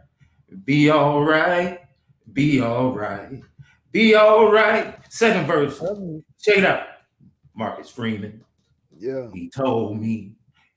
Be 0.65 0.89
all 0.89 1.23
right. 1.23 1.79
Be 2.33 2.61
all 2.61 2.91
right. 2.91 3.41
Be 3.91 4.15
all 4.15 4.51
right. 4.51 4.95
Second 5.09 5.47
verse. 5.47 5.79
Check 6.41 6.57
it 6.59 6.65
out. 6.65 6.83
Marcus 7.55 7.89
Freeman. 7.89 8.43
Yeah. 8.97 9.27
He 9.33 9.49
told 9.49 9.99
me 9.99 10.33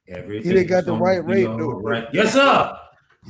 everything. 0.08 0.56
He 0.56 0.64
got 0.64 0.84
the 0.84 0.94
right 0.94 1.24
rate. 1.24 1.46
Right. 1.46 2.08
Yes, 2.12 2.32
sir. 2.32 2.78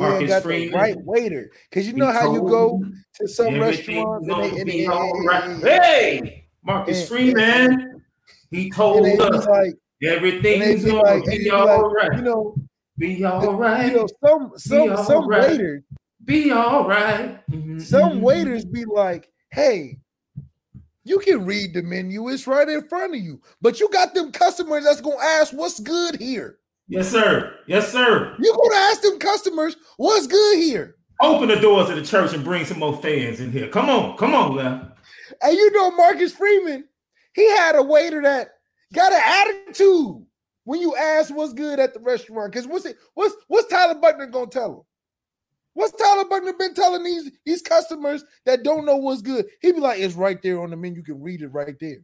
Ain't 0.00 0.28
got 0.28 0.42
the 0.42 0.70
right 0.70 0.96
waiter. 1.04 1.50
Because 1.68 1.86
you 1.86 1.92
know 1.92 2.06
He 2.06 2.12
how 2.12 2.32
you 2.32 2.40
go 2.40 2.82
to 3.16 3.28
some 3.28 3.60
restaurants 3.60 4.26
and 4.26 4.42
they, 4.42 4.60
and, 4.60 4.66
be 4.66 4.84
and- 4.86 5.26
right. 5.26 5.60
Hey, 5.60 6.46
Marcus 6.64 7.00
and- 7.00 7.08
Freeman. 7.08 8.02
He 8.50 8.70
told 8.70 9.06
us 9.06 9.46
like, 9.46 9.74
everything's 10.02 10.84
gonna 10.84 11.02
like, 11.02 11.24
be 11.24 11.50
all 11.50 11.66
like, 11.88 12.08
right. 12.08 12.16
you 12.18 12.22
know, 12.22 12.54
Be 13.02 13.24
all 13.24 13.54
right. 13.56 13.86
you 13.90 13.96
know, 13.96 14.06
some 14.24 14.52
some 14.56 14.90
all 14.92 15.04
some 15.04 15.26
right. 15.26 15.50
waiters, 15.50 15.82
Be 16.24 16.52
all 16.52 16.86
right. 16.86 17.40
some 17.80 18.12
Mhm. 18.12 18.20
waiters 18.20 18.64
be 18.64 18.84
like, 18.84 19.28
hey, 19.50 19.98
you 21.02 21.18
can 21.18 21.44
read 21.44 21.74
the 21.74 21.82
menu, 21.82 22.28
it's 22.28 22.46
right 22.46 22.68
in 22.68 22.86
front 22.88 23.16
of 23.16 23.20
you. 23.20 23.40
But 23.60 23.80
you 23.80 23.88
got 23.88 24.14
them 24.14 24.30
customers 24.30 24.84
that's 24.84 25.00
gonna 25.00 25.16
ask 25.20 25.52
what's 25.52 25.80
good 25.80 26.20
here. 26.20 26.58
Yes, 26.86 27.08
sir. 27.08 27.52
Yes, 27.66 27.90
sir. 27.90 28.36
You 28.38 28.56
gonna 28.56 28.80
ask 28.82 29.00
them 29.02 29.18
customers 29.18 29.74
what's 29.96 30.28
good 30.28 30.58
here. 30.58 30.94
Open 31.20 31.48
the 31.48 31.56
doors 31.56 31.90
of 31.90 31.96
the 31.96 32.02
church 32.02 32.32
and 32.34 32.44
bring 32.44 32.64
some 32.64 32.78
more 32.78 32.96
fans 33.02 33.40
in 33.40 33.50
here. 33.50 33.66
Come 33.66 33.90
on, 33.90 34.16
come 34.16 34.32
on, 34.32 34.54
Left. 34.54 34.84
And 35.42 35.56
you 35.56 35.72
know 35.72 35.90
Marcus 35.90 36.32
Freeman, 36.34 36.84
he 37.34 37.50
had 37.50 37.74
a 37.74 37.82
waiter 37.82 38.22
that 38.22 38.50
got 38.94 39.12
an 39.12 39.56
attitude 39.58 40.24
when 40.64 40.80
you 40.80 40.94
ask 40.96 41.34
what's 41.34 41.52
good 41.52 41.78
at 41.80 41.94
the 41.94 42.00
restaurant. 42.00 42.52
Because 42.52 42.66
what's 42.66 42.84
it, 42.84 42.96
what's 43.14 43.34
what's 43.48 43.68
Tyler 43.68 43.94
Buchner 43.94 44.26
gonna 44.26 44.46
tell 44.46 44.72
him? 44.72 44.82
What's 45.74 45.96
Tyler 46.00 46.24
Buchner 46.24 46.52
been 46.54 46.74
telling 46.74 47.02
these 47.02 47.30
these 47.44 47.62
customers 47.62 48.24
that 48.44 48.62
don't 48.62 48.84
know 48.84 48.96
what's 48.96 49.22
good? 49.22 49.46
He 49.60 49.72
be 49.72 49.80
like, 49.80 50.00
it's 50.00 50.14
right 50.14 50.40
there 50.42 50.60
on 50.62 50.70
the 50.70 50.76
menu. 50.76 50.98
You 50.98 51.02
can 51.04 51.22
read 51.22 51.42
it 51.42 51.48
right 51.48 51.76
there. 51.80 51.98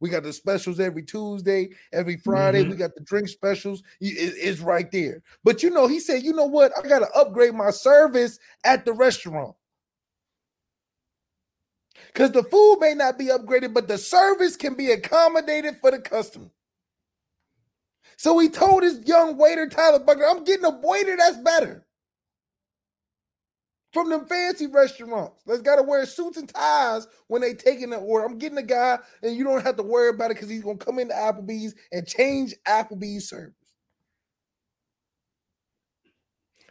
We 0.00 0.10
got 0.10 0.24
the 0.24 0.32
specials 0.32 0.80
every 0.80 1.02
Tuesday, 1.02 1.70
every 1.92 2.16
Friday. 2.18 2.62
Mhm. 2.64 2.70
We 2.70 2.76
got 2.76 2.94
the 2.94 3.00
drink 3.02 3.28
specials. 3.28 3.82
It- 4.00 4.34
It's 4.36 4.60
right 4.60 4.90
there. 4.90 5.22
But 5.44 5.62
you 5.62 5.70
know, 5.70 5.86
he 5.86 6.00
said, 6.00 6.22
you 6.22 6.32
know 6.32 6.44
what? 6.46 6.76
I 6.76 6.86
gotta 6.86 7.10
upgrade 7.14 7.54
my 7.54 7.70
service 7.70 8.38
at 8.64 8.84
the 8.84 8.92
restaurant. 8.92 9.56
Because 12.08 12.32
the 12.32 12.42
food 12.42 12.78
may 12.80 12.94
not 12.94 13.18
be 13.18 13.26
upgraded, 13.26 13.72
but 13.72 13.88
the 13.88 13.96
service 13.96 14.56
can 14.56 14.74
be 14.74 14.90
accommodated 14.90 15.76
for 15.80 15.90
the 15.92 16.00
customer. 16.00 16.50
So 18.16 18.38
he 18.38 18.48
told 18.48 18.82
his 18.82 19.00
young 19.06 19.36
waiter, 19.36 19.68
Tyler 19.68 19.98
Buchner, 20.00 20.26
I'm 20.26 20.44
getting 20.44 20.64
a 20.64 20.70
waiter 20.70 21.16
that's 21.16 21.38
better. 21.38 21.86
From 23.92 24.10
them 24.10 24.26
fancy 24.26 24.66
restaurants. 24.66 25.42
That's 25.46 25.62
got 25.62 25.76
to 25.76 25.82
wear 25.82 26.04
suits 26.04 26.36
and 26.36 26.48
ties 26.48 27.06
when 27.28 27.42
they 27.42 27.54
taking 27.54 27.90
the 27.90 27.98
order. 27.98 28.26
I'm 28.26 28.38
getting 28.38 28.58
a 28.58 28.62
guy, 28.62 28.98
and 29.22 29.36
you 29.36 29.44
don't 29.44 29.64
have 29.64 29.76
to 29.76 29.84
worry 29.84 30.10
about 30.10 30.32
it 30.32 30.34
because 30.34 30.50
he's 30.50 30.64
gonna 30.64 30.78
come 30.78 30.98
into 30.98 31.14
Applebee's 31.14 31.74
and 31.92 32.06
change 32.06 32.54
Applebee's 32.66 33.28
service. 33.28 33.54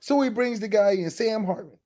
So 0.01 0.19
he 0.21 0.29
brings 0.29 0.59
the 0.59 0.67
guy 0.67 0.91
in, 0.91 1.09
Sam 1.09 1.45
Hartman. 1.45 1.79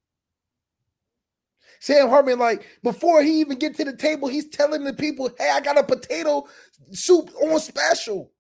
Sam 1.79 2.09
Hartman, 2.09 2.39
like 2.39 2.65
before 2.83 3.21
he 3.21 3.39
even 3.41 3.59
get 3.59 3.75
to 3.75 3.85
the 3.85 3.95
table, 3.95 4.27
he's 4.27 4.49
telling 4.49 4.83
the 4.83 4.93
people, 4.93 5.29
"Hey, 5.37 5.51
I 5.51 5.61
got 5.61 5.77
a 5.77 5.83
potato 5.83 6.47
soup 6.91 7.29
on 7.41 7.59
special." 7.59 8.31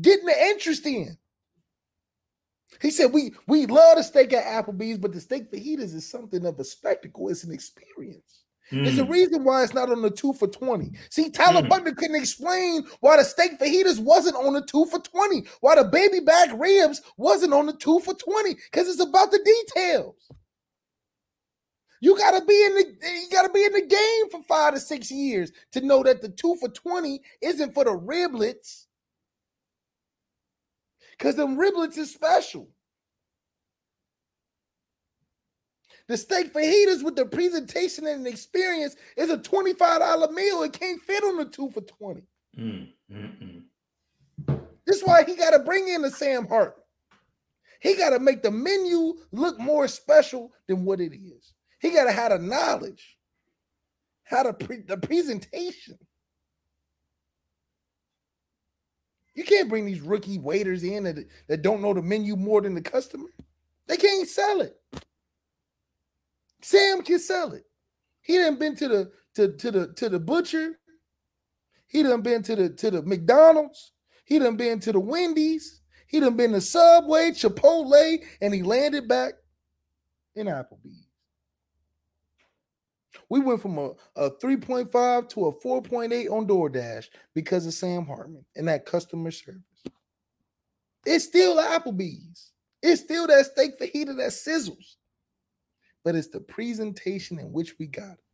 Getting 0.00 0.26
the 0.26 0.44
interest 0.46 0.86
in. 0.86 1.16
He 2.80 2.90
said, 2.90 3.12
"We 3.12 3.32
we 3.46 3.66
love 3.66 3.96
the 3.96 4.02
steak 4.02 4.32
at 4.32 4.44
Applebee's, 4.44 4.98
but 4.98 5.12
the 5.12 5.20
steak 5.20 5.50
fajitas 5.50 5.94
is 5.94 6.08
something 6.08 6.44
of 6.46 6.58
a 6.60 6.64
spectacle. 6.64 7.28
It's 7.28 7.44
an 7.44 7.52
experience. 7.52 8.44
It's 8.70 8.98
a 8.98 9.02
Mm. 9.02 9.10
reason 9.10 9.44
why 9.44 9.62
it's 9.64 9.72
not 9.72 9.90
on 9.90 10.02
the 10.02 10.10
two 10.10 10.34
for 10.34 10.46
20. 10.46 10.92
See, 11.08 11.30
Tyler 11.30 11.62
Mm. 11.62 11.70
Buchner 11.70 11.94
couldn't 11.94 12.16
explain 12.16 12.86
why 13.00 13.16
the 13.16 13.24
steak 13.24 13.58
fajitas 13.58 13.98
wasn't 13.98 14.36
on 14.36 14.52
the 14.52 14.60
two 14.60 14.84
for 14.84 14.98
20, 14.98 15.46
why 15.60 15.74
the 15.74 15.84
baby 15.84 16.20
back 16.20 16.50
ribs 16.52 17.00
wasn't 17.16 17.54
on 17.54 17.64
the 17.64 17.72
two 17.72 17.98
for 18.00 18.12
20, 18.12 18.54
because 18.54 18.86
it's 18.88 19.00
about 19.00 19.30
the 19.30 19.38
details. 19.38 20.16
You 22.00 22.16
gotta 22.18 22.44
be 22.44 22.64
in 22.64 22.74
the 22.74 22.96
you 23.22 23.28
gotta 23.30 23.48
be 23.52 23.64
in 23.64 23.72
the 23.72 23.86
game 23.86 24.30
for 24.30 24.42
five 24.44 24.74
to 24.74 24.80
six 24.80 25.10
years 25.10 25.50
to 25.72 25.80
know 25.80 26.02
that 26.02 26.20
the 26.20 26.28
two 26.28 26.54
for 26.56 26.68
20 26.68 27.22
isn't 27.40 27.72
for 27.72 27.84
the 27.84 27.90
riblets. 27.98 28.84
Because 31.18 31.36
them 31.36 31.56
riblets 31.56 31.98
is 31.98 32.12
special. 32.12 32.68
The 36.06 36.16
steak 36.16 36.54
fajitas 36.54 37.02
with 37.02 37.16
the 37.16 37.26
presentation 37.26 38.06
and 38.06 38.26
experience 38.26 38.96
is 39.16 39.28
a 39.28 39.36
$25 39.36 40.32
meal. 40.32 40.62
It 40.62 40.72
can't 40.72 41.00
fit 41.02 41.22
on 41.22 41.36
the 41.36 41.44
two 41.44 41.70
for 41.70 41.82
20. 41.82 42.22
Mm, 42.58 42.88
mm, 43.12 43.42
mm. 43.42 44.60
This 44.86 44.96
is 44.96 45.02
why 45.02 45.24
he 45.24 45.36
got 45.36 45.50
to 45.50 45.58
bring 45.58 45.88
in 45.88 46.00
the 46.00 46.10
Sam 46.10 46.46
Hart. 46.46 46.76
He 47.80 47.94
got 47.94 48.10
to 48.10 48.18
make 48.18 48.42
the 48.42 48.50
menu 48.50 49.18
look 49.32 49.58
more 49.58 49.86
special 49.86 50.52
than 50.66 50.84
what 50.84 51.00
it 51.00 51.14
is. 51.14 51.52
He 51.80 51.90
got 51.90 52.04
to 52.04 52.12
have 52.12 52.32
the 52.32 52.38
knowledge, 52.38 53.18
how 54.24 54.44
to 54.44 54.54
pre- 54.54 54.82
the 54.82 54.96
presentation. 54.96 55.98
You 59.38 59.44
can't 59.44 59.68
bring 59.68 59.86
these 59.86 60.00
rookie 60.00 60.40
waiters 60.40 60.82
in 60.82 61.04
that, 61.04 61.24
that 61.46 61.62
don't 61.62 61.80
know 61.80 61.94
the 61.94 62.02
menu 62.02 62.34
more 62.34 62.60
than 62.60 62.74
the 62.74 62.80
customer. 62.80 63.28
They 63.86 63.96
can't 63.96 64.28
sell 64.28 64.62
it. 64.62 64.76
Sam 66.60 67.02
can 67.02 67.20
sell 67.20 67.52
it. 67.52 67.62
He 68.20 68.36
done 68.36 68.58
been 68.58 68.74
to 68.74 68.88
the 68.88 69.12
to, 69.36 69.52
to 69.52 69.70
the 69.70 69.92
to 69.92 70.08
the 70.08 70.18
butcher. 70.18 70.80
He 71.86 72.02
done 72.02 72.22
been 72.22 72.42
to 72.42 72.56
the 72.56 72.68
to 72.68 72.90
the 72.90 73.02
McDonald's. 73.02 73.92
He 74.24 74.40
done 74.40 74.56
been 74.56 74.80
to 74.80 74.90
the 74.90 74.98
Wendy's. 74.98 75.82
He 76.08 76.18
done 76.18 76.36
been 76.36 76.50
to 76.50 76.60
Subway, 76.60 77.30
Chipotle, 77.30 78.18
and 78.40 78.52
he 78.52 78.64
landed 78.64 79.06
back 79.06 79.34
in 80.34 80.48
Applebee's. 80.48 81.07
We 83.28 83.40
went 83.40 83.60
from 83.60 83.78
a, 83.78 83.92
a 84.16 84.30
3.5 84.30 85.28
to 85.30 85.46
a 85.46 85.52
4.8 85.60 86.30
on 86.30 86.46
DoorDash 86.46 87.06
because 87.34 87.66
of 87.66 87.74
Sam 87.74 88.06
Hartman 88.06 88.44
and 88.56 88.68
that 88.68 88.86
customer 88.86 89.30
service. 89.30 89.62
It's 91.04 91.24
still 91.24 91.56
Applebee's. 91.56 92.52
It's 92.82 93.02
still 93.02 93.26
that 93.26 93.46
steak 93.46 93.78
fajita 93.78 94.16
that 94.16 94.30
sizzles. 94.30 94.96
But 96.04 96.14
it's 96.14 96.28
the 96.28 96.40
presentation 96.40 97.38
in 97.38 97.52
which 97.52 97.74
we 97.78 97.86
got 97.86 98.12
it. 98.12 98.24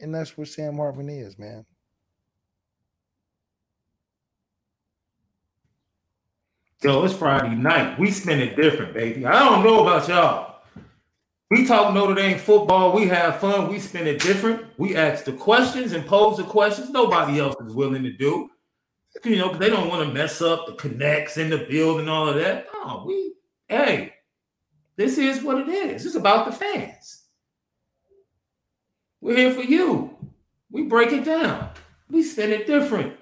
And 0.00 0.14
that's 0.14 0.36
where 0.36 0.44
Sam 0.44 0.76
Hartman 0.76 1.08
is, 1.08 1.38
man. 1.38 1.64
Yo, 6.82 7.04
it's 7.04 7.14
Friday 7.14 7.54
night. 7.54 7.98
We 7.98 8.10
spend 8.10 8.42
it 8.42 8.54
different, 8.54 8.92
baby. 8.92 9.24
I 9.24 9.44
don't 9.44 9.64
know 9.64 9.80
about 9.80 10.08
y'all. 10.08 10.55
We 11.50 11.64
talk 11.64 11.94
Notre 11.94 12.14
Dame 12.14 12.38
football. 12.38 12.92
We 12.92 13.06
have 13.06 13.38
fun. 13.38 13.68
We 13.68 13.78
spend 13.78 14.08
it 14.08 14.20
different. 14.20 14.66
We 14.78 14.96
ask 14.96 15.24
the 15.24 15.32
questions 15.32 15.92
and 15.92 16.04
pose 16.04 16.38
the 16.38 16.42
questions 16.42 16.90
nobody 16.90 17.38
else 17.38 17.54
is 17.64 17.74
willing 17.74 18.02
to 18.02 18.12
do. 18.12 18.50
You 19.24 19.36
know, 19.36 19.54
they 19.54 19.70
don't 19.70 19.88
want 19.88 20.06
to 20.06 20.12
mess 20.12 20.42
up 20.42 20.66
the 20.66 20.74
connects 20.74 21.36
in 21.36 21.48
the 21.48 21.58
build 21.58 22.00
and 22.00 22.10
all 22.10 22.28
of 22.28 22.34
that. 22.34 22.66
No, 22.74 23.04
we, 23.06 23.34
hey, 23.68 24.14
this 24.96 25.18
is 25.18 25.42
what 25.42 25.58
it 25.58 25.68
is. 25.68 26.04
It's 26.04 26.16
about 26.16 26.46
the 26.46 26.52
fans. 26.52 27.24
We're 29.20 29.36
here 29.36 29.54
for 29.54 29.62
you. 29.62 30.16
We 30.70 30.82
break 30.82 31.12
it 31.12 31.24
down. 31.24 31.70
We 32.10 32.22
spin 32.22 32.50
it 32.50 32.66
different. 32.66 33.16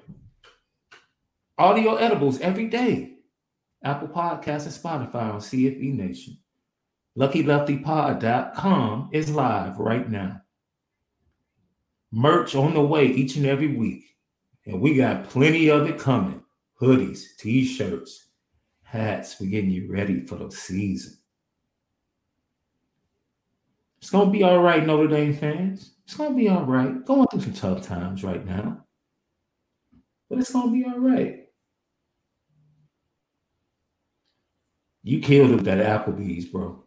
Audio 1.58 1.96
edibles 1.96 2.40
every 2.40 2.68
day. 2.68 3.18
Apple 3.84 4.08
Podcasts 4.08 4.64
and 4.64 5.12
Spotify 5.12 5.34
on 5.34 5.40
CFB 5.40 5.94
Nation. 5.94 6.38
LuckyLeftyPod.com 7.18 9.10
is 9.12 9.30
live 9.30 9.78
right 9.78 10.10
now. 10.10 10.40
Merch 12.10 12.54
on 12.54 12.74
the 12.74 12.80
way 12.80 13.06
each 13.06 13.36
and 13.36 13.46
every 13.46 13.76
week. 13.76 14.04
And 14.66 14.80
we 14.80 14.96
got 14.96 15.28
plenty 15.28 15.68
of 15.68 15.88
it 15.88 15.98
coming. 15.98 16.42
Hoodies, 16.80 17.36
t-shirts, 17.38 18.28
hats. 18.82 19.36
We're 19.40 19.50
getting 19.50 19.70
you 19.70 19.90
ready 19.92 20.20
for 20.20 20.36
the 20.36 20.50
season. 20.50 21.18
It's 23.98 24.10
gonna 24.10 24.30
be 24.30 24.42
all 24.42 24.60
right, 24.60 24.84
Notre 24.86 25.08
Dame 25.08 25.34
fans. 25.34 25.92
It's 26.04 26.14
gonna 26.16 26.34
be 26.34 26.48
all 26.48 26.64
right. 26.64 27.04
Going 27.04 27.26
through 27.28 27.40
some 27.40 27.52
tough 27.52 27.86
times 27.86 28.22
right 28.22 28.44
now. 28.44 28.84
But 30.28 30.40
it's 30.40 30.52
gonna 30.52 30.72
be 30.72 30.84
all 30.84 30.98
right. 30.98 31.46
You 35.02 35.20
killed 35.20 35.60
it 35.60 35.66
at 35.68 36.06
Applebee's, 36.06 36.46
bro. 36.46 36.83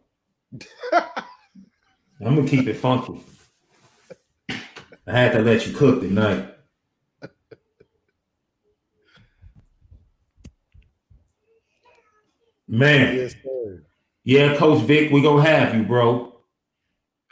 I'm 0.92 2.34
gonna 2.34 2.46
keep 2.46 2.66
it 2.66 2.74
funky. 2.74 3.20
I 4.50 5.12
had 5.12 5.32
to 5.32 5.40
let 5.40 5.66
you 5.66 5.74
cook 5.74 6.00
tonight. 6.00 6.54
Man. 12.66 13.16
Yes. 13.16 13.34
Yeah, 14.24 14.56
Coach 14.56 14.82
Vic, 14.82 15.10
we 15.10 15.22
gonna 15.22 15.42
have 15.42 15.74
you, 15.74 15.84
bro. 15.84 16.34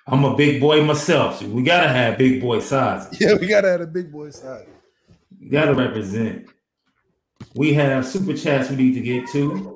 I'm 0.07 0.25
a 0.25 0.35
big 0.35 0.61
boy 0.61 0.83
myself, 0.83 1.41
so 1.41 1.47
we 1.47 1.62
gotta 1.62 1.89
have 1.89 2.17
big 2.17 2.41
boy 2.41 2.61
size. 2.61 3.09
Yeah, 3.21 3.35
we 3.35 3.47
gotta 3.47 3.69
have 3.69 3.81
a 3.83 3.87
big 3.87 4.11
boy 4.11 4.31
size. 4.31 4.67
You 5.39 5.51
gotta 5.51 5.75
represent. 5.75 6.49
We 7.55 7.75
have 7.75 8.07
super 8.07 8.35
chats 8.35 8.71
we 8.71 8.77
need 8.77 8.95
to 8.95 9.01
get 9.01 9.29
to. 9.31 9.76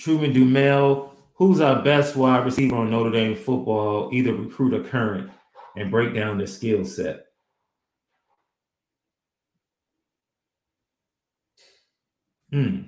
Truman 0.00 0.32
Dumel, 0.32 1.10
who's 1.34 1.60
our 1.60 1.82
best 1.82 2.16
wide 2.16 2.46
receiver 2.46 2.74
on 2.74 2.90
Notre 2.90 3.10
Dame 3.10 3.36
football, 3.36 4.08
either 4.14 4.34
recruit 4.34 4.72
or 4.72 4.82
current, 4.82 5.30
and 5.76 5.90
break 5.90 6.14
down 6.14 6.38
the 6.38 6.46
skill 6.46 6.86
set. 6.86 7.26
Hmm. 12.50 12.84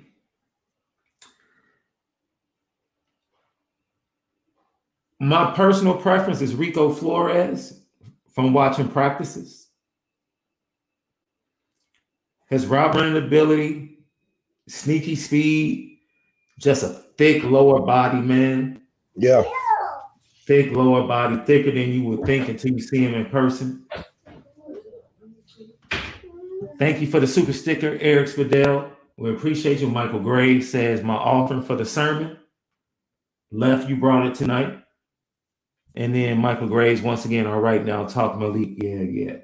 My 5.19 5.51
personal 5.51 5.95
preference 5.95 6.41
is 6.41 6.55
Rico 6.55 6.91
Flores 6.91 7.79
from 8.33 8.53
watching 8.53 8.89
practices. 8.89 9.67
His 12.49 12.65
route 12.65 12.95
running 12.95 13.23
ability, 13.23 13.99
sneaky 14.67 15.15
speed, 15.15 15.99
just 16.59 16.83
a 16.83 17.02
thick 17.17 17.43
lower 17.43 17.79
body, 17.81 18.19
man. 18.19 18.81
Yeah. 19.15 19.43
Thick 20.45 20.71
lower 20.71 21.07
body, 21.07 21.37
thicker 21.45 21.71
than 21.71 21.93
you 21.93 22.03
would 22.03 22.25
think 22.25 22.49
until 22.49 22.71
you 22.71 22.79
see 22.79 23.03
him 23.03 23.13
in 23.13 23.25
person. 23.27 23.85
Thank 26.79 26.99
you 26.99 27.07
for 27.07 27.19
the 27.19 27.27
super 27.27 27.53
sticker, 27.53 27.97
Eric 28.01 28.27
Spadell. 28.27 28.91
We 29.17 29.31
appreciate 29.31 29.79
you. 29.79 29.87
Michael 29.87 30.19
Graves 30.19 30.69
says, 30.69 31.01
My 31.01 31.15
offering 31.15 31.61
for 31.61 31.75
the 31.75 31.85
sermon. 31.85 32.37
Left, 33.51 33.87
you 33.87 33.95
brought 33.95 34.25
it 34.25 34.35
tonight. 34.35 34.79
And 35.95 36.13
then 36.15 36.39
Michael 36.39 36.67
Graves, 36.67 37.01
once 37.01 37.23
again, 37.23 37.45
all 37.45 37.59
right 37.59 37.85
now, 37.85 38.05
talk 38.05 38.37
Malik. 38.39 38.71
Yeah, 38.83 39.01
yeah. 39.01 39.35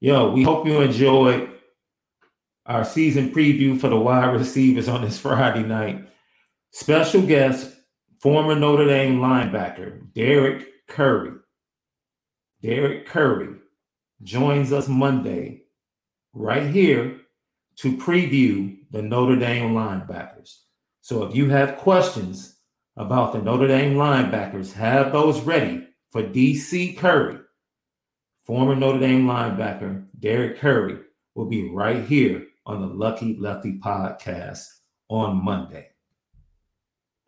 Yo, 0.00 0.30
we 0.30 0.44
hope 0.44 0.66
you 0.66 0.80
enjoyed 0.80 1.50
our 2.66 2.84
season 2.84 3.30
preview 3.30 3.78
for 3.78 3.88
the 3.88 3.98
wide 3.98 4.32
receivers 4.32 4.88
on 4.88 5.02
this 5.02 5.18
Friday 5.20 5.62
night. 5.62 6.08
Special 6.70 7.22
guest, 7.22 7.74
former 8.20 8.54
Notre 8.54 8.86
Dame 8.86 9.18
linebacker, 9.18 10.12
Derek 10.12 10.86
Curry. 10.86 11.32
Derek 12.62 13.06
Curry 13.06 13.56
joins 14.22 14.72
us 14.72 14.88
Monday 14.88 15.62
right 16.32 16.66
here 16.66 17.20
to 17.76 17.96
preview 17.96 18.76
the 18.90 19.02
Notre 19.02 19.36
Dame 19.36 19.74
linebackers. 19.74 20.60
So 21.00 21.24
if 21.24 21.36
you 21.36 21.50
have 21.50 21.76
questions 21.76 22.56
about 22.96 23.32
the 23.32 23.42
Notre 23.42 23.68
Dame 23.68 23.94
linebackers, 23.94 24.72
have 24.72 25.12
those 25.12 25.40
ready 25.40 25.86
for 26.10 26.22
DC 26.22 26.96
Curry. 26.96 27.38
Former 28.44 28.74
Notre 28.74 29.00
Dame 29.00 29.26
linebacker 29.26 30.06
Derek 30.18 30.58
Curry 30.58 30.98
will 31.34 31.46
be 31.46 31.68
right 31.68 32.04
here 32.04 32.46
on 32.66 32.80
the 32.80 32.86
Lucky 32.86 33.36
Lefty 33.38 33.78
podcast 33.78 34.66
on 35.08 35.44
Monday. 35.44 35.88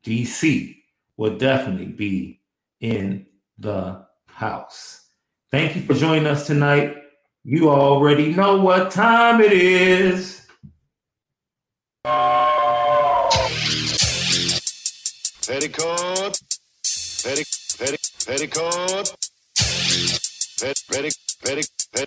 DC 0.05 0.76
will 1.16 1.37
definitely 1.37 1.87
be 1.87 2.41
in 2.80 3.26
the 3.59 4.07
house. 4.26 5.09
Thank 5.51 5.76
you 5.76 5.82
for 5.82 5.95
joining 5.95 6.26
us 6.26 6.47
tonight. 6.47 6.97
You 7.45 7.70
already 7.70 8.34
know 8.34 8.61
what 8.61 8.91
time 8.91 9.41
it 9.41 9.53
is. 9.53 10.47
Petticoat, 15.47 16.41
petti, 17.22 17.45
petti, 17.78 18.26
petticoat, 18.26 19.16
pet, 20.59 20.82
petti, 20.91 21.11
petti, 21.41 22.07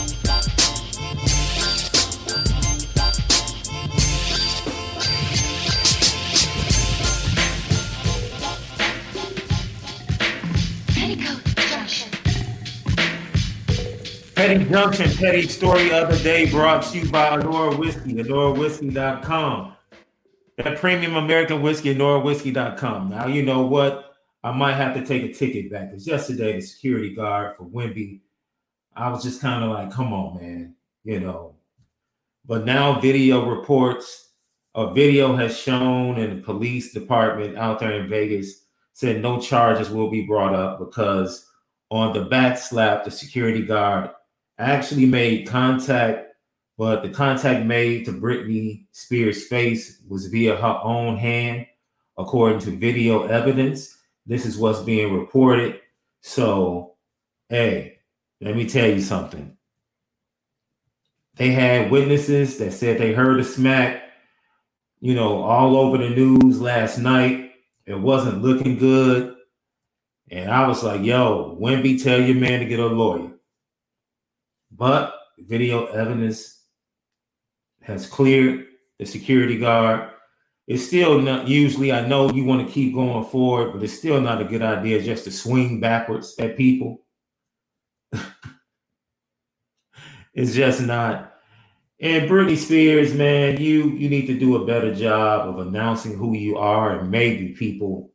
Petty 14.41 14.65
Junction, 14.65 15.11
Petty 15.17 15.47
Story 15.47 15.91
of 15.91 16.09
the 16.09 16.17
Day 16.23 16.49
brought 16.49 16.81
to 16.85 16.97
you 16.97 17.11
by 17.11 17.37
Adora 17.37 17.77
Whiskey, 17.77 18.15
AdoraWhiskey.com. 18.15 19.75
That 20.57 20.79
premium 20.79 21.15
American 21.15 21.61
whiskey, 21.61 21.93
AdoraWhiskey.com. 21.93 23.11
Now, 23.11 23.27
you 23.27 23.43
know 23.43 23.61
what? 23.61 24.15
I 24.43 24.51
might 24.51 24.73
have 24.73 24.95
to 24.95 25.05
take 25.05 25.21
a 25.21 25.31
ticket 25.31 25.71
back 25.71 25.91
because 25.91 26.07
yesterday 26.07 26.53
the 26.53 26.61
security 26.61 27.13
guard 27.13 27.55
for 27.55 27.65
Wemby 27.65 28.21
I 28.95 29.09
was 29.09 29.21
just 29.21 29.41
kind 29.41 29.63
of 29.63 29.69
like, 29.69 29.91
come 29.91 30.11
on, 30.11 30.41
man, 30.41 30.73
you 31.03 31.19
know. 31.19 31.57
But 32.43 32.65
now 32.65 32.99
video 32.99 33.47
reports, 33.47 34.31
a 34.73 34.91
video 34.91 35.35
has 35.35 35.55
shown 35.55 36.17
in 36.17 36.37
the 36.37 36.41
police 36.41 36.93
department 36.93 37.59
out 37.59 37.79
there 37.79 37.91
in 37.91 38.09
Vegas 38.09 38.63
said 38.93 39.21
no 39.21 39.39
charges 39.39 39.91
will 39.91 40.09
be 40.09 40.25
brought 40.25 40.55
up 40.55 40.79
because 40.79 41.47
on 41.91 42.11
the 42.13 42.25
back 42.25 42.57
slap, 42.57 43.03
the 43.03 43.11
security 43.11 43.61
guard 43.61 44.09
actually 44.61 45.05
made 45.05 45.47
contact, 45.47 46.33
but 46.77 47.03
the 47.03 47.09
contact 47.09 47.65
made 47.65 48.05
to 48.05 48.11
Britney 48.11 48.85
Spears' 48.91 49.47
face 49.47 50.01
was 50.07 50.27
via 50.27 50.55
her 50.55 50.79
own 50.83 51.17
hand, 51.17 51.65
according 52.17 52.59
to 52.59 52.77
video 52.77 53.23
evidence. 53.27 53.97
This 54.25 54.45
is 54.45 54.57
what's 54.57 54.81
being 54.81 55.13
reported. 55.13 55.79
So, 56.21 56.95
hey, 57.49 57.99
let 58.39 58.55
me 58.55 58.67
tell 58.67 58.89
you 58.89 59.01
something. 59.01 59.57
They 61.35 61.51
had 61.51 61.89
witnesses 61.89 62.57
that 62.57 62.73
said 62.73 62.99
they 62.99 63.13
heard 63.13 63.39
a 63.39 63.43
smack, 63.43 64.03
you 64.99 65.15
know, 65.15 65.41
all 65.41 65.75
over 65.75 65.97
the 65.97 66.09
news 66.09 66.61
last 66.61 66.97
night. 66.97 67.51
It 67.85 67.99
wasn't 67.99 68.41
looking 68.41 68.77
good. 68.77 69.35
And 70.29 70.51
I 70.51 70.67
was 70.67 70.83
like, 70.83 71.01
yo, 71.03 71.57
Wemby, 71.59 72.01
tell 72.01 72.21
your 72.21 72.35
man 72.35 72.59
to 72.59 72.65
get 72.65 72.79
a 72.79 72.85
lawyer. 72.85 73.31
But 74.71 75.13
video 75.37 75.85
evidence 75.87 76.63
has 77.81 78.05
cleared 78.07 78.67
the 78.99 79.05
security 79.05 79.57
guard. 79.57 80.11
It's 80.67 80.85
still 80.85 81.19
not 81.19 81.47
usually, 81.47 81.91
I 81.91 82.07
know 82.07 82.31
you 82.31 82.45
want 82.45 82.65
to 82.65 82.73
keep 82.73 82.93
going 82.93 83.25
forward, 83.25 83.73
but 83.73 83.83
it's 83.83 83.97
still 83.97 84.21
not 84.21 84.41
a 84.41 84.45
good 84.45 84.61
idea 84.61 85.01
just 85.01 85.25
to 85.25 85.31
swing 85.31 85.79
backwards 85.79 86.35
at 86.39 86.57
people. 86.57 87.01
It's 90.33 90.53
just 90.53 90.81
not. 90.81 91.33
And 91.99 92.29
Britney 92.29 92.57
Spears, 92.57 93.13
man, 93.13 93.59
you 93.61 93.89
you 93.89 94.09
need 94.09 94.25
to 94.27 94.39
do 94.39 94.55
a 94.55 94.65
better 94.65 94.93
job 94.93 95.47
of 95.49 95.59
announcing 95.67 96.17
who 96.17 96.35
you 96.35 96.57
are, 96.57 96.97
and 96.97 97.11
maybe 97.11 97.49
people 97.49 98.11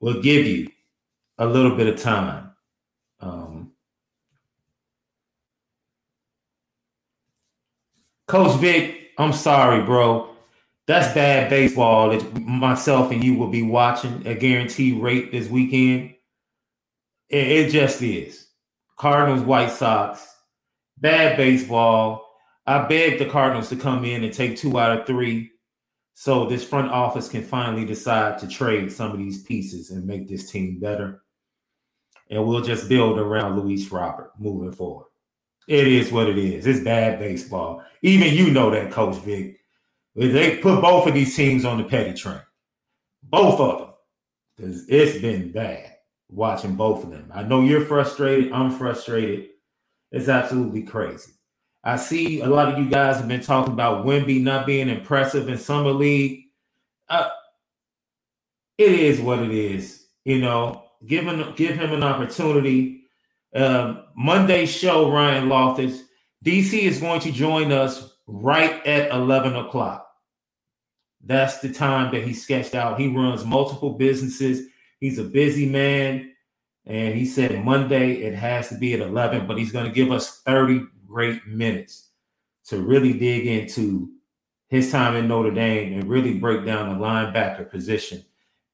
will 0.00 0.20
give 0.20 0.46
you 0.46 0.68
a 1.38 1.46
little 1.46 1.74
bit 1.74 1.88
of 1.88 2.00
time. 2.00 2.52
Um, 3.20 3.72
Coach 8.26 8.58
Vic, 8.60 9.10
I'm 9.18 9.32
sorry, 9.32 9.82
bro. 9.82 10.30
That's 10.86 11.12
bad 11.14 11.50
baseball 11.50 12.10
that 12.10 12.40
myself 12.42 13.10
and 13.10 13.22
you 13.22 13.34
will 13.34 13.48
be 13.48 13.62
watching 13.62 14.26
a 14.26 14.34
guaranteed 14.34 15.02
rate 15.02 15.32
this 15.32 15.48
weekend. 15.48 16.14
It, 17.28 17.46
it 17.48 17.70
just 17.70 18.02
is. 18.02 18.46
Cardinals, 18.96 19.42
White 19.42 19.72
Sox 19.72 20.26
bad 20.98 21.36
baseball. 21.36 22.24
I 22.66 22.86
beg 22.86 23.18
the 23.18 23.26
Cardinals 23.26 23.68
to 23.68 23.76
come 23.76 24.04
in 24.04 24.24
and 24.24 24.32
take 24.32 24.56
two 24.56 24.78
out 24.78 24.98
of 24.98 25.06
three 25.06 25.52
so 26.14 26.46
this 26.46 26.66
front 26.66 26.90
office 26.90 27.28
can 27.28 27.42
finally 27.42 27.84
decide 27.84 28.38
to 28.38 28.48
trade 28.48 28.90
some 28.90 29.12
of 29.12 29.18
these 29.18 29.42
pieces 29.42 29.90
and 29.90 30.06
make 30.06 30.28
this 30.28 30.50
team 30.50 30.80
better. 30.80 31.22
And 32.30 32.44
we'll 32.44 32.62
just 32.62 32.88
build 32.88 33.18
around 33.18 33.58
Luis 33.58 33.90
Robert 33.92 34.32
moving 34.38 34.72
forward. 34.72 35.05
It 35.66 35.88
is 35.88 36.12
what 36.12 36.28
it 36.28 36.38
is. 36.38 36.66
It's 36.66 36.80
bad 36.80 37.18
baseball. 37.18 37.82
Even 38.02 38.34
you 38.34 38.50
know 38.50 38.70
that, 38.70 38.92
Coach 38.92 39.16
Vic. 39.16 39.60
They 40.14 40.58
put 40.58 40.80
both 40.80 41.06
of 41.06 41.14
these 41.14 41.36
teams 41.36 41.64
on 41.64 41.78
the 41.78 41.84
petty 41.84 42.14
train. 42.14 42.40
Both 43.22 43.60
of 43.60 43.78
them. 43.78 43.88
Because 44.56 44.88
it's 44.88 45.20
been 45.20 45.52
bad 45.52 45.96
watching 46.30 46.76
both 46.76 47.04
of 47.04 47.10
them. 47.10 47.30
I 47.34 47.42
know 47.42 47.60
you're 47.60 47.84
frustrated. 47.84 48.52
I'm 48.52 48.70
frustrated. 48.70 49.48
It's 50.12 50.28
absolutely 50.28 50.82
crazy. 50.82 51.32
I 51.84 51.96
see 51.96 52.40
a 52.40 52.46
lot 52.46 52.72
of 52.72 52.78
you 52.78 52.88
guys 52.88 53.16
have 53.16 53.28
been 53.28 53.42
talking 53.42 53.72
about 53.72 54.06
Wemby 54.06 54.42
not 54.42 54.66
being 54.66 54.88
impressive 54.88 55.48
in 55.48 55.58
summer 55.58 55.92
league. 55.92 56.44
Uh, 57.08 57.28
it 58.78 58.92
is 58.92 59.20
what 59.20 59.40
it 59.40 59.52
is. 59.52 60.06
You 60.24 60.40
know, 60.40 60.84
give 61.06 61.24
him 61.24 61.54
give 61.54 61.76
him 61.76 61.92
an 61.92 62.02
opportunity. 62.02 63.05
Um, 63.56 64.04
Monday 64.14 64.66
show, 64.66 65.10
Ryan 65.10 65.48
Loftus. 65.48 66.02
DC 66.44 66.78
is 66.82 67.00
going 67.00 67.20
to 67.20 67.32
join 67.32 67.72
us 67.72 68.16
right 68.26 68.84
at 68.86 69.10
11 69.10 69.56
o'clock. 69.56 70.06
That's 71.24 71.58
the 71.60 71.72
time 71.72 72.12
that 72.12 72.22
he 72.22 72.34
sketched 72.34 72.74
out. 72.74 73.00
He 73.00 73.08
runs 73.08 73.44
multiple 73.44 73.94
businesses. 73.94 74.68
He's 75.00 75.18
a 75.18 75.24
busy 75.24 75.66
man. 75.66 76.32
And 76.84 77.14
he 77.14 77.24
said 77.24 77.64
Monday 77.64 78.16
it 78.16 78.34
has 78.34 78.68
to 78.68 78.76
be 78.76 78.92
at 78.92 79.00
11, 79.00 79.46
but 79.46 79.58
he's 79.58 79.72
going 79.72 79.86
to 79.86 79.92
give 79.92 80.12
us 80.12 80.42
30 80.42 80.82
great 81.06 81.46
minutes 81.46 82.10
to 82.66 82.80
really 82.80 83.12
dig 83.14 83.46
into 83.46 84.10
his 84.68 84.92
time 84.92 85.16
in 85.16 85.28
Notre 85.28 85.50
Dame 85.50 85.94
and 85.94 86.08
really 86.08 86.38
break 86.38 86.64
down 86.66 86.90
the 86.90 87.04
linebacker 87.04 87.68
position 87.70 88.24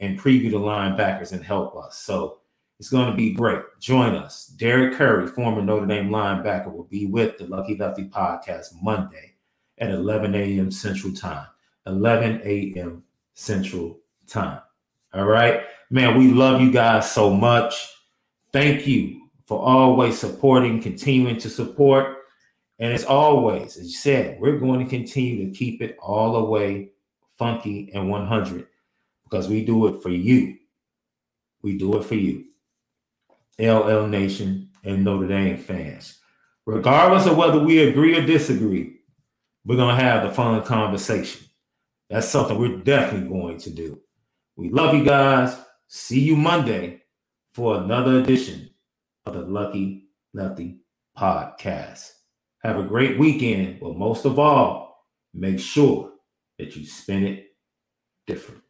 and 0.01 0.19
preview 0.19 0.51
the 0.51 0.59
linebackers 0.59 1.33
and 1.33 1.45
help 1.45 1.77
us. 1.77 1.99
So 1.99 2.42
it's 2.83 2.91
going 2.91 3.09
to 3.09 3.17
be 3.17 3.31
great. 3.33 3.63
Join 3.79 4.17
us. 4.17 4.47
Derek 4.47 4.95
Curry, 4.95 5.29
former 5.29 5.63
Notre 5.63 5.87
Dame 5.87 6.09
linebacker, 6.09 6.73
will 6.73 6.83
be 6.83 7.07
with 7.07 7.39
the 7.39 7.47
Lucky 7.47 7.77
Lefty 7.77 8.09
podcast 8.09 8.75
Monday 8.83 9.35
at 9.79 9.93
11 9.93 10.35
a.m. 10.35 10.69
Central 10.73 11.13
Time. 11.13 11.47
11 11.87 12.41
a.m. 12.43 13.05
Central 13.35 14.01
Time. 14.27 14.63
All 15.15 15.27
right. 15.27 15.61
Man, 15.91 16.19
we 16.19 16.33
love 16.33 16.61
you 16.61 16.73
guys 16.73 17.09
so 17.09 17.33
much. 17.33 17.89
Thank 18.53 18.85
you 18.85 19.29
for 19.47 19.61
always 19.61 20.19
supporting, 20.19 20.83
continuing 20.83 21.39
to 21.39 21.51
support. 21.51 22.17
And 22.81 22.93
as 22.93 23.05
always, 23.05 23.77
as 23.77 23.85
you 23.85 23.97
said, 23.97 24.41
we're 24.41 24.59
going 24.59 24.83
to 24.83 24.91
continue 24.91 25.49
to 25.49 25.57
keep 25.57 25.83
it 25.83 25.97
all 26.01 26.33
the 26.33 26.51
way 26.51 26.91
funky 27.39 27.93
and 27.95 28.11
100 28.11 28.67
because 29.23 29.49
we 29.49 29.65
do 29.65 29.87
it 29.87 30.03
for 30.03 30.11
you. 30.11 30.57
We 31.63 31.79
do 31.79 31.97
it 31.97 32.05
for 32.05 32.17
you. 32.17 32.47
LL 33.63 34.07
Nation 34.07 34.71
and 34.85 35.05
Notre 35.05 35.29
Dame 35.29 35.57
fans. 35.57 36.19
Regardless 36.67 37.27
of 37.27 37.37
whether 37.37 37.59
we 37.59 37.79
agree 37.79 38.17
or 38.17 38.27
disagree, 38.27 39.01
we're 39.65 39.77
going 39.77 39.97
to 39.97 40.03
have 40.03 40.25
the 40.25 40.35
fun 40.35 40.63
conversation. 40.65 41.47
That's 42.11 42.29
something 42.29 42.59
we're 42.59 42.79
definitely 42.79 43.29
going 43.29 43.59
to 43.59 43.71
do. 43.71 44.01
We 44.57 44.71
love 44.71 44.95
you 44.95 45.05
guys. 45.05 45.57
See 45.89 46.21
you 46.21 46.37
Monday 46.37 47.03
for 47.55 47.77
another 47.77 48.19
edition 48.19 48.71
of 49.25 49.35
the 49.35 49.43
Lucky 49.43 50.09
Lefty 50.35 50.81
podcast. 51.17 52.11
Have 52.63 52.79
a 52.79 52.85
great 52.85 53.19
weekend, 53.19 53.81
but 53.81 53.97
most 53.97 54.25
of 54.25 54.39
all, 54.39 55.07
make 55.35 55.59
sure 55.59 56.13
that 56.59 56.77
you 56.77 56.87
spin 56.87 57.27
it 57.27 57.47
different. 58.27 58.63